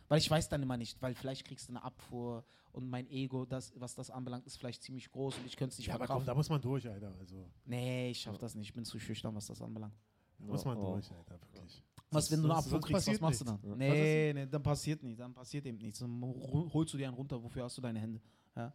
Weil 0.07 0.19
ich 0.19 0.29
weiß 0.29 0.49
dann 0.49 0.61
immer 0.63 0.77
nicht, 0.77 1.01
weil 1.01 1.15
vielleicht 1.15 1.45
kriegst 1.45 1.67
du 1.69 1.73
eine 1.73 1.83
Abfuhr 1.83 2.43
und 2.71 2.89
mein 2.89 3.07
Ego, 3.09 3.45
das, 3.45 3.71
was 3.75 3.93
das 3.95 4.09
anbelangt, 4.09 4.45
ist 4.47 4.57
vielleicht 4.57 4.81
ziemlich 4.83 5.11
groß 5.11 5.37
und 5.37 5.45
ich 5.45 5.55
könnte 5.55 5.73
es 5.73 5.77
nicht 5.77 5.87
Ja, 5.87 5.95
aber 5.95 6.07
komm, 6.07 6.25
da 6.25 6.33
muss 6.33 6.49
man 6.49 6.59
durch, 6.61 6.87
Alter. 6.89 7.13
Also, 7.19 7.45
Nee, 7.65 8.09
ich 8.11 8.21
schaff 8.21 8.37
das 8.37 8.55
nicht. 8.55 8.67
Ich 8.69 8.73
bin 8.73 8.83
zu 8.83 8.99
schüchtern, 8.99 9.33
was 9.35 9.45
das 9.47 9.61
anbelangt. 9.61 9.93
da 10.39 10.45
muss 10.47 10.65
man 10.65 10.77
Oh. 10.77 10.93
durch, 10.93 11.11
Alter, 11.11 11.39
wirklich. 11.41 11.83
Was, 12.13 12.31
wenn 12.31 12.41
du 12.41 12.45
eine 12.45 12.53
Sonst- 12.55 12.65
Abfuhr 12.65 12.71
sonst 12.81 12.85
kriegst, 12.85 13.07
was 13.07 13.21
machst 13.21 13.41
du 13.41 13.45
dann? 13.45 13.59
Ja. 13.63 13.75
Nee, 13.75 14.33
nee, 14.33 14.45
dann 14.47 14.63
passiert 14.63 15.03
nichts. 15.03 15.19
Dann 15.19 15.33
passiert 15.33 15.65
eben 15.65 15.77
nichts. 15.77 15.99
Dann 15.99 16.21
holst 16.21 16.93
du 16.93 16.97
dir 16.97 17.07
einen 17.07 17.15
runter. 17.15 17.41
Wofür 17.41 17.63
hast 17.63 17.77
du 17.77 17.81
deine 17.81 17.99
Hände? 17.99 18.21
Ja? 18.55 18.73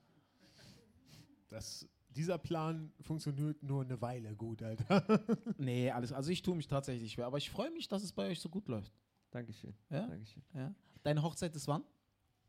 Das, 1.49 1.87
dieser 2.11 2.39
Plan 2.39 2.93
funktioniert 3.01 3.63
nur 3.63 3.83
eine 3.83 4.01
Weile 4.01 4.35
gut, 4.37 4.63
Alter. 4.63 5.03
Nee, 5.59 5.91
alles. 5.91 6.13
Also 6.13 6.31
ich 6.31 6.43
tue 6.43 6.55
mich 6.55 6.67
tatsächlich 6.67 7.13
schwer. 7.13 7.27
Aber 7.27 7.39
ich 7.39 7.51
freue 7.51 7.71
mich, 7.71 7.89
dass 7.89 8.03
es 8.03 8.13
bei 8.13 8.29
euch 8.29 8.41
so 8.41 8.49
gut 8.49 8.69
läuft. 8.69 8.93
Dankeschön. 9.31 9.75
Ja? 9.91 10.07
Dankeschön. 10.07 10.43
Ja? 10.55 10.75
Deine 11.03 11.23
Hochzeit 11.23 11.55
ist 11.57 11.67
wann? 11.69 11.85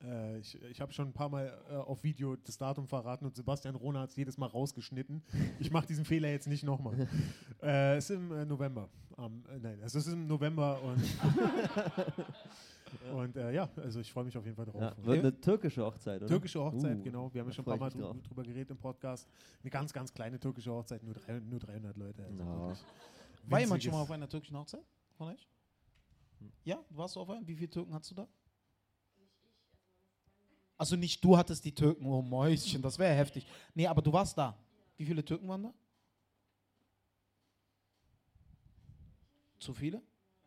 Äh, 0.03 0.39
ich 0.39 0.61
ich 0.63 0.79
habe 0.79 0.93
schon 0.93 1.09
ein 1.09 1.13
paar 1.13 1.29
Mal 1.29 1.51
äh, 1.69 1.75
auf 1.75 2.03
Video 2.03 2.35
das 2.37 2.57
Datum 2.57 2.87
verraten 2.87 3.25
und 3.25 3.35
Sebastian 3.35 3.75
Rohner 3.75 4.01
hat 4.01 4.11
es 4.11 4.15
jedes 4.15 4.37
Mal 4.37 4.45
rausgeschnitten. 4.47 5.21
Ich 5.59 5.71
mache 5.71 5.87
diesen 5.87 6.05
Fehler 6.05 6.29
jetzt 6.29 6.47
nicht 6.47 6.63
nochmal. 6.63 7.07
äh, 7.61 7.97
es 7.97 8.09
ist 8.09 8.15
im 8.15 8.31
äh, 8.31 8.45
November. 8.45 8.87
Am- 9.17 9.43
äh, 9.49 9.59
nein, 9.59 9.79
es 9.83 9.93
ist 9.95 10.07
im 10.07 10.25
November 10.27 10.81
und, 10.81 11.03
und 13.13 13.35
äh, 13.35 13.51
ja, 13.53 13.69
also 13.75 13.99
ich 13.99 14.11
freue 14.11 14.23
mich 14.23 14.37
auf 14.37 14.45
jeden 14.45 14.55
Fall 14.55 14.65
drauf. 14.65 14.81
Ja, 14.81 14.95
wird 15.05 15.19
eine 15.19 15.41
türkische 15.41 15.85
Hochzeit, 15.85 16.21
oder? 16.21 16.27
Türkische 16.27 16.61
Hochzeit, 16.63 16.97
Uh, 16.97 17.03
genau. 17.03 17.33
Wir 17.33 17.41
haben 17.41 17.49
ja 17.49 17.53
schon 17.53 17.63
ein 17.63 17.65
paar 17.65 17.77
Mal 17.77 17.89
ich 17.89 17.95
mich 17.95 18.05
drü 18.05 18.13
drauf. 18.13 18.21
drüber 18.23 18.43
geredet 18.43 18.71
im 18.71 18.77
Podcast. 18.77 19.27
Eine 19.61 19.69
ganz, 19.69 19.91
ganz 19.91 20.13
kleine 20.13 20.39
türkische 20.39 20.71
Hochzeit, 20.71 21.03
nur, 21.03 21.13
drei, 21.15 21.39
nur 21.41 21.59
300 21.59 21.97
Leute. 21.97 22.23
Also 22.23 22.37
wirklich 22.37 22.79
War 23.47 23.59
jemand 23.59 23.83
schon 23.83 23.91
mal 23.91 24.01
auf 24.01 24.11
einer 24.11 24.29
türkischen 24.29 24.57
Hochzeit 24.57 24.85
von 25.17 25.27
euch? 25.27 25.45
Ja, 26.63 26.79
warst 26.91 27.17
du 27.17 27.19
auf 27.19 27.29
einer? 27.29 27.45
Wie 27.45 27.55
viele 27.55 27.69
Türken 27.69 27.93
hast 27.93 28.09
du 28.11 28.15
da? 28.15 28.27
Also 30.79 30.95
nicht 30.95 31.21
du 31.23 31.37
hattest 31.37 31.65
die 31.65 31.75
Türken, 31.75 32.05
oh 32.05 32.21
Mäuschen, 32.21 32.81
das 32.81 32.97
wäre 32.97 33.13
heftig. 33.13 33.45
Nee, 33.75 33.85
aber 33.85 34.01
du 34.01 34.13
warst 34.13 34.37
da. 34.37 34.57
Wie 34.95 35.05
viele 35.05 35.23
Türken 35.23 35.45
waren 35.49 35.63
da? 35.63 35.73
Zu 39.59 39.73
viele? 39.73 40.01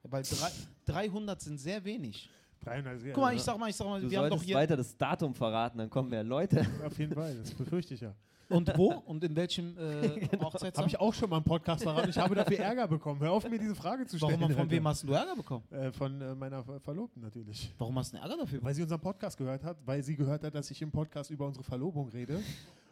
Weil 0.05 0.23
drei, 0.23 0.51
300 0.87 1.38
sind 1.40 1.59
sehr 1.59 1.85
wenig. 1.85 2.31
300, 2.61 3.03
ja, 3.03 3.12
Guck 3.12 3.23
mal, 3.23 3.35
ich 3.37 3.42
sag 3.42 3.59
mal, 3.59 3.68
ich 3.68 3.77
sag 3.77 3.87
mal, 3.87 4.01
Du 4.01 4.11
wir 4.11 4.18
haben 4.21 4.31
doch 4.31 4.42
hier. 4.42 4.57
weiter 4.57 4.75
das 4.77 4.97
Datum 4.97 5.35
verraten, 5.35 5.77
dann 5.79 5.90
kommen 5.90 6.09
mehr 6.09 6.25
Leute. 6.25 6.66
Auf 6.83 6.99
jeden 6.99 7.12
Fall, 7.14 7.37
das 7.37 7.53
befürchte 7.53 7.92
ich 7.92 8.01
ja. 8.01 8.14
Und 8.52 8.76
wo? 8.76 8.92
Und 8.92 9.24
in 9.24 9.34
welchem 9.34 9.76
äh, 9.78 10.28
Hochzeitssaal? 10.40 10.84
Habe 10.84 10.88
ich 10.88 11.00
auch 11.00 11.14
schon 11.14 11.30
mal 11.30 11.38
im 11.38 11.44
Podcast 11.44 11.82
verraten. 11.82 12.10
Ich 12.10 12.18
habe 12.18 12.34
dafür 12.34 12.58
Ärger 12.58 12.86
bekommen. 12.86 13.20
Hör 13.20 13.32
auf, 13.32 13.48
mir 13.48 13.58
diese 13.58 13.74
Frage 13.74 14.06
zu 14.06 14.18
stellen. 14.18 14.40
Warum, 14.40 14.54
von 14.54 14.70
wem 14.70 14.86
hast 14.88 15.02
du 15.02 15.12
Ärger 15.12 15.34
bekommen? 15.36 15.64
Äh, 15.70 15.92
von 15.92 16.20
äh, 16.20 16.34
meiner 16.34 16.62
Ver- 16.62 16.80
Verlobten 16.80 17.22
natürlich. 17.22 17.74
Warum 17.78 17.98
hast 17.98 18.12
du 18.12 18.16
einen 18.16 18.24
Ärger 18.30 18.42
dafür? 18.42 18.62
Weil 18.62 18.74
sie 18.74 18.82
unseren 18.82 19.00
Podcast 19.00 19.36
gehört 19.36 19.64
hat, 19.64 19.78
weil 19.86 20.02
sie 20.02 20.16
gehört 20.16 20.44
hat, 20.44 20.54
dass 20.54 20.70
ich 20.70 20.80
im 20.82 20.90
Podcast 20.90 21.30
über 21.30 21.46
unsere 21.46 21.64
Verlobung 21.64 22.08
rede. 22.08 22.42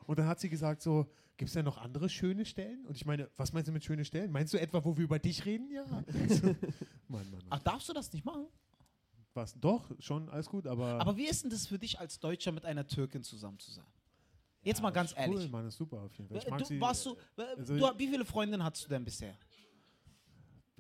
Und 0.07 0.19
dann 0.19 0.27
hat 0.27 0.41
sie 0.41 0.49
gesagt 0.49 0.83
so, 0.83 1.07
gibt 1.37 1.49
es 1.49 1.55
denn 1.55 1.65
noch 1.65 1.79
andere 1.79 2.09
schöne 2.09 2.45
Stellen? 2.45 2.85
Und 2.87 2.97
ich 2.97 3.07
meine, 3.07 3.29
was 3.37 3.53
meinst 3.53 3.69
du 3.69 3.73
mit 3.73 3.85
schöne 3.85 4.05
Stellen? 4.05 4.33
Meinst 4.33 4.53
du 4.55 4.61
etwa, 4.61 4.85
wo 4.85 4.97
wir 4.97 5.05
über 5.05 5.19
dich 5.19 5.45
reden? 5.45 5.71
Ja. 5.71 5.85
Mann, 5.87 6.05
Mann, 7.09 7.31
Mann. 7.31 7.43
Ach, 7.51 7.61
darfst 7.61 7.89
du 7.89 7.93
das 7.93 8.13
nicht 8.13 8.25
machen? 8.25 8.47
Was? 9.35 9.55
Doch, 9.61 9.89
schon, 10.01 10.29
alles 10.29 10.49
gut, 10.49 10.67
aber... 10.67 11.01
Aber 11.01 11.17
wie 11.17 11.27
ist 11.27 11.45
denn 11.45 11.51
das 11.51 11.67
für 11.69 11.79
dich 11.79 12.01
als 12.01 12.19
Deutscher 12.19 12.51
mit 12.51 12.65
einer 12.65 12.87
Türkin 12.87 13.23
zusammen 13.23 13.59
zu 13.61 13.71
sein? 13.71 13.85
Jetzt 14.63 14.83
mal 14.83 14.91
ganz 14.91 15.13
ist 15.13 15.17
cool, 15.19 15.35
ehrlich. 15.37 15.51
Mann, 15.51 15.67
ist 15.67 15.77
super 15.77 15.99
auf 16.03 16.17
jeden 16.19 16.29
Fall. 16.29 16.39
Ich 16.39 16.49
mag 16.49 16.59
Du, 16.59 16.65
sie, 16.67 16.81
warst 16.81 17.07
du, 17.07 17.17
äh, 17.37 17.43
also- 17.59 17.77
du, 17.77 17.99
wie 17.99 18.09
viele 18.09 18.25
Freundinnen 18.25 18.63
hattest 18.63 18.85
du 18.85 18.89
denn 18.91 19.05
bisher? 19.05 19.35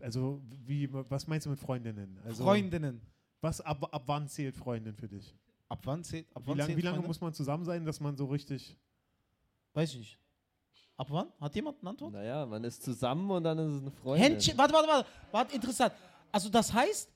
Also, 0.00 0.40
wie, 0.66 0.88
was 0.92 1.26
meinst 1.26 1.46
du 1.46 1.50
mit 1.50 1.58
Freundinnen? 1.58 2.18
Also, 2.24 2.44
Freundinnen. 2.44 3.00
Was, 3.40 3.60
ab, 3.60 3.88
ab 3.92 4.02
wann 4.06 4.28
zählt 4.28 4.56
Freundin 4.56 4.94
für 4.94 5.08
dich? 5.08 5.34
Ab 5.68 5.80
wann 5.84 6.02
zählt? 6.04 6.26
Ab 6.34 6.42
Wie, 6.44 6.48
wann 6.48 6.58
lang, 6.58 6.66
zählt 6.66 6.78
wie 6.78 6.82
lange 6.82 6.94
Freundin? 6.96 7.08
muss 7.08 7.20
man 7.20 7.32
zusammen 7.32 7.64
sein, 7.64 7.84
dass 7.84 8.00
man 8.00 8.16
so 8.16 8.26
richtig... 8.26 8.76
Weiß 9.72 9.92
ich 9.92 9.98
nicht. 9.98 10.18
Ab 10.96 11.06
wann? 11.10 11.28
Hat 11.40 11.54
jemand 11.54 11.80
eine 11.80 11.90
Antwort? 11.90 12.12
Naja, 12.12 12.44
man 12.44 12.62
ist 12.64 12.82
zusammen 12.82 13.30
und 13.30 13.44
dann 13.44 13.58
ist 13.58 13.72
es 13.76 13.80
eine 13.82 13.90
Freundin. 13.90 14.22
Händchen. 14.32 14.58
Warte, 14.58 14.74
warte, 14.74 14.88
warte. 14.88 15.08
Warte, 15.30 15.54
interessant. 15.54 15.94
Also 16.32 16.48
das 16.50 16.72
heißt, 16.72 17.08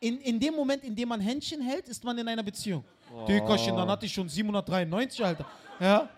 in, 0.00 0.18
in 0.18 0.38
dem 0.38 0.54
Moment, 0.54 0.84
in 0.84 0.94
dem 0.94 1.08
man 1.08 1.20
Händchen 1.20 1.60
hält, 1.60 1.88
ist 1.88 2.04
man 2.04 2.16
in 2.18 2.28
einer 2.28 2.42
Beziehung. 2.42 2.84
Oh. 3.12 3.26
Dickerchen, 3.26 3.76
dann 3.76 3.88
hatte 3.88 4.06
ich 4.06 4.12
schon 4.12 4.28
793, 4.28 5.24
Alter. 5.24 5.46
Ja. 5.78 6.08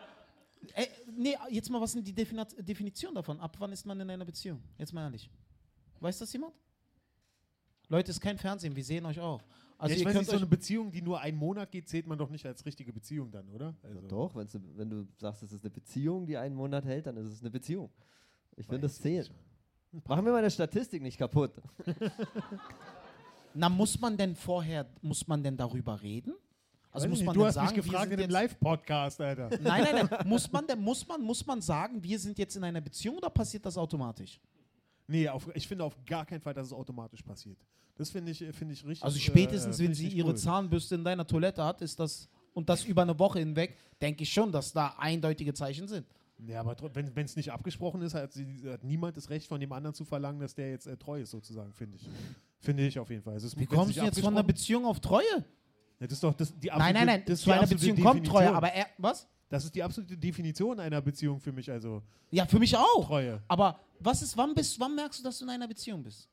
Ey, 0.75 0.89
nee, 1.17 1.37
jetzt 1.51 1.71
mal, 1.71 1.81
was 1.81 1.93
sind 1.93 2.07
die 2.07 2.15
Definition 2.15 3.15
davon? 3.15 3.41
Ab 3.41 3.57
wann 3.59 3.73
ist 3.73 3.85
man 3.85 3.99
in 4.01 4.09
einer 4.11 4.25
Beziehung? 4.25 4.63
Jetzt 4.79 4.93
mal 4.93 5.03
ehrlich. 5.03 5.29
Weiß 6.01 6.19
das 6.19 6.33
jemand? 6.33 6.55
Leute, 7.89 8.11
ist 8.11 8.21
kein 8.21 8.39
Fernsehen, 8.39 8.75
wir 8.75 8.85
sehen 8.85 9.05
euch 9.07 9.21
auch. 9.21 9.43
Also 9.79 9.95
ja, 9.95 9.97
ich 9.97 10.03
ihr 10.03 10.07
weiß 10.07 10.13
könnt 10.13 10.27
nicht, 10.27 10.31
so 10.31 10.37
eine 10.37 10.47
Beziehung, 10.47 10.93
die 10.93 11.03
nur 11.03 11.21
einen 11.21 11.37
Monat 11.37 11.71
geht, 11.73 11.89
zählt 11.89 12.07
man 12.07 12.17
doch 12.17 12.31
nicht 12.31 12.47
als 12.47 12.65
richtige 12.65 12.93
Beziehung 12.93 13.31
dann, 13.33 13.49
oder? 13.49 13.75
Also, 13.83 14.01
Ja, 14.01 14.09
doch, 14.09 14.35
wenn's 14.37 14.55
ne, 14.55 14.63
wenn 14.77 14.89
du 14.89 15.09
sagst, 15.19 15.43
es 15.43 15.53
ist 15.53 15.65
eine 15.65 15.71
Beziehung, 15.71 16.25
die 16.25 16.37
einen 16.37 16.55
Monat 16.55 16.85
hält, 16.85 17.07
dann 17.07 17.17
ist 17.17 17.27
es 17.27 17.41
eine 17.41 17.51
Beziehung. 17.51 17.91
Ich 18.57 18.67
finde, 18.67 18.83
das 18.83 19.01
zählt. 19.01 19.33
Machen 20.07 20.25
wir 20.25 20.33
meine 20.33 20.51
Statistik 20.51 21.03
nicht 21.03 21.19
kaputt. 21.19 21.53
Na, 23.55 23.69
muss 23.69 24.01
man 24.01 24.17
denn 24.17 24.37
vorher, 24.37 24.87
muss 25.03 25.27
man 25.27 25.43
denn 25.43 25.57
darüber 25.57 26.01
reden? 26.01 26.35
Also 26.93 27.09
muss 27.09 27.23
man 27.23 27.35
du 27.35 27.45
hast 27.47 27.55
sagen, 27.55 27.75
mich 27.75 27.85
gefragt 27.85 28.13
in 28.13 28.19
dem 28.19 28.31
Live-Podcast, 28.31 29.21
Alter. 29.21 29.49
Nein, 29.63 29.85
nein, 29.85 30.09
nein. 30.11 30.29
muss 30.29 30.51
man 30.53 30.65
muss 30.79 31.09
man, 31.09 31.23
muss 31.23 31.47
man 31.47 31.61
sagen, 31.63 32.03
wir 32.03 32.19
sind 32.19 32.39
jetzt 32.39 32.55
in 32.57 32.65
einer 32.65 32.81
Beziehung 32.81 33.17
oder 33.17 33.31
passiert 33.31 33.65
das 33.65 33.77
automatisch? 33.79 34.39
Nee, 35.07 35.29
auf, 35.29 35.49
ich 35.55 35.67
finde 35.67 35.85
auf 35.85 35.97
gar 36.05 36.25
keinen 36.27 36.41
Fall, 36.41 36.55
dass 36.55 36.67
es 36.69 36.73
automatisch 36.73 37.23
passiert. 37.23 37.59
Das 37.97 38.11
finde 38.11 38.31
ich, 38.33 38.39
finde 38.39 38.75
ich 38.75 38.85
richtig. 38.85 39.03
Also 39.05 39.17
äh, 39.17 39.21
spätestens, 39.21 39.77
finde 39.77 39.91
wenn 39.91 39.95
sie 39.95 40.09
ihre 40.09 40.29
cool. 40.29 40.37
Zahnbürste 40.37 40.95
in 40.95 41.05
deiner 41.05 41.27
Toilette 41.27 41.65
hat, 41.65 41.83
ist 41.83 41.99
das 41.99 42.29
und 42.55 42.69
das 42.69 42.85
über 42.85 43.03
eine 43.03 43.19
Woche 43.19 43.39
hinweg, 43.39 43.77
denke 44.01 44.23
ich 44.25 44.33
schon, 44.33 44.53
dass 44.53 44.73
da 44.73 44.95
eindeutige 44.99 45.55
Zeichen 45.55 45.89
sind. 45.89 46.07
Ja, 46.47 46.61
aber 46.61 46.77
wenn 46.95 47.25
es 47.25 47.37
nicht 47.37 47.53
abgesprochen 47.53 48.03
ist, 48.03 48.15
hat, 48.15 48.33
sie, 48.33 48.61
hat 48.67 48.83
niemand 48.83 49.17
das 49.17 49.31
Recht 49.31 49.47
von 49.47 49.61
dem 49.61 49.73
anderen 49.73 49.95
zu 49.95 50.05
verlangen, 50.05 50.41
dass 50.41 50.55
der 50.55 50.71
jetzt 50.71 50.87
äh, 50.87 50.97
treu 50.97 51.21
ist, 51.21 51.31
sozusagen, 51.31 51.73
finde 51.73 51.97
ich. 51.97 52.09
Finde 52.59 52.87
ich 52.87 52.99
auf 52.99 53.11
jeden 53.11 53.23
Fall. 53.23 53.37
Es- 53.37 53.57
Wie 53.59 53.65
kommst 53.67 53.97
du 53.97 54.03
jetzt 54.03 54.19
von 54.21 54.29
einer 54.35 54.41
abgesprochen- 54.41 54.47
Beziehung 54.47 54.85
auf 54.85 55.01
Treue? 55.01 55.45
Ja, 56.03 56.07
das 56.09 56.13
ist 56.17 56.23
doch 56.25 56.35
das, 56.35 56.53
die 56.59 56.67
Nein, 56.67 56.75
absolute, 56.75 56.95
nein, 56.99 57.07
nein, 57.07 57.23
das 57.25 57.33
ist 57.35 57.41
zu 57.41 57.45
die 57.47 57.53
einer 57.53 57.63
absolute 57.63 57.87
Beziehung 57.95 58.05
kommt 58.11 58.27
Treue, 58.27 58.39
Definition. 58.41 58.57
aber 58.57 58.73
er, 58.73 58.87
was? 58.99 59.29
Das 59.49 59.65
ist 59.65 59.75
die 59.75 59.83
absolute 59.85 60.17
Definition 60.17 60.81
einer 60.81 61.01
Beziehung 61.01 61.39
für 61.39 61.53
mich, 61.53 61.71
also 61.71 62.03
Ja, 62.31 62.45
für 62.47 62.59
mich 62.59 62.77
auch. 62.77 63.07
Treue. 63.07 63.41
Aber 63.47 63.79
was 64.01 64.21
ist, 64.23 64.37
wann 64.37 64.53
bist, 64.55 64.81
wann 64.81 64.95
merkst 64.97 65.21
du, 65.21 65.23
dass 65.23 65.39
du 65.39 65.45
in 65.45 65.51
einer 65.51 65.69
Beziehung 65.69 66.03
bist? 66.03 66.29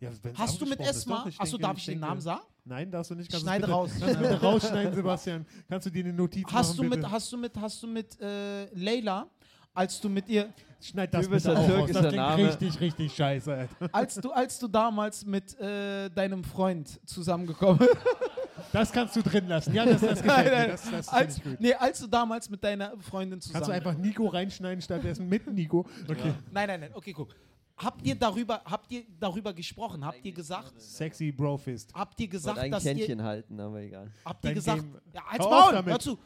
Ja, 0.00 0.10
Hast 0.34 0.60
du 0.60 0.66
mit 0.66 0.80
Esma, 0.80 1.24
ich 1.28 1.38
achso, 1.38 1.56
darf 1.58 1.76
ich 1.78 1.84
den 1.84 1.92
denke- 1.94 2.06
Namen 2.08 2.20
sagen? 2.20 2.40
Nein, 2.64 2.90
darfst 2.90 3.10
du 3.10 3.14
nicht. 3.14 3.30
Kannst 3.30 3.44
du 3.44 3.48
Schneide 3.48 3.60
bitte, 3.62 3.72
raus. 3.72 3.90
Kannst 3.98 4.14
du 4.16 4.18
bitte 4.20 4.40
rausschneiden, 4.42 4.94
Sebastian. 4.94 5.46
Kannst 5.68 5.86
du 5.86 5.90
dir 5.90 6.04
eine 6.04 6.12
Notiz 6.14 6.44
Hast 6.50 6.72
du 6.72 6.82
machen, 6.82 6.88
mit, 6.88 7.00
bitte? 7.00 7.10
hast 7.12 7.32
du 7.32 7.36
mit, 7.36 7.56
hast 7.58 7.82
du 7.82 7.86
mit 7.86 8.20
äh, 8.20 8.64
Leila, 8.74 9.28
als 9.74 10.00
du 10.00 10.08
mit 10.08 10.28
ihr, 10.28 10.52
Schneid 10.80 11.12
das 11.12 11.28
bitte 11.28 11.52
auch 11.52 11.68
raus. 11.68 11.90
Das 11.92 12.00
klingt 12.00 12.16
Name. 12.16 12.48
richtig, 12.48 12.80
richtig 12.80 13.14
scheiße, 13.14 13.54
Alter. 13.54 13.94
als 13.94 14.14
du, 14.14 14.30
als 14.32 14.58
du 14.58 14.66
damals 14.68 15.26
mit 15.26 15.58
äh, 15.60 16.08
deinem 16.08 16.42
Freund 16.42 16.98
zusammengekommen 17.06 17.86
Das 18.72 18.92
kannst 18.92 19.16
du 19.16 19.22
drin 19.22 19.46
lassen. 19.48 19.74
Ja, 19.74 19.84
das, 19.84 20.00
das 20.00 20.22
gefällt 20.22 20.44
mir. 20.58 20.68
Das, 20.68 20.90
das 20.90 21.08
als, 21.08 21.38
ich 21.38 21.42
gut. 21.44 21.60
nee, 21.60 21.74
als 21.74 21.98
du 22.00 22.06
damals 22.06 22.48
mit 22.50 22.62
deiner 22.62 22.96
Freundin 23.00 23.40
zusammen 23.40 23.54
Kannst 23.64 23.68
du 23.68 23.72
einfach 23.72 23.96
Nico 23.96 24.26
reinschneiden 24.26 24.80
stattdessen 24.82 25.28
mit 25.28 25.46
Nico? 25.46 25.86
Okay. 26.08 26.32
Nein, 26.50 26.68
nein, 26.68 26.80
nein, 26.80 26.90
okay, 26.94 27.12
guck. 27.12 27.34
Habt 27.76 28.04
ihr 28.06 28.14
darüber, 28.14 28.60
habt 28.66 28.92
ihr 28.92 29.04
darüber 29.18 29.54
gesprochen? 29.54 30.04
Habt 30.04 30.22
ihr 30.22 30.32
gesagt, 30.32 30.78
Sexy 30.80 31.32
Brofist. 31.32 31.94
habt 31.94 32.20
ihr 32.20 32.28
gesagt, 32.28 32.58
ein 32.58 32.70
dass 32.70 32.84
ihr, 32.84 32.94
Kännchen 32.94 33.22
halten, 33.22 33.58
aber 33.58 33.80
egal. 33.80 34.10
habt 34.24 34.44
ihr 34.44 34.48
Dein 34.48 34.54
gesagt, 34.54 34.82
Game- 34.82 35.00
ja, 35.14 35.22
als 35.26 35.38
Maul, 35.46 35.72
damit. 35.72 35.92
hör 35.92 35.98
zu. 35.98 36.18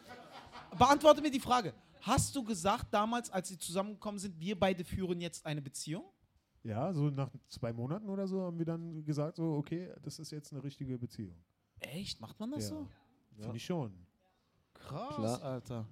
Beantworte 0.77 1.23
mir 1.23 1.31
die 1.31 1.39
Frage. 1.41 1.73
Hast 2.01 2.35
du 2.35 2.43
gesagt 2.43 2.87
damals, 2.93 3.31
als 3.31 3.49
sie 3.49 3.57
zusammengekommen 3.59 4.19
sind, 4.19 4.39
wir 4.39 4.59
beide 4.59 4.85
führen 4.85 5.21
jetzt 5.21 5.47
eine 5.47 5.63
Beziehung? 5.63 6.05
Ja, 6.65 6.93
so 6.93 7.09
nach 7.11 7.31
zwei 7.49 7.73
Monaten 7.73 8.09
oder 8.09 8.27
so 8.27 8.43
haben 8.43 8.59
wir 8.59 8.67
dann 8.67 9.05
gesagt, 9.05 9.37
so, 9.37 9.55
okay, 9.55 9.91
das 10.03 10.19
ist 10.19 10.33
jetzt 10.33 10.53
eine 10.53 10.63
richtige 10.65 10.99
Beziehung. 10.99 11.37
Echt? 11.93 12.21
Macht 12.21 12.39
man 12.41 12.51
das 12.51 12.65
Ja. 12.65 12.77
so? 12.77 12.87
Finde 13.41 13.57
ich 13.57 13.65
schon. 13.65 13.93
Krass, 14.75 15.15
Klar. 15.17 15.43
Alter. 15.43 15.87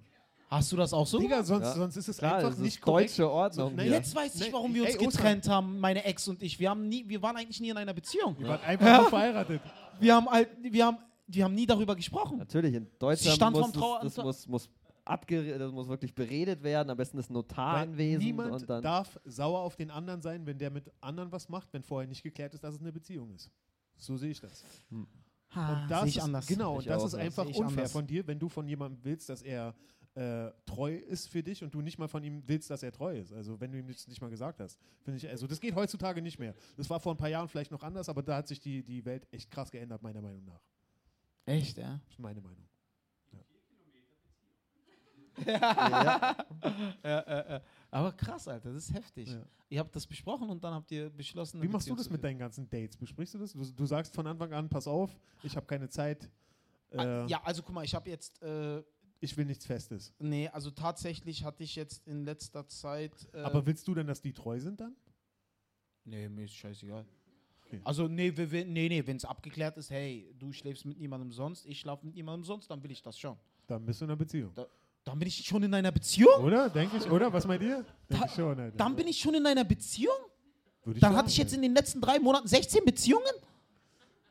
Hast 0.49 0.71
du 0.71 0.75
das 0.77 0.93
auch 0.93 1.07
so? 1.07 1.17
Digga, 1.19 1.41
sonst, 1.43 1.63
Ja. 1.65 1.73
sonst 1.73 1.97
ist 1.97 2.07
es 2.09 2.17
Klar, 2.17 2.35
einfach 2.35 2.49
das 2.51 2.59
nicht 2.59 2.75
ist 2.75 2.81
korrekt. 2.81 3.09
deutsche 3.11 3.29
Ordnung. 3.29 3.75
nein, 3.75 3.85
hier. 3.87 3.95
Jetzt 3.95 4.15
weiß 4.15 4.35
ich, 4.35 4.41
Nee, 4.47 4.53
warum 4.53 4.73
wir 4.73 4.83
uns 4.83 4.95
ey, 4.95 5.05
getrennt 5.05 5.47
haben, 5.49 5.79
meine 5.79 6.03
Ex 6.03 6.27
und 6.27 6.43
ich. 6.43 6.59
Wir, 6.59 6.69
haben 6.69 6.87
nie, 6.87 7.07
wir 7.09 7.21
waren 7.23 7.35
eigentlich 7.37 7.59
nie 7.59 7.69
in 7.69 7.77
einer 7.77 7.93
Beziehung. 7.93 8.37
Wir 8.37 8.47
waren 8.49 8.61
einfach 8.61 8.99
nur 9.01 9.09
verheiratet. 9.09 9.61
Wir 9.99 10.15
haben, 10.15 10.27
halt, 10.29 10.49
wir 10.61 10.85
haben, 10.87 10.97
wir 11.27 11.43
haben 11.43 11.53
nie 11.53 11.67
darüber 11.67 11.95
gesprochen. 11.95 12.39
Natürlich, 12.39 12.73
in 12.73 12.87
Deutschland 12.97 13.35
stand 13.35 13.55
muss 13.55 13.65
vom 13.65 13.73
Trauer- 13.73 13.99
das, 14.01 14.15
das 14.15 14.25
muss, 14.25 14.47
muss, 14.47 14.69
abgere 15.05 15.57
das 15.59 15.71
muss 15.71 15.87
wirklich 15.87 16.15
beredet 16.15 16.63
werden, 16.63 16.89
am 16.89 16.97
besten 16.97 17.17
das 17.17 17.29
Weil 17.29 17.35
Notaranwesen 17.35 18.23
niemand 18.23 18.51
und 18.53 18.67
dann. 18.69 18.81
darf 18.81 19.19
sauer 19.23 19.59
auf 19.61 19.75
den 19.75 19.91
anderen 19.91 20.21
sein, 20.21 20.45
wenn 20.47 20.57
der 20.57 20.71
mit 20.71 20.91
anderen 20.99 21.31
was 21.31 21.47
macht, 21.47 21.71
wenn 21.73 21.83
vorher 21.83 22.07
nicht 22.09 22.23
geklärt 22.23 22.53
ist, 22.55 22.63
dass 22.63 22.73
es 22.75 22.81
eine 22.81 22.91
Beziehung 22.91 23.31
ist. 23.35 23.51
So 23.97 24.17
sehe 24.17 24.31
ich 24.31 24.39
das. 24.41 24.63
Ha, 25.55 25.83
Und 25.83 25.91
das 25.91 26.09
ich 26.09 26.17
ist, 26.17 26.23
anders. 26.23 26.47
Genau, 26.47 26.79
Ich 26.79 26.85
und 26.85 26.87
das 26.87 27.01
auch, 27.01 27.07
ist 27.07 27.13
ja. 27.13 27.19
einfach 27.19 27.45
unfair 27.45 27.61
anders. 27.67 27.91
von 27.91 28.07
dir, 28.07 28.25
wenn 28.27 28.39
du 28.39 28.49
von 28.49 28.67
jemandem 28.67 29.03
willst, 29.03 29.29
dass 29.29 29.41
er 29.41 29.75
äh, 30.15 30.51
treu 30.65 30.95
ist 30.95 31.27
für 31.27 31.41
dich 31.41 31.63
und 31.63 31.73
du 31.73 31.81
nicht 31.81 31.97
mal 31.97 32.07
von 32.07 32.23
ihm 32.23 32.43
willst, 32.45 32.69
dass 32.69 32.83
er 32.83 32.91
treu 32.91 33.17
ist. 33.17 33.33
Also 33.33 33.59
wenn 33.59 33.71
du 33.71 33.79
ihm 33.79 33.87
das 33.87 34.07
nicht 34.07 34.21
mal 34.21 34.29
gesagt 34.29 34.59
hast. 34.59 34.79
Finde 35.01 35.17
ich, 35.17 35.27
also 35.27 35.47
das 35.47 35.59
geht 35.59 35.75
heutzutage 35.75 36.21
nicht 36.21 36.37
mehr. 36.39 36.53
Das 36.77 36.89
war 36.89 36.99
vor 36.99 37.13
ein 37.13 37.17
paar 37.17 37.29
Jahren 37.29 37.47
vielleicht 37.47 37.71
noch 37.71 37.83
anders, 37.83 38.09
aber 38.09 38.21
da 38.21 38.37
hat 38.37 38.47
sich 38.47 38.59
die, 38.59 38.83
die 38.83 39.03
Welt 39.05 39.27
echt 39.31 39.49
krass 39.49 39.71
geändert, 39.71 40.01
meiner 40.03 40.21
Meinung 40.21 40.45
nach. 40.45 40.61
Echt, 41.45 41.77
ja? 41.77 41.99
Das 42.05 42.13
ist 42.13 42.19
meine 42.19 42.41
Meinung. 42.41 42.67
ja. 45.47 46.35
Ja, 47.03 47.19
äh, 47.19 47.55
äh. 47.55 47.61
Aber 47.93 48.11
krass, 48.11 48.47
Alter, 48.47 48.73
das 48.73 48.85
ist 48.89 48.93
heftig. 48.93 49.29
Ja. 49.29 49.43
Ihr 49.69 49.79
habt 49.79 49.95
das 49.95 50.05
besprochen 50.07 50.49
und 50.49 50.63
dann 50.63 50.73
habt 50.73 50.89
ihr 50.91 51.09
beschlossen. 51.09 51.61
Wie 51.61 51.67
machst 51.67 51.89
du 51.89 51.95
das 51.95 52.09
mit 52.09 52.23
deinen 52.23 52.39
ganzen 52.39 52.69
Dates? 52.69 52.97
Besprichst 52.97 53.35
du 53.35 53.39
das? 53.39 53.53
Du, 53.53 53.63
du 53.63 53.85
sagst 53.85 54.13
von 54.15 54.25
Anfang 54.27 54.51
an, 54.53 54.67
pass 54.69 54.87
auf, 54.87 55.15
ich 55.43 55.55
habe 55.55 55.65
keine 55.65 55.89
Zeit. 55.89 56.29
Äh, 56.89 56.97
Ah, 56.97 57.25
Ja, 57.27 57.41
also 57.43 57.61
guck 57.63 57.73
mal, 57.75 57.83
ich 57.83 57.93
habe 57.95 58.09
jetzt, 58.09 58.41
äh, 58.41 58.83
Ich 59.19 59.35
will 59.37 59.45
nichts 59.45 59.65
Festes. 59.65 60.13
nee, 60.19 60.47
also 60.49 60.69
tatsächlich 60.71 61.43
hatte 61.43 61.63
ich 61.63 61.75
jetzt 61.75 62.05
in 62.07 62.23
letzter 62.25 62.67
Zeit. 62.67 63.13
Äh, 63.33 63.41
Aber 63.41 63.65
willst 63.65 63.87
du 63.87 63.93
denn, 63.95 64.07
dass 64.07 64.21
die 64.21 64.33
treu 64.33 64.59
sind 64.59 64.79
dann? 64.81 64.95
nee, 66.05 66.27
mir 66.29 66.45
ist 66.45 66.53
scheißegal. 66.55 67.05
Okay. 67.65 67.79
Also, 67.83 68.07
nee, 68.07 68.35
wir- 68.35 68.65
nee, 68.65 68.89
nee, 68.89 69.05
wenn 69.07 69.17
es 69.17 69.25
abgeklärt 69.25 69.77
ist, 69.77 69.89
hey, 69.89 70.33
du 70.37 70.51
schläfst 70.51 70.85
mit 70.85 70.97
niemandem 70.99 71.31
sonst, 71.31 71.65
ich 71.65 71.79
schlafe 71.79 72.05
mit 72.05 72.13
niemandem 72.15 72.43
sonst, 72.43 72.69
dann 72.69 72.83
will 72.83 72.91
ich 72.91 73.01
das 73.01 73.17
schon. 73.17 73.37
Dann 73.67 73.85
bist 73.85 74.01
du 74.01 74.05
in 74.05 74.11
einer 74.11 74.17
Beziehung. 74.17 74.51
Dann 75.03 75.19
bin 75.19 75.27
ich 75.27 75.45
schon 75.45 75.63
in 75.63 75.73
einer 75.73 75.91
Beziehung? 75.91 76.41
Oder? 76.43 76.69
Denke 76.69 76.97
ich, 76.97 77.09
oder? 77.09 77.31
Was 77.31 77.45
meint 77.45 77.61
ihr? 77.61 77.85
Denke 78.09 78.23
Da- 78.23 78.25
ich 78.25 78.31
schon, 78.31 78.59
Alter. 78.59 78.77
Dann 78.77 78.95
bin 78.95 79.07
ich 79.07 79.19
schon 79.19 79.33
in 79.33 79.45
einer 79.45 79.63
Beziehung? 79.63 80.15
Würde 80.85 80.99
Dann 80.99 81.11
sagen, 81.11 81.17
hatte 81.17 81.29
ich 81.29 81.37
jetzt 81.37 81.53
in 81.53 81.61
den 81.61 81.73
letzten 81.73 81.99
drei 82.01 82.19
Monaten 82.19 82.47
16 82.47 82.83
Beziehungen? 82.85 83.23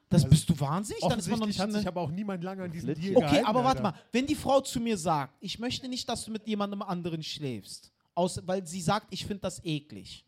Das 0.08 0.24
Also, 0.24 0.28
bist 0.28 0.48
du 0.48 0.60
wahnsinnig? 0.60 1.02
Dann 1.08 1.18
ist 1.18 1.28
man 1.30 1.38
noch 1.40 1.46
nicht 1.46 1.58
hat 1.58 1.72
sich 1.72 1.86
aber 1.86 2.00
auch 2.02 2.10
niemand 2.10 2.44
lange 2.44 2.62
an 2.62 2.70
Flittchen. 2.72 2.94
Deal 3.02 3.16
Okay, 3.16 3.26
gehalten, 3.26 3.46
aber 3.46 3.64
warte 3.64 3.82
Alter. 3.82 3.96
mal, 3.96 4.02
wenn 4.12 4.26
die 4.26 4.34
Frau 4.34 4.60
zu 4.60 4.78
mir 4.80 4.96
sagt, 4.98 5.34
ich 5.40 5.58
möchte 5.58 5.88
nicht, 5.88 6.06
dass 6.08 6.24
du 6.26 6.30
mit 6.30 6.46
jemandem 6.46 6.82
anderen 6.82 7.22
schläfst, 7.22 7.90
aus, 8.14 8.40
weil 8.46 8.66
sie 8.66 8.82
sagt, 8.82 9.06
ich 9.10 9.24
finde 9.24 9.40
das 9.40 9.64
eklig, 9.64 10.26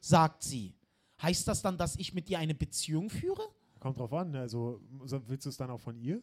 sagt 0.00 0.42
sie, 0.42 0.74
heißt 1.22 1.46
das 1.46 1.62
dann, 1.62 1.78
dass 1.78 1.94
ich 1.96 2.12
mit 2.12 2.28
dir 2.28 2.40
eine 2.40 2.54
Beziehung 2.56 3.08
führe? 3.08 3.42
Kommt 3.78 3.98
drauf 4.00 4.12
an, 4.12 4.34
also 4.34 4.80
so- 5.04 5.20
willst 5.28 5.46
du 5.46 5.50
es 5.50 5.56
dann 5.56 5.70
auch 5.70 5.80
von 5.80 5.96
ihr? 5.96 6.20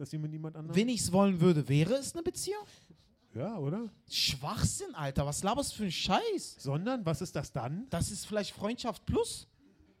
Dass 0.00 0.08
sie 0.08 0.16
mit 0.16 0.30
niemand 0.30 0.56
anderem? 0.56 0.74
Wenn 0.74 0.88
ich 0.88 1.02
es 1.02 1.12
wollen 1.12 1.42
würde, 1.42 1.68
wäre 1.68 1.92
es 1.92 2.14
eine 2.14 2.22
Beziehung? 2.22 2.64
Ja, 3.34 3.58
oder? 3.58 3.90
Schwachsinn, 4.08 4.94
Alter, 4.94 5.26
was 5.26 5.42
laberst 5.42 5.72
du 5.72 5.76
für 5.76 5.82
einen 5.82 5.92
Scheiß? 5.92 6.56
Sondern, 6.58 7.04
was 7.04 7.20
ist 7.20 7.36
das 7.36 7.52
dann? 7.52 7.86
Das 7.90 8.10
ist 8.10 8.24
vielleicht 8.24 8.52
Freundschaft 8.52 9.04
plus? 9.04 9.46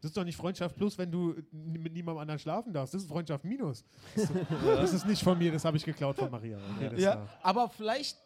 Das 0.00 0.08
ist 0.08 0.16
doch 0.16 0.24
nicht 0.24 0.38
Freundschaft 0.38 0.74
plus, 0.74 0.96
wenn 0.96 1.12
du 1.12 1.34
mit 1.52 1.92
niemandem 1.92 2.16
anderen 2.16 2.38
schlafen 2.38 2.72
darfst. 2.72 2.94
Das 2.94 3.02
ist 3.02 3.08
Freundschaft 3.08 3.44
minus. 3.44 3.84
Das, 4.64 4.94
ist 4.94 5.06
nicht 5.06 5.22
von 5.22 5.36
mir, 5.36 5.52
das 5.52 5.66
habe 5.66 5.76
ich 5.76 5.84
geklaut 5.84 6.16
von 6.16 6.30
Maria. 6.30 6.58
Okay, 6.76 6.98
Ja, 6.98 7.28
aber 7.42 7.68
vielleicht. 7.68 8.16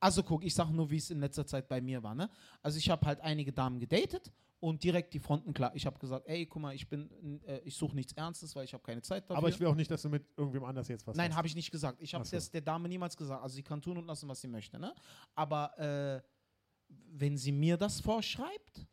Also 0.00 0.24
guck, 0.24 0.44
ich 0.44 0.56
sag 0.56 0.70
nur, 0.70 0.90
wie 0.90 0.96
es 0.96 1.08
in 1.10 1.20
letzter 1.20 1.46
Zeit 1.46 1.68
bei 1.68 1.80
mir 1.80 2.02
war. 2.02 2.16
Ne? 2.16 2.28
Also 2.62 2.78
ich 2.78 2.90
habe 2.90 3.06
halt 3.06 3.20
einige 3.20 3.52
Damen 3.52 3.78
gedatet 3.78 4.32
und 4.64 4.82
direkt 4.82 5.12
die 5.12 5.18
Fronten 5.20 5.52
klar. 5.52 5.72
Ich 5.74 5.84
habe 5.84 5.98
gesagt, 5.98 6.26
ey, 6.26 6.46
guck 6.46 6.62
mal, 6.62 6.74
ich 6.74 6.88
bin, 6.88 7.42
äh, 7.44 7.58
ich 7.64 7.76
suche 7.76 7.94
nichts 7.94 8.14
Ernstes, 8.14 8.56
weil 8.56 8.64
ich 8.64 8.72
habe 8.72 8.82
keine 8.82 9.02
Zeit 9.02 9.24
dafür. 9.24 9.36
aber 9.36 9.48
ich 9.50 9.60
will 9.60 9.66
auch 9.66 9.74
nicht, 9.74 9.90
dass 9.90 10.00
du 10.00 10.08
mit 10.08 10.26
irgendwem 10.38 10.64
anders 10.64 10.88
jetzt 10.88 11.06
was 11.06 11.16
Nein, 11.16 11.36
habe 11.36 11.46
ich 11.46 11.54
nicht 11.54 11.70
gesagt. 11.70 12.00
Ich 12.00 12.14
habe 12.14 12.24
so. 12.24 12.34
das 12.34 12.50
der 12.50 12.62
Dame 12.62 12.88
niemals 12.88 13.14
gesagt. 13.14 13.42
Also 13.42 13.56
sie 13.56 13.62
kann 13.62 13.82
tun 13.82 13.98
und 13.98 14.06
lassen, 14.06 14.26
was 14.26 14.40
sie 14.40 14.48
möchte. 14.48 14.78
Ne? 14.78 14.94
Aber 15.34 15.78
äh, 15.78 16.22
wenn 16.88 17.36
sie 17.36 17.52
mir 17.52 17.76
das 17.76 18.00
vorschreibt, 18.00 18.86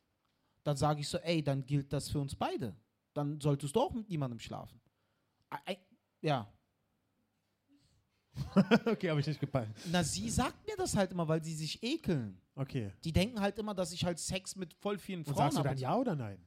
dann 0.63 0.75
sage 0.75 0.99
ich 0.99 1.07
so, 1.07 1.17
ey, 1.19 1.41
dann 1.41 1.65
gilt 1.65 1.93
das 1.93 2.09
für 2.09 2.19
uns 2.19 2.35
beide. 2.35 2.75
Dann 3.13 3.39
solltest 3.39 3.73
du 3.75 3.79
auch 3.81 3.93
mit 3.93 4.09
niemandem 4.09 4.39
schlafen. 4.39 4.79
Ei- 5.49 5.73
ei- 5.73 5.79
Ja. 6.21 6.51
okay, 8.85 9.09
habe 9.09 9.19
ich 9.19 9.27
nicht 9.27 9.39
gepeilt. 9.39 9.69
Na, 9.91 10.03
sie 10.03 10.29
sagt 10.29 10.65
mir 10.67 10.75
das 10.77 10.95
halt 10.95 11.11
immer, 11.11 11.27
weil 11.27 11.43
sie 11.43 11.53
sich 11.53 11.81
ekeln. 11.83 12.39
Okay. 12.55 12.91
Die 13.03 13.11
denken 13.11 13.39
halt 13.39 13.57
immer, 13.57 13.73
dass 13.73 13.91
ich 13.91 14.05
halt 14.05 14.19
Sex 14.19 14.55
mit 14.55 14.73
voll 14.73 14.97
vielen 14.97 15.23
Frauen 15.23 15.37
sagst 15.37 15.57
du 15.57 15.59
habe. 15.59 15.69
dann 15.69 15.77
ja 15.77 15.95
oder 15.95 16.15
nein? 16.15 16.37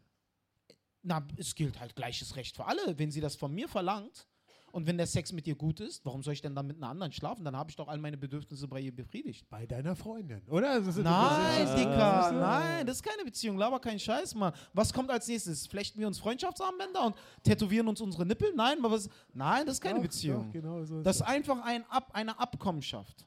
Na, 1.02 1.26
es 1.36 1.54
gilt 1.54 1.80
halt 1.80 1.94
gleiches 1.94 2.36
Recht 2.36 2.56
für 2.56 2.64
alle. 2.64 2.98
Wenn 2.98 3.10
sie 3.10 3.20
das 3.20 3.36
von 3.36 3.52
mir 3.52 3.68
verlangt 3.68 4.26
und 4.74 4.86
wenn 4.86 4.96
der 4.98 5.06
Sex 5.06 5.32
mit 5.32 5.46
ihr 5.46 5.54
gut 5.54 5.80
ist, 5.80 6.04
warum 6.04 6.22
soll 6.22 6.32
ich 6.34 6.42
denn 6.42 6.54
dann 6.54 6.66
mit 6.66 6.76
einer 6.76 6.88
anderen 6.88 7.12
schlafen? 7.12 7.44
Dann 7.44 7.56
habe 7.56 7.70
ich 7.70 7.76
doch 7.76 7.88
all 7.88 7.98
meine 7.98 8.16
Bedürfnisse 8.16 8.66
bei 8.66 8.80
ihr 8.80 8.94
befriedigt. 8.94 9.48
Bei 9.48 9.64
deiner 9.66 9.94
Freundin, 9.96 10.42
oder? 10.48 10.80
Das 10.80 10.96
ist- 10.96 11.04
Nein, 11.04 11.60
das 11.60 11.70
ist- 11.70 11.78
Dicker, 11.78 12.26
ist- 12.26 12.32
nein, 12.32 12.86
das 12.86 12.96
ist 12.96 13.02
keine 13.02 13.24
Beziehung. 13.24 13.56
Laber 13.56 13.78
keinen 13.80 13.98
Scheiß, 14.00 14.34
Mann. 14.34 14.52
Was 14.72 14.92
kommt 14.92 15.10
als 15.10 15.28
nächstes? 15.28 15.66
Flechten 15.66 15.98
wir 16.00 16.06
uns 16.06 16.18
Freundschaftsarmbänder 16.18 17.06
und 17.06 17.14
tätowieren 17.42 17.86
uns 17.88 18.00
unsere 18.00 18.26
Nippel? 18.26 18.52
Nein, 18.54 18.78
aber 18.80 18.90
was? 18.90 19.08
Nein, 19.32 19.64
das 19.64 19.76
ist 19.76 19.80
keine 19.80 19.94
Doch, 19.96 20.02
Beziehung. 20.02 20.46
Doch, 20.46 20.52
genau 20.52 20.84
so 20.84 20.98
ist 20.98 21.06
Das 21.06 21.16
ist 21.16 21.22
einfach 21.22 21.64
ein 21.64 21.84
Ab, 21.88 22.10
eine 22.12 22.38
Abkommenschaft. 22.38 23.24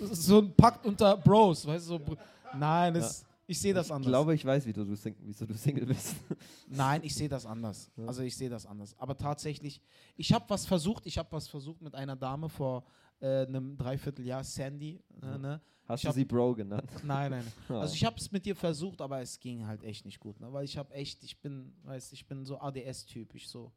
Das 0.00 0.10
ist 0.12 0.22
So 0.24 0.38
ein 0.40 0.54
Pakt 0.56 0.86
unter 0.86 1.16
Bros, 1.18 1.66
weißt 1.66 1.90
du? 1.90 1.98
So, 1.98 2.16
Nein, 2.56 2.94
das, 2.94 3.24
ich 3.50 3.60
sehe 3.60 3.74
das 3.74 3.86
Ich 3.86 3.92
anders. 3.92 4.08
glaube, 4.08 4.34
ich 4.34 4.44
weiß, 4.44 4.64
wie 4.66 4.72
du, 4.72 4.94
sing 4.94 5.16
wieso 5.20 5.44
du 5.46 5.54
Single 5.54 5.86
bist. 5.86 6.14
Nein, 6.68 7.02
ich 7.02 7.14
sehe 7.14 7.28
das 7.28 7.44
anders. 7.44 7.90
Also 8.06 8.22
ich 8.22 8.36
sehe 8.36 8.48
das 8.48 8.64
anders. 8.66 8.96
Aber 8.98 9.16
tatsächlich, 9.16 9.80
ich 10.16 10.32
habe 10.32 10.44
was 10.48 10.66
versucht. 10.66 11.06
Ich 11.06 11.18
habe 11.18 11.30
was 11.32 11.48
versucht 11.48 11.82
mit 11.82 11.94
einer 11.94 12.16
Dame 12.16 12.48
vor 12.48 12.84
äh, 13.20 13.46
einem 13.46 13.76
Dreivierteljahr, 13.76 14.44
Sandy. 14.44 15.02
Äh, 15.22 15.38
ne? 15.38 15.60
Hast 15.86 16.04
Ich 16.04 16.08
du 16.08 16.14
sie 16.14 16.24
Bro 16.24 16.54
genannt? 16.54 16.88
Nein, 17.02 17.30
nein. 17.32 17.52
Ja. 17.68 17.80
Also 17.80 17.94
ich 17.94 18.04
habe 18.04 18.16
es 18.16 18.30
mit 18.30 18.46
dir 18.46 18.54
versucht, 18.54 19.00
aber 19.00 19.20
es 19.20 19.38
ging 19.38 19.66
halt 19.66 19.82
echt 19.82 20.04
nicht 20.04 20.20
gut. 20.20 20.38
Ne? 20.40 20.52
Weil 20.52 20.64
ich 20.64 20.76
habe 20.78 20.94
echt, 20.94 21.22
ich 21.24 21.36
bin, 21.40 21.72
weißt, 21.82 22.12
ich 22.12 22.26
bin 22.26 22.44
so 22.44 22.58
ADS-typisch, 22.60 23.48
so 23.48 23.72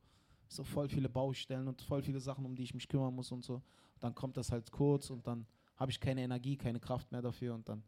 so 0.47 0.63
voll 0.63 0.87
viele 0.87 1.09
Baustellen 1.09 1.67
und 1.67 1.81
voll 1.81 2.03
viele 2.03 2.19
Sachen, 2.19 2.45
um 2.45 2.55
die 2.55 2.63
ich 2.63 2.73
mich 2.75 2.87
kümmern 2.87 3.13
muss 3.15 3.31
und 3.31 3.43
so. 3.43 3.63
Dann 3.99 4.13
kommt 4.13 4.37
das 4.37 4.51
halt 4.51 4.71
kurz 4.71 5.09
und 5.09 5.25
dann 5.25 5.47
habe 5.77 5.89
ich 5.91 5.99
keine 5.99 6.21
Energie, 6.21 6.55
keine 6.55 6.79
Kraft 6.79 7.11
mehr 7.11 7.23
dafür 7.23 7.55
und 7.55 7.67
dann 7.67 7.83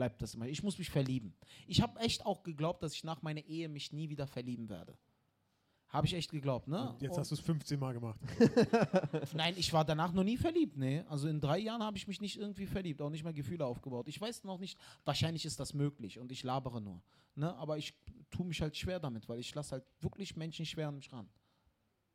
bleibt 0.00 0.22
das 0.22 0.32
immer. 0.34 0.46
Ich 0.48 0.62
muss 0.62 0.78
mich 0.78 0.88
verlieben. 0.88 1.34
Ich 1.66 1.82
habe 1.82 2.00
echt 2.00 2.24
auch 2.24 2.42
geglaubt, 2.42 2.82
dass 2.82 2.94
ich 2.94 3.04
nach 3.04 3.20
meiner 3.20 3.44
Ehe 3.44 3.68
mich 3.68 3.92
nie 3.92 4.08
wieder 4.08 4.26
verlieben 4.26 4.70
werde. 4.70 4.96
Habe 5.90 6.06
ich 6.06 6.14
echt 6.14 6.30
geglaubt, 6.30 6.68
ne? 6.68 6.88
Und 6.88 7.02
jetzt 7.02 7.12
Und- 7.12 7.20
hast 7.20 7.30
du 7.32 7.34
es 7.34 7.40
15 7.42 7.78
Mal 7.78 7.92
gemacht. 7.92 8.18
Nein, 9.34 9.52
ich 9.58 9.70
war 9.74 9.84
danach 9.84 10.14
noch 10.14 10.24
nie 10.24 10.38
verliebt, 10.38 10.78
nee. 10.78 11.02
Also 11.10 11.28
in 11.28 11.38
drei 11.38 11.58
Jahren 11.58 11.82
habe 11.82 11.98
ich 11.98 12.08
mich 12.08 12.18
nicht 12.22 12.38
irgendwie 12.38 12.64
verliebt, 12.64 13.02
auch 13.02 13.10
nicht 13.10 13.24
mal 13.24 13.34
Gefühle 13.34 13.66
aufgebaut. 13.66 14.08
Ich 14.08 14.18
weiß 14.18 14.44
noch 14.44 14.58
nicht, 14.58 14.78
wahrscheinlich 15.04 15.44
ist 15.44 15.60
das 15.60 15.74
möglich 15.74 16.18
und 16.18 16.32
ich 16.32 16.44
labere 16.44 16.80
nur. 16.80 17.02
Ne? 17.34 17.54
Aber 17.56 17.76
ich 17.76 17.92
tue 18.30 18.46
mich 18.46 18.62
halt 18.62 18.74
schwer 18.74 19.00
damit, 19.00 19.28
weil 19.28 19.38
ich 19.38 19.54
lasse 19.54 19.72
halt 19.72 19.84
wirklich 20.00 20.34
Menschen 20.34 20.64
schwer 20.64 20.88
an 20.88 20.94
mich 20.94 21.12
ran. 21.12 21.28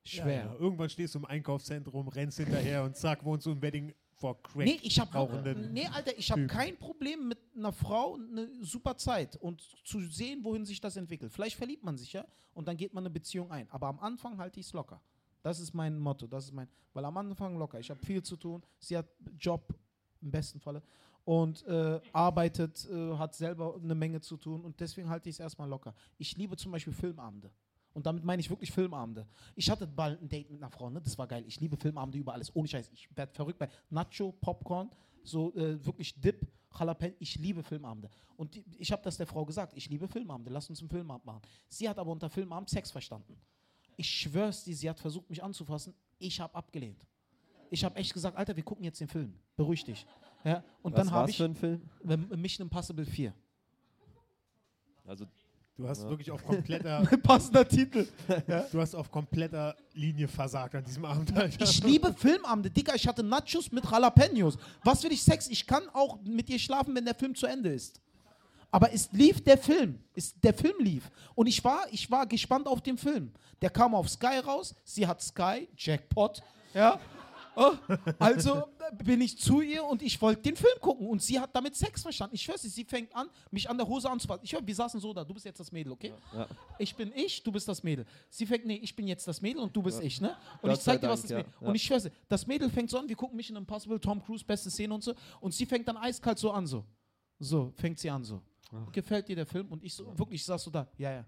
Schwer. 0.03 0.25
Ja, 0.45 0.53
ja. 0.53 0.55
Irgendwann 0.55 0.89
stehst 0.89 1.13
du 1.13 1.19
im 1.19 1.25
Einkaufszentrum, 1.25 2.07
rennst 2.07 2.37
hinterher 2.39 2.83
und 2.83 2.95
zack, 2.95 3.23
wohnst 3.23 3.45
du 3.45 3.51
im 3.51 3.61
Wedding 3.61 3.93
for 4.15 4.41
Crack. 4.41 4.65
Nee, 4.65 4.79
ich 4.81 4.99
rauchenden 5.13 5.73
nee, 5.73 5.87
Alter, 5.87 6.17
ich 6.17 6.31
habe 6.31 6.47
kein 6.47 6.77
Problem 6.77 7.27
mit 7.27 7.37
einer 7.55 7.71
Frau 7.71 8.15
eine 8.15 8.49
super 8.63 8.97
Zeit 8.97 9.35
und 9.37 9.61
zu 9.83 10.01
sehen, 10.01 10.43
wohin 10.43 10.65
sich 10.65 10.81
das 10.81 10.95
entwickelt. 10.97 11.31
Vielleicht 11.31 11.55
verliebt 11.55 11.83
man 11.83 11.97
sich 11.97 12.13
ja 12.13 12.25
und 12.53 12.67
dann 12.67 12.77
geht 12.77 12.93
man 12.93 13.03
eine 13.03 13.09
Beziehung 13.09 13.51
ein. 13.51 13.69
Aber 13.71 13.87
am 13.87 13.99
Anfang 13.99 14.37
halte 14.37 14.59
ich 14.59 14.67
es 14.67 14.73
locker. 14.73 15.01
Das 15.41 15.59
ist 15.59 15.73
mein 15.73 15.99
Motto. 15.99 16.27
Das 16.27 16.45
ist 16.45 16.53
mein, 16.53 16.67
weil 16.93 17.05
am 17.05 17.15
Anfang 17.17 17.57
locker. 17.57 17.79
Ich 17.79 17.89
habe 17.89 17.99
viel 17.99 18.23
zu 18.23 18.35
tun. 18.35 18.63
Sie 18.79 18.97
hat 18.97 19.05
Job 19.39 19.73
im 20.21 20.31
besten 20.31 20.59
Falle 20.59 20.81
und 21.23 21.65
äh, 21.65 21.99
arbeitet, 22.13 22.87
äh, 22.89 23.17
hat 23.17 23.35
selber 23.35 23.75
eine 23.75 23.95
Menge 23.95 24.21
zu 24.21 24.37
tun 24.37 24.63
und 24.63 24.79
deswegen 24.79 25.09
halte 25.09 25.27
ich 25.29 25.35
es 25.35 25.39
erstmal 25.39 25.67
locker. 25.67 25.93
Ich 26.17 26.37
liebe 26.37 26.55
zum 26.55 26.71
Beispiel 26.71 26.93
Filmabende. 26.93 27.51
Und 27.93 28.05
damit 28.05 28.23
meine 28.23 28.41
ich 28.41 28.49
wirklich 28.49 28.71
Filmabende. 28.71 29.25
Ich 29.55 29.69
hatte 29.69 29.87
bald 29.87 30.21
ein 30.21 30.27
Date 30.27 30.51
mit 30.51 30.61
einer 30.61 30.69
Frau, 30.69 30.89
ne? 30.89 31.01
Das 31.01 31.17
war 31.17 31.27
geil. 31.27 31.43
Ich 31.47 31.61
liebe 31.61 31.77
Filmabende 31.77 32.17
über 32.17 32.33
alles. 32.33 32.53
Ohne 32.53 32.67
Scheiß. 32.67 32.89
Ich 32.93 33.07
werde 33.15 33.33
verrückt 33.33 33.57
bei 33.57 33.69
Nacho, 33.89 34.33
Popcorn, 34.33 34.91
so 35.23 35.53
äh, 35.55 35.83
wirklich 35.83 36.19
Dip, 36.19 36.45
Jalapeno. 36.79 37.15
Ich 37.19 37.35
liebe 37.35 37.63
Filmabende. 37.63 38.09
Und 38.37 38.55
die, 38.55 38.63
ich 38.77 38.91
habe 38.91 39.01
das 39.03 39.17
der 39.17 39.27
Frau 39.27 39.45
gesagt. 39.45 39.73
Ich 39.75 39.89
liebe 39.89 40.07
Filmabende. 40.07 40.51
Lass 40.51 40.69
uns 40.69 40.79
einen 40.79 40.89
Filmabend 40.89 41.25
machen. 41.25 41.41
Sie 41.67 41.87
hat 41.87 41.97
aber 41.97 42.11
unter 42.11 42.29
Filmabend 42.29 42.69
Sex 42.69 42.91
verstanden. 42.91 43.37
Ich 43.97 44.09
schwör's 44.09 44.63
dir, 44.63 44.75
sie 44.75 44.89
hat 44.89 44.99
versucht, 44.99 45.29
mich 45.29 45.41
anzufassen. 45.43 45.93
Ich 46.19 46.39
habe 46.39 46.53
abgelehnt. 46.55 47.05
Ich 47.69 47.83
habe 47.83 47.95
echt 47.95 48.13
gesagt, 48.13 48.37
Alter, 48.37 48.55
wir 48.55 48.63
gucken 48.63 48.83
jetzt 48.83 48.99
den 48.99 49.07
Film. 49.07 49.33
Beruhig 49.55 49.83
dich. 49.83 50.05
Ja? 50.43 50.63
Und 50.81 50.93
Was 50.93 50.99
dann 51.05 51.11
habe 51.11 51.29
ich 51.29 51.37
für 51.37 51.45
ein 51.45 51.55
Film? 51.55 51.89
Mission 52.35 52.65
Impossible 52.67 53.05
4. 53.05 53.33
Also, 55.05 55.25
Du 55.77 55.87
hast 55.89 56.03
Ja. 56.03 56.09
wirklich 56.09 56.31
auf 56.31 56.43
kompletter, 56.45 57.01
Passender 57.23 57.67
Titel. 57.67 58.07
du 58.71 58.79
hast 58.79 58.95
auf 58.95 59.11
kompletter 59.11 59.75
Linie 59.93 60.27
versagt 60.27 60.73
an 60.75 60.83
diesem 60.85 61.03
Abend. 61.03 61.35
Alter. 61.35 61.61
Ich 61.63 61.83
liebe 61.83 62.13
Filmabende. 62.13 62.69
Dicker, 62.69 62.95
ich 62.95 63.05
hatte 63.07 63.23
Nachos 63.23 63.71
mit 63.71 63.83
Jalapenos. 63.89 64.57
Was 64.85 65.03
will 65.03 65.11
ich 65.11 65.21
Sex? 65.21 65.47
Ich 65.49 65.67
kann 65.67 65.83
auch 65.93 66.17
mit 66.23 66.47
dir 66.47 66.59
schlafen, 66.59 66.95
wenn 66.95 67.03
der 67.03 67.15
Film 67.15 67.35
zu 67.35 67.45
Ende 67.45 67.73
ist. 67.73 67.99
Aber 68.71 68.93
es 68.93 69.11
lief 69.11 69.41
der 69.43 69.57
Film. 69.57 69.99
Es, 70.13 70.33
der 70.39 70.53
Film 70.53 70.75
lief. 70.79 71.09
Und 71.33 71.47
ich 71.47 71.61
war, 71.63 71.85
ich 71.91 72.09
war 72.09 72.25
gespannt 72.25 72.67
auf 72.67 72.81
den 72.81 72.97
Film. 72.97 73.31
Der 73.61 73.69
kam 73.69 73.93
auf 73.95 74.09
Sky 74.09 74.39
raus. 74.45 74.75
Sie 74.85 75.05
hat 75.05 75.21
Sky, 75.21 75.67
Jackpot. 75.77 76.41
Ja. 76.73 76.99
Oh, 77.55 77.73
also 78.19 78.63
bin 79.03 79.21
ich 79.21 79.37
zu 79.37 79.61
ihr 79.61 79.83
und 79.83 80.01
ich 80.01 80.21
wollte 80.21 80.41
den 80.41 80.55
Film 80.55 80.73
gucken 80.81 81.07
und 81.07 81.21
sie 81.21 81.39
hat 81.39 81.55
damit 81.55 81.75
Sex 81.75 82.01
verstanden. 82.01 82.35
Ich 82.35 82.43
schwör's 82.43 82.61
dir, 82.61 82.69
sie 82.69 82.83
fängt 82.83 83.15
an, 83.15 83.29
mich 83.51 83.69
an 83.69 83.77
der 83.77 83.87
Hose 83.87 84.09
anzufassen. 84.09 84.43
Ich 84.43 84.53
höre, 84.53 84.65
wir 84.65 84.75
saßen 84.75 84.99
so 84.99 85.13
da, 85.13 85.23
du 85.23 85.33
bist 85.33 85.45
jetzt 85.45 85.59
das 85.59 85.71
Mädel, 85.71 85.93
okay? 85.93 86.13
Ja. 86.33 86.47
Ich 86.77 86.95
bin 86.95 87.11
ich, 87.15 87.43
du 87.43 87.51
bist 87.51 87.67
das 87.67 87.83
Mädel. 87.83 88.05
Sie 88.29 88.45
fängt, 88.45 88.65
nee, 88.65 88.79
ich 88.81 88.95
bin 88.95 89.07
jetzt 89.07 89.27
das 89.27 89.41
Mädel 89.41 89.61
und 89.61 89.75
du 89.75 89.81
bist 89.81 90.01
ich, 90.01 90.21
ne? 90.21 90.35
Und 90.61 90.69
Gott 90.69 90.77
ich 90.77 90.83
zeig 90.83 91.01
dir, 91.01 91.09
was 91.09 91.21
das 91.21 91.31
ja. 91.31 91.37
Mädel. 91.37 91.51
Ja. 91.61 91.67
Und 91.67 91.75
ich 91.75 91.83
schwör's 91.83 92.03
dir, 92.03 92.11
das 92.27 92.45
Mädel 92.47 92.69
fängt 92.69 92.89
so 92.89 92.97
an, 92.97 93.07
wir 93.07 93.15
gucken 93.15 93.37
mich 93.37 93.49
in 93.49 93.55
Impossible, 93.55 93.99
Tom 93.99 94.23
Cruise, 94.23 94.43
beste 94.43 94.69
Szene 94.69 94.93
und 94.93 95.03
so. 95.03 95.13
Und 95.39 95.53
sie 95.53 95.65
fängt 95.65 95.87
dann 95.87 95.97
eiskalt 95.97 96.39
so 96.39 96.51
an, 96.51 96.67
so. 96.67 96.83
So, 97.39 97.71
fängt 97.75 97.99
sie 97.99 98.09
an, 98.09 98.23
so. 98.23 98.41
Gefällt 98.91 99.27
dir 99.27 99.35
der 99.35 99.45
Film? 99.45 99.71
Und 99.71 99.83
ich 99.83 99.93
so, 99.93 100.05
wirklich, 100.17 100.41
ich 100.41 100.45
saß 100.45 100.63
so 100.63 100.71
da, 100.71 100.87
ja, 100.97 101.11
ja. 101.11 101.25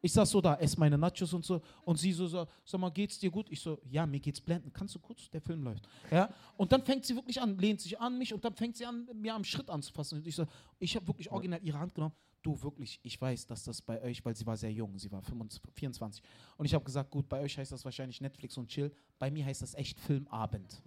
Ich 0.00 0.12
saß 0.12 0.30
so 0.30 0.40
da, 0.40 0.54
esse 0.56 0.78
meine 0.78 0.96
Nachos 0.96 1.32
und 1.32 1.44
so. 1.44 1.60
Und 1.84 1.96
sie 1.96 2.12
so, 2.12 2.26
so, 2.26 2.46
sag 2.64 2.80
mal, 2.80 2.90
geht's 2.90 3.18
dir 3.18 3.30
gut? 3.30 3.46
Ich 3.50 3.60
so, 3.60 3.78
ja, 3.90 4.06
mir 4.06 4.20
geht's 4.20 4.40
blenden. 4.40 4.72
Kannst 4.72 4.94
du 4.94 4.98
kurz, 4.98 5.28
der 5.30 5.40
Film 5.40 5.62
läuft. 5.62 5.88
Ja. 6.10 6.32
Und 6.56 6.70
dann 6.72 6.82
fängt 6.82 7.04
sie 7.04 7.14
wirklich 7.14 7.40
an, 7.40 7.58
lehnt 7.58 7.80
sich 7.80 7.98
an 7.98 8.16
mich 8.16 8.32
und 8.32 8.44
dann 8.44 8.54
fängt 8.54 8.76
sie 8.76 8.86
an, 8.86 9.08
mir 9.14 9.34
am 9.34 9.44
Schritt 9.44 9.68
anzufassen. 9.70 10.18
Und 10.18 10.26
ich 10.26 10.36
so, 10.36 10.46
ich 10.78 10.94
habe 10.96 11.06
wirklich 11.06 11.30
original 11.30 11.60
ihre 11.62 11.78
Hand 11.78 11.94
genommen. 11.94 12.14
Du, 12.42 12.60
wirklich, 12.62 13.00
ich 13.02 13.20
weiß, 13.20 13.46
dass 13.46 13.64
das 13.64 13.82
bei 13.82 14.00
euch, 14.00 14.24
weil 14.24 14.36
sie 14.36 14.46
war 14.46 14.56
sehr 14.56 14.72
jung, 14.72 14.96
sie 14.96 15.10
war 15.10 15.20
25, 15.20 15.60
24. 15.74 16.22
Und 16.56 16.66
ich 16.66 16.74
habe 16.74 16.84
gesagt, 16.84 17.10
gut, 17.10 17.28
bei 17.28 17.40
euch 17.40 17.58
heißt 17.58 17.72
das 17.72 17.84
wahrscheinlich 17.84 18.20
Netflix 18.20 18.56
und 18.56 18.68
Chill. 18.68 18.92
Bei 19.18 19.30
mir 19.30 19.44
heißt 19.44 19.62
das 19.62 19.74
echt 19.74 19.98
Filmabend. 19.98 20.80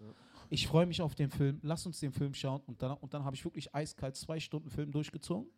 Ich 0.49 0.67
freue 0.67 0.85
mich 0.85 1.01
auf 1.01 1.15
den 1.15 1.29
Film. 1.29 1.59
Lass 1.63 1.85
uns 1.85 1.99
den 1.99 2.11
Film 2.11 2.33
schauen. 2.33 2.61
Und 2.67 2.81
dann, 2.81 2.97
und 2.97 3.13
dann 3.13 3.23
habe 3.23 3.35
ich 3.35 3.43
wirklich 3.43 3.73
eiskalt 3.75 4.15
zwei 4.15 4.39
Stunden 4.39 4.69
Film 4.69 4.91
durchgezogen. 4.91 5.49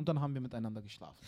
Und 0.00 0.08
dann 0.08 0.18
haben 0.18 0.32
wir 0.32 0.40
miteinander 0.40 0.80
geschlafen. 0.80 1.18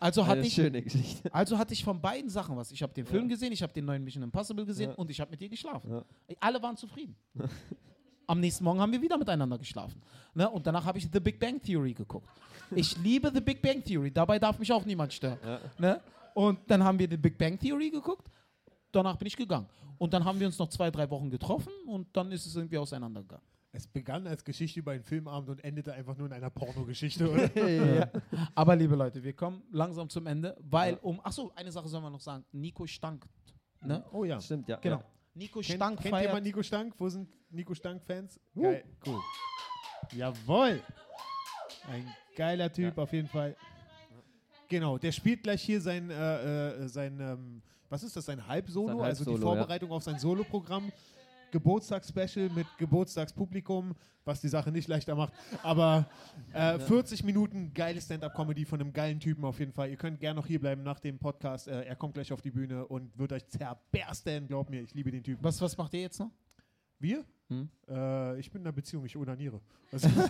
Also 0.00 0.26
hatte 0.26 0.38
Eine 0.38 0.46
ich, 0.46 0.54
schöne 0.54 0.80
Geschichte. 0.80 1.34
also 1.34 1.58
hatte 1.58 1.74
ich 1.74 1.84
von 1.84 2.00
beiden 2.00 2.30
Sachen 2.30 2.56
was. 2.56 2.72
Ich 2.72 2.82
habe 2.82 2.94
den 2.94 3.04
Film 3.04 3.28
gesehen, 3.28 3.52
ich 3.52 3.62
habe 3.62 3.74
den 3.74 3.84
neuen 3.84 4.02
Mission 4.02 4.22
Impossible 4.22 4.64
gesehen 4.64 4.88
Ja. 4.88 4.96
und 4.96 5.10
ich 5.10 5.20
habe 5.20 5.30
mit 5.30 5.38
dir 5.42 5.50
geschlafen. 5.50 5.90
Ja. 5.90 6.02
Alle 6.40 6.62
waren 6.62 6.74
zufrieden. 6.74 7.14
Am 8.26 8.40
nächsten 8.40 8.64
Morgen 8.64 8.80
haben 8.80 8.90
wir 8.90 9.02
wieder 9.02 9.18
miteinander 9.18 9.58
geschlafen. 9.58 10.00
Ne? 10.32 10.48
Und 10.48 10.66
danach 10.66 10.82
habe 10.82 10.96
ich 10.96 11.06
The 11.12 11.20
Big 11.20 11.38
Bang 11.38 11.60
Theory 11.60 11.92
geguckt. 11.92 12.26
Ich 12.74 12.96
liebe 13.02 13.30
The 13.34 13.42
Big 13.42 13.60
Bang 13.60 13.84
Theory. 13.84 14.10
Dabei 14.10 14.38
darf 14.38 14.58
mich 14.58 14.72
auch 14.72 14.86
niemand 14.86 15.12
stören. 15.12 15.38
Ja. 15.44 15.60
Ne? 15.78 16.00
Und 16.32 16.58
dann 16.70 16.82
haben 16.82 16.98
wir 16.98 17.06
The 17.10 17.18
Big 17.18 17.36
Bang 17.36 17.58
Theory 17.58 17.90
geguckt. 17.90 18.26
Danach 18.92 19.16
bin 19.16 19.26
ich 19.28 19.36
gegangen. 19.36 19.66
Und 19.98 20.14
dann 20.14 20.24
haben 20.24 20.40
wir 20.40 20.46
uns 20.46 20.58
noch 20.58 20.70
zwei, 20.70 20.90
drei 20.90 21.10
Wochen 21.10 21.28
getroffen 21.28 21.70
und 21.86 22.06
dann 22.16 22.32
ist 22.32 22.46
es 22.46 22.56
irgendwie 22.56 22.78
auseinandergegangen. 22.78 23.44
Es 23.74 23.86
begann 23.86 24.26
als 24.26 24.44
Geschichte 24.44 24.80
über 24.80 24.92
einen 24.92 25.02
Filmabend 25.02 25.48
und 25.48 25.64
endete 25.64 25.94
einfach 25.94 26.14
nur 26.16 26.26
in 26.26 26.32
einer 26.34 26.50
Pornogeschichte, 26.50 27.30
oder? 27.30 27.50
Ja. 27.96 28.10
Aber 28.54 28.76
liebe 28.76 28.94
Leute, 28.94 29.22
wir 29.22 29.32
kommen 29.32 29.62
langsam 29.70 30.10
zum 30.10 30.26
Ende, 30.26 30.56
weil 30.60 30.98
um. 31.00 31.24
Achso, 31.24 31.50
eine 31.56 31.72
Sache 31.72 31.88
sollen 31.88 32.02
wir 32.02 32.10
noch 32.10 32.20
sagen. 32.20 32.44
Nico 32.52 32.86
Stank. 32.86 33.26
Ne? 33.80 34.04
Oh 34.12 34.24
ja. 34.24 34.38
Stimmt, 34.40 34.68
ja. 34.68 34.76
Genau. 34.76 34.96
ja. 34.96 35.04
Nico 35.34 35.60
Kennt, 35.60 35.76
Stank 35.76 36.00
kennt 36.00 36.10
feiert. 36.14 36.26
jemand 36.26 36.44
Nico 36.44 36.62
Stank? 36.62 36.94
Wo 36.98 37.08
sind 37.08 37.28
Nico 37.50 37.74
Stank-Fans? 37.74 38.38
Geil, 38.54 38.84
cool. 39.06 39.20
Jawohl. 40.14 40.82
Ein 41.88 42.14
geiler 42.36 42.70
Typ 42.70 42.98
auf 42.98 43.12
jeden 43.12 43.28
Fall. 43.28 43.56
Genau, 44.68 44.98
der 44.98 45.12
spielt 45.12 45.42
gleich 45.42 45.62
hier 45.62 45.80
sein, 45.80 46.10
äh, 46.10 46.84
äh, 46.84 46.88
sein 46.88 47.18
ähm, 47.20 47.62
was 47.88 48.02
ist 48.02 48.16
das, 48.16 48.24
sein 48.24 48.46
Halbsolo, 48.46 48.88
Sein 48.88 49.00
also 49.00 49.24
die 49.24 49.30
Halbsolo, 49.30 49.52
ja. 49.52 49.58
Vorbereitung 49.58 49.92
auf 49.92 50.02
sein 50.02 50.18
Soloprogramm. 50.18 50.90
Geburtstagsspecial 51.52 52.48
mit 52.50 52.66
Geburtstagspublikum, 52.78 53.94
was 54.24 54.40
die 54.40 54.48
Sache 54.48 54.72
nicht 54.72 54.88
leichter 54.88 55.14
macht. 55.14 55.32
Aber 55.62 56.08
äh, 56.52 56.78
40 56.80 57.22
Minuten 57.22 57.72
geile 57.74 58.00
Stand-up-Comedy 58.00 58.64
von 58.64 58.80
einem 58.80 58.92
geilen 58.92 59.20
Typen 59.20 59.44
auf 59.44 59.60
jeden 59.60 59.72
Fall. 59.72 59.90
Ihr 59.90 59.96
könnt 59.96 60.18
gerne 60.18 60.40
noch 60.40 60.46
hier 60.46 60.60
bleiben 60.60 60.82
nach 60.82 60.98
dem 60.98 61.18
Podcast. 61.18 61.68
Äh, 61.68 61.84
er 61.84 61.94
kommt 61.94 62.14
gleich 62.14 62.32
auf 62.32 62.42
die 62.42 62.50
Bühne 62.50 62.86
und 62.86 63.16
wird 63.16 63.32
euch 63.32 63.46
zerbersten. 63.46 64.48
Glaubt 64.48 64.70
mir, 64.70 64.82
ich 64.82 64.94
liebe 64.94 65.12
den 65.12 65.22
Typen. 65.22 65.44
Was, 65.44 65.60
was 65.60 65.76
macht 65.76 65.94
ihr 65.94 66.00
jetzt 66.00 66.18
noch? 66.18 66.30
Wir? 66.98 67.24
Hm? 67.60 67.68
Äh, 67.88 68.38
ich 68.40 68.50
bin 68.50 68.62
in 68.62 68.66
einer 68.66 68.72
Beziehung, 68.72 69.04
ich 69.04 69.16
onaniere. 69.16 69.60
Also, 69.92 70.08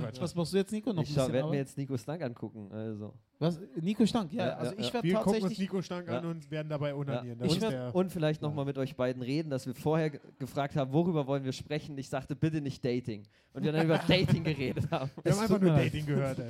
Quatsch. 0.00 0.20
Was 0.20 0.34
machst 0.34 0.52
du 0.52 0.56
jetzt, 0.56 0.72
Nico? 0.72 0.92
Noch 0.92 1.04
Ich 1.04 1.14
werde 1.14 1.48
mir 1.48 1.58
jetzt 1.58 1.78
Nico 1.78 1.96
Stank 1.96 2.20
angucken. 2.20 2.68
Also. 2.72 3.14
Was? 3.38 3.60
Nico 3.80 4.04
Stank, 4.06 4.32
ja. 4.32 4.46
Ja, 4.48 4.56
also 4.56 4.72
ja, 4.72 4.80
ich 4.80 4.86
ja. 4.88 4.94
werde 4.94 5.06
Wir 5.08 5.14
gucken 5.14 5.28
uns 5.34 5.40
tatsächlich. 5.42 5.68
Nico 5.70 5.82
Stank 5.82 6.08
an 6.08 6.24
Ja. 6.24 6.30
und 6.30 6.50
werden 6.50 6.68
dabei 6.68 6.94
onanieren. 6.96 7.38
Ja. 7.38 7.60
Werd- 7.60 7.72
der, 7.72 7.94
Und 7.94 8.10
vielleicht 8.10 8.42
nochmal 8.42 8.64
mit 8.64 8.76
euch 8.76 8.96
beiden 8.96 9.22
reden, 9.22 9.50
dass 9.50 9.66
wir 9.66 9.74
vorher 9.76 10.10
ge- 10.10 10.20
gefragt 10.40 10.74
haben, 10.74 10.92
worüber 10.92 11.28
wollen 11.28 11.44
wir 11.44 11.52
sprechen. 11.52 11.96
Ich 11.96 12.08
sagte, 12.08 12.34
bitte 12.34 12.60
nicht 12.60 12.84
Dating. 12.84 13.22
Und 13.52 13.62
wir 13.62 13.70
dann 13.70 13.84
über 13.84 13.98
Dating 14.08 14.42
geredet 14.42 14.90
haben. 14.90 15.08
wir 15.22 15.30
Es 15.30 15.36
haben 15.36 15.42
einfach 15.44 15.60
nur 15.60 15.70
leid. 15.70 15.86
Dating 15.94 16.06
gehört. 16.06 16.40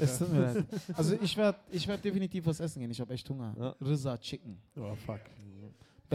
Also 0.97 1.17
ich 1.21 1.37
werde 1.37 1.59
ich 1.71 1.87
werd 1.87 2.03
definitiv 2.03 2.47
was 2.47 2.61
essen 2.61 2.81
gehen. 2.81 2.91
Ich 2.91 3.01
habe 3.03 3.13
echt 3.13 3.29
Hunger. 3.29 3.55
Ja. 3.59 3.77
Rizza 3.87 4.17
Chicken. 4.17 4.57
Oh, 4.77 4.95
fuck. 4.95 5.21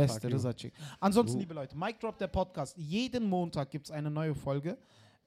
Beste 0.02 0.30
Fuck 0.40 0.56
Chicken. 0.58 0.78
Ansonsten, 1.00 1.38
Oh. 1.38 1.40
liebe 1.40 1.54
Leute, 1.54 1.78
Mic 1.78 2.00
Drop, 2.00 2.18
der 2.18 2.28
Podcast. 2.28 2.78
Jeden 2.78 3.28
Montag 3.30 3.70
gibt 3.72 3.86
es 3.86 3.92
eine 3.92 4.10
neue 4.10 4.36
Folge. 4.36 4.78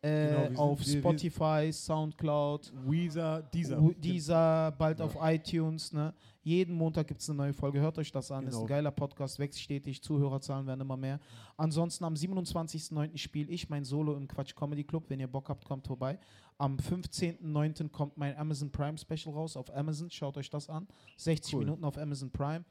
Äh, 0.04 0.26
Genau, 0.26 0.38
wir 0.40 0.46
sind- 0.48 0.58
auf 0.58 0.86
wir- 0.86 0.98
Spotify, 0.98 1.72
Soundcloud, 1.72 2.72
Weezer, 2.86 3.42
dieser. 3.54 3.80
Wu- 3.80 3.92
dieser, 3.92 4.72
bald 4.72 5.00
auf 5.00 5.16
iTunes. 5.20 5.92
Ne? 5.92 6.12
Jeden 6.42 6.74
Montag 6.74 7.06
gibt 7.06 7.20
es 7.20 7.30
eine 7.30 7.36
neue 7.36 7.52
Folge. 7.52 7.80
Hört 7.80 7.98
euch 7.98 8.10
das 8.10 8.32
an. 8.32 8.44
Ist 8.48 8.50
Genau. 8.54 8.62
ein 8.64 8.66
geiler 8.66 8.90
Podcast, 8.90 9.38
wächst 9.38 9.60
stetig. 9.60 10.02
Zuhörerzahlen 10.02 10.66
werden 10.66 10.80
immer 10.80 10.96
mehr. 10.96 11.20
Ansonsten 11.56 12.02
am 12.04 12.16
27.09. 12.16 13.16
spiele 13.16 13.48
ich 13.52 13.68
mein 13.70 13.84
Solo 13.84 14.16
im 14.16 14.26
Quatsch 14.26 14.56
Comedy 14.56 14.82
Club. 14.82 15.04
Wenn 15.08 15.20
ihr 15.20 15.28
Bock 15.28 15.48
habt, 15.48 15.64
kommt 15.64 15.86
vorbei. 15.86 16.18
Am 16.58 16.78
15.09. 16.80 17.88
kommt 17.88 18.16
mein 18.16 18.36
Amazon 18.36 18.70
Prime 18.72 18.98
Special 18.98 19.32
raus 19.32 19.56
auf 19.56 19.72
Amazon. 19.74 20.10
Schaut 20.10 20.36
euch 20.36 20.50
das 20.50 20.68
an. 20.68 20.88
60 21.16 21.54
Cool. 21.54 21.60
Minuten 21.60 21.84
auf 21.84 21.96
Amazon 21.96 22.30
Prime. 22.30 22.64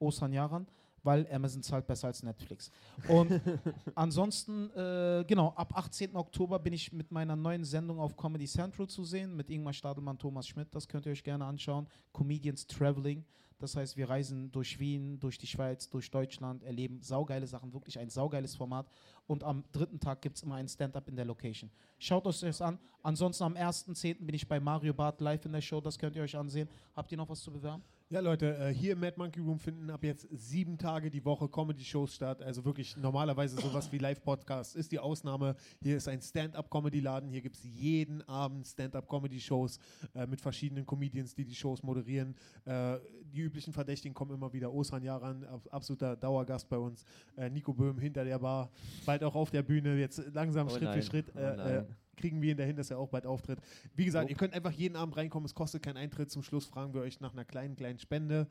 Osan 0.00 0.32
Yaran. 0.34 0.66
Weil 1.04 1.30
Amazon 1.30 1.62
zahlt 1.62 1.86
besser 1.86 2.08
als 2.08 2.22
Netflix. 2.22 2.70
Und 3.08 3.40
ansonsten, 3.94 4.70
äh, 4.70 5.24
genau, 5.26 5.50
ab 5.54 5.76
18. 5.76 6.16
Oktober 6.16 6.58
bin 6.58 6.72
ich 6.72 6.92
mit 6.92 7.12
meiner 7.12 7.36
neuen 7.36 7.64
Sendung 7.64 8.00
auf 8.00 8.16
Comedy 8.16 8.46
Central 8.46 8.88
zu 8.88 9.04
sehen, 9.04 9.36
mit 9.36 9.50
Ingmar 9.50 9.72
Stadelmann, 9.72 10.18
Thomas 10.18 10.48
Schmidt. 10.48 10.74
Das 10.74 10.88
könnt 10.88 11.06
ihr 11.06 11.12
euch 11.12 11.22
gerne 11.22 11.44
anschauen. 11.44 11.86
Comedians 12.12 12.66
Traveling. 12.66 13.24
Das 13.58 13.76
heißt, 13.76 13.96
wir 13.96 14.10
reisen 14.10 14.50
durch 14.50 14.78
Wien, 14.78 15.18
durch 15.20 15.38
die 15.38 15.46
Schweiz, 15.46 15.88
durch 15.88 16.10
Deutschland, 16.10 16.62
erleben 16.64 17.00
saugeile 17.00 17.46
Sachen, 17.46 17.72
wirklich 17.72 17.98
ein 17.98 18.10
saugeiles 18.10 18.56
Format. 18.56 18.86
Und 19.26 19.44
am 19.44 19.64
dritten 19.72 20.00
Tag 20.00 20.20
gibt 20.22 20.36
es 20.36 20.42
immer 20.42 20.56
ein 20.56 20.68
Stand-up 20.68 21.08
in 21.08 21.16
der 21.16 21.24
Location. 21.24 21.70
Schaut 21.98 22.26
euch 22.26 22.40
das 22.40 22.60
an. 22.60 22.78
Ansonsten 23.02 23.44
am 23.44 23.54
1.10. 23.54 24.26
bin 24.26 24.34
ich 24.34 24.46
bei 24.46 24.60
Mario 24.60 24.92
Barth 24.92 25.20
live 25.20 25.44
in 25.46 25.52
der 25.52 25.60
Show. 25.60 25.80
Das 25.80 25.98
könnt 25.98 26.16
ihr 26.16 26.22
euch 26.22 26.36
ansehen. 26.36 26.68
Habt 26.94 27.10
ihr 27.12 27.18
noch 27.18 27.28
was 27.28 27.40
zu 27.40 27.50
bewerben? 27.50 27.82
Ja, 28.10 28.20
Leute, 28.20 28.56
äh, 28.58 28.72
hier 28.72 28.92
im 28.92 29.00
Mad 29.00 29.14
Monkey 29.16 29.40
Room 29.40 29.58
finden 29.58 29.88
ab 29.90 30.04
jetzt 30.04 30.28
sieben 30.30 30.76
Tage 30.78 31.10
die 31.10 31.24
Woche 31.24 31.48
Comedy-Shows 31.48 32.14
statt. 32.14 32.42
Also 32.42 32.64
wirklich 32.64 32.96
normalerweise 32.98 33.56
sowas 33.60 33.90
wie 33.90 33.98
Live-Podcasts 33.98 34.74
ist 34.76 34.92
die 34.92 34.98
Ausnahme. 34.98 35.56
Hier 35.82 35.96
ist 35.96 36.06
ein 36.06 36.20
Stand-Up-Comedy-Laden. 36.20 37.30
Hier 37.30 37.40
gibt 37.40 37.56
es 37.56 37.64
jeden 37.64 38.20
Abend 38.28 38.66
Stand-Up-Comedy-Shows 38.68 39.78
äh, 40.14 40.26
mit 40.26 40.40
verschiedenen 40.40 40.84
Comedians, 40.86 41.34
die 41.34 41.44
die 41.44 41.54
Shows 41.54 41.82
moderieren. 41.82 42.36
Äh, 42.66 42.98
die 43.32 43.40
üblichen 43.40 43.72
Verdächtigen 43.72 44.14
kommen 44.14 44.32
immer 44.34 44.52
wieder. 44.52 44.72
Osan 44.72 45.02
Yaran, 45.02 45.42
ab- 45.44 45.66
absoluter 45.70 46.14
Dauergast 46.14 46.68
bei 46.68 46.78
uns. 46.78 47.04
Nico 47.50 47.72
Böhm 47.72 47.98
hinter 47.98 48.24
der 48.24 48.38
Bar, 48.38 48.70
bald 49.06 49.24
auch 49.24 49.34
auf 49.34 49.50
der 49.50 49.62
Bühne. 49.62 49.98
Jetzt 49.98 50.22
langsam 50.32 50.66
Oh 50.68 50.70
Schritt 50.70 50.82
nein, 50.84 51.02
für 51.02 51.08
Schritt. 51.08 51.32
oh. 51.34 52.03
Kriegen 52.16 52.42
wir 52.42 52.52
ihn 52.52 52.56
dahin, 52.56 52.76
dass 52.76 52.90
er 52.90 52.98
auch 52.98 53.08
bald 53.08 53.26
auftritt. 53.26 53.60
Wie 53.94 54.04
gesagt, 54.04 54.24
Nope. 54.24 54.32
ihr 54.32 54.36
könnt 54.36 54.54
einfach 54.54 54.72
jeden 54.72 54.96
Abend 54.96 55.16
reinkommen, 55.16 55.46
es 55.46 55.54
kostet 55.54 55.82
keinen 55.82 55.96
Eintritt. 55.96 56.30
Zum 56.30 56.42
Schluss 56.42 56.66
fragen 56.66 56.94
wir 56.94 57.02
euch 57.02 57.20
nach 57.20 57.32
einer 57.32 57.44
kleinen, 57.44 57.76
kleinen 57.76 57.98
Spende, 57.98 58.46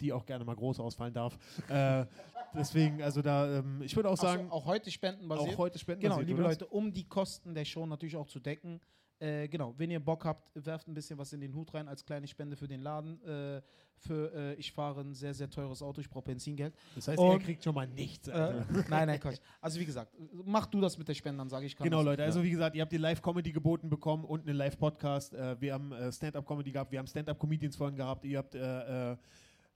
die 0.00 0.12
auch 0.12 0.26
gerne 0.26 0.44
mal 0.44 0.56
groß 0.56 0.80
ausfallen 0.80 1.14
darf. 1.14 1.38
äh, 1.68 2.06
deswegen, 2.54 3.02
also 3.02 3.22
da, 3.22 3.58
ähm, 3.58 3.82
ich 3.82 3.96
würde 3.96 4.08
auch 4.08 4.16
sagen, 4.16 4.46
so, 4.48 4.52
auch 4.52 4.66
heute 4.66 4.90
Spenden 4.90 5.30
auch 5.30 5.56
heute 5.58 5.78
Spenden. 5.78 6.02
Genau, 6.02 6.20
liebe 6.20 6.42
Leute, 6.42 6.66
um 6.66 6.92
die 6.92 7.04
Kosten 7.04 7.54
der 7.54 7.64
Show 7.64 7.86
natürlich 7.86 8.16
auch 8.16 8.28
zu 8.28 8.40
decken. 8.40 8.80
Äh, 9.22 9.46
genau, 9.46 9.72
wenn 9.78 9.88
ihr 9.90 10.00
Bock 10.00 10.24
habt, 10.24 10.50
werft 10.66 10.88
ein 10.88 10.94
bisschen 10.94 11.16
was 11.16 11.32
in 11.32 11.40
den 11.40 11.54
Hut 11.54 11.72
rein 11.74 11.86
als 11.86 12.04
kleine 12.04 12.26
Spende 12.26 12.56
für 12.56 12.66
den 12.66 12.80
Laden. 12.80 13.22
Äh, 13.24 13.62
für, 13.98 14.34
äh, 14.34 14.54
ich 14.54 14.72
fahre 14.72 15.02
ein 15.02 15.14
sehr, 15.14 15.32
sehr 15.32 15.48
teures 15.48 15.80
Auto, 15.80 16.00
ich 16.00 16.10
brauche 16.10 16.24
Benzingeld. 16.24 16.74
Das 16.96 17.06
heißt, 17.06 17.18
Und- 17.20 17.40
kriegt 17.44 17.62
schon 17.62 17.74
mal 17.74 17.86
nichts. 17.86 18.26
Äh, 18.26 18.32
nein, 18.90 19.06
nein, 19.06 19.20
Quatsch. 19.20 19.38
Also 19.60 19.78
wie 19.78 19.84
gesagt, 19.84 20.12
mach 20.44 20.66
du 20.66 20.80
das 20.80 20.98
mit 20.98 21.06
der 21.06 21.14
Spende, 21.14 21.38
dann 21.38 21.48
sage 21.48 21.66
ich 21.66 21.76
kann 21.76 21.84
Genau, 21.84 21.98
das. 21.98 22.06
Leute. 22.06 22.24
Also 22.24 22.42
wie 22.42 22.50
gesagt, 22.50 22.74
ihr 22.74 22.82
habt 22.82 22.90
die 22.90 22.96
Live-Comedy 22.96 23.52
geboten 23.52 23.88
bekommen 23.88 24.24
und 24.24 24.40
einen 24.48 24.56
Live-Podcast. 24.56 25.34
Äh, 25.34 25.60
wir 25.60 25.74
haben 25.74 25.94
Stand-Up-Comedy 26.10 26.72
gehabt, 26.72 26.90
wir 26.90 26.98
haben 26.98 27.06
Stand-Up-Comedians 27.06 27.76
vorhin 27.76 27.96
gehabt. 27.96 28.24
Ihr 28.24 28.38
habt 28.38 28.56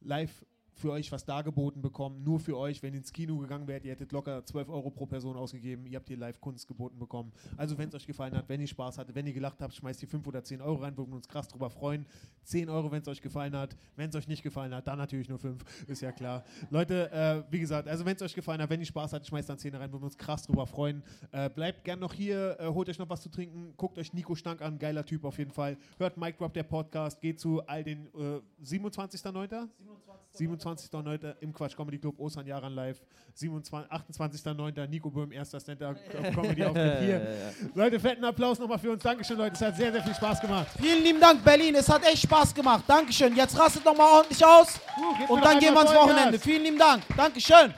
live 0.00 0.44
für 0.76 0.92
euch 0.92 1.10
was 1.10 1.24
dargeboten 1.24 1.80
bekommen, 1.80 2.22
nur 2.22 2.38
für 2.38 2.56
euch. 2.56 2.82
Wenn 2.82 2.92
ihr 2.92 2.98
ins 2.98 3.12
Kino 3.12 3.38
gegangen 3.38 3.66
wärt, 3.66 3.84
ihr 3.84 3.92
hättet 3.92 4.12
locker 4.12 4.44
12 4.44 4.68
Euro 4.68 4.90
pro 4.90 5.06
Person 5.06 5.36
ausgegeben. 5.36 5.86
Ihr 5.86 5.96
habt 5.96 6.06
hier 6.06 6.18
Live-Kunst 6.18 6.68
geboten 6.68 6.98
bekommen. 6.98 7.32
Also 7.56 7.78
wenn 7.78 7.88
es 7.88 7.94
euch 7.94 8.06
gefallen 8.06 8.36
hat, 8.36 8.48
wenn 8.48 8.60
ihr 8.60 8.66
Spaß 8.66 8.98
hattet, 8.98 9.14
wenn 9.14 9.26
ihr 9.26 9.32
gelacht 9.32 9.60
habt, 9.62 9.74
schmeißt 9.74 10.02
ihr 10.02 10.08
5 10.08 10.26
oder 10.26 10.44
10 10.44 10.60
Euro 10.60 10.82
rein, 10.82 10.96
würden 10.96 11.10
wir 11.10 11.16
uns 11.16 11.28
krass 11.28 11.48
drüber 11.48 11.70
freuen. 11.70 12.04
10 12.44 12.68
Euro, 12.68 12.92
wenn 12.92 13.00
es 13.00 13.08
euch 13.08 13.22
gefallen 13.22 13.56
hat. 13.56 13.74
Wenn 13.96 14.10
es 14.10 14.16
euch 14.16 14.28
nicht 14.28 14.42
gefallen 14.42 14.74
hat, 14.74 14.86
dann 14.86 14.98
natürlich 14.98 15.30
nur 15.30 15.38
5, 15.38 15.64
ist 15.88 16.02
ja 16.02 16.12
klar. 16.12 16.44
Leute, 16.68 17.10
äh, 17.10 17.42
wie 17.50 17.60
gesagt, 17.60 17.88
also 17.88 18.04
wenn 18.04 18.16
es 18.16 18.22
euch 18.22 18.34
gefallen 18.34 18.60
hat, 18.60 18.68
wenn 18.68 18.80
ihr 18.80 18.86
Spaß 18.86 19.14
hattet, 19.14 19.28
schmeißt 19.28 19.48
dann 19.48 19.58
10 19.58 19.74
rein, 19.74 19.90
würden 19.90 20.02
wir 20.02 20.06
uns 20.06 20.18
krass 20.18 20.42
drüber 20.42 20.66
freuen. 20.66 21.02
Äh, 21.32 21.48
bleibt 21.48 21.84
gern 21.84 22.00
noch 22.00 22.12
hier, 22.12 22.56
äh, 22.60 22.66
holt 22.66 22.88
euch 22.90 22.98
noch 22.98 23.08
was 23.08 23.22
zu 23.22 23.30
trinken, 23.30 23.72
guckt 23.78 23.98
euch 23.98 24.12
Nico 24.12 24.34
Stank 24.34 24.60
an, 24.60 24.78
geiler 24.78 25.06
Typ 25.06 25.24
auf 25.24 25.38
jeden 25.38 25.52
Fall. 25.52 25.78
Hört 25.96 26.18
Mike 26.18 26.36
Drop, 26.36 26.52
der 26.52 26.64
Podcast, 26.64 27.20
geht 27.22 27.40
zu 27.40 27.66
all 27.66 27.82
den 27.82 28.08
äh, 28.14 28.40
27.09. 28.62 29.68
27. 30.32 30.65
27.09. 30.66 31.34
im 31.40 31.52
Quatsch 31.52 31.76
Comedy 31.76 31.98
Club 31.98 32.18
Osan 32.18 32.46
Jaran 32.46 32.74
live. 32.74 33.00
27 33.34 33.90
28.09. 33.90 34.86
Nico 34.88 35.10
Böhm, 35.10 35.30
erster 35.32 35.60
Stand-Up-Comedy-Auftritt 35.60 36.98
hier. 37.00 37.36
Leute, 37.74 38.00
fetten 38.00 38.24
Applaus 38.24 38.58
nochmal 38.58 38.78
für 38.78 38.90
uns. 38.92 39.02
Dankeschön, 39.02 39.36
Leute. 39.36 39.54
Es 39.54 39.60
hat 39.60 39.76
sehr, 39.76 39.92
sehr 39.92 40.02
viel 40.02 40.14
Spaß 40.14 40.40
gemacht. 40.40 40.68
Vielen 40.80 41.02
lieben 41.02 41.20
Dank, 41.20 41.44
Berlin. 41.44 41.74
Es 41.74 41.88
hat 41.88 42.04
echt 42.04 42.22
Spaß 42.22 42.54
gemacht. 42.54 42.84
Dankeschön. 42.86 43.34
Jetzt 43.36 43.58
rastet 43.58 43.84
nochmal 43.84 44.10
ordentlich 44.10 44.44
aus. 44.44 44.80
Uh, 45.28 45.34
Und 45.34 45.44
dann 45.44 45.58
gehen 45.58 45.74
wir 45.74 45.78
ans. 45.78 45.94
Wochenende. 45.94 46.38
Vielen 46.38 46.62
lieben 46.62 46.78
Dank. 46.78 47.02
Dankeschön. 47.16 47.72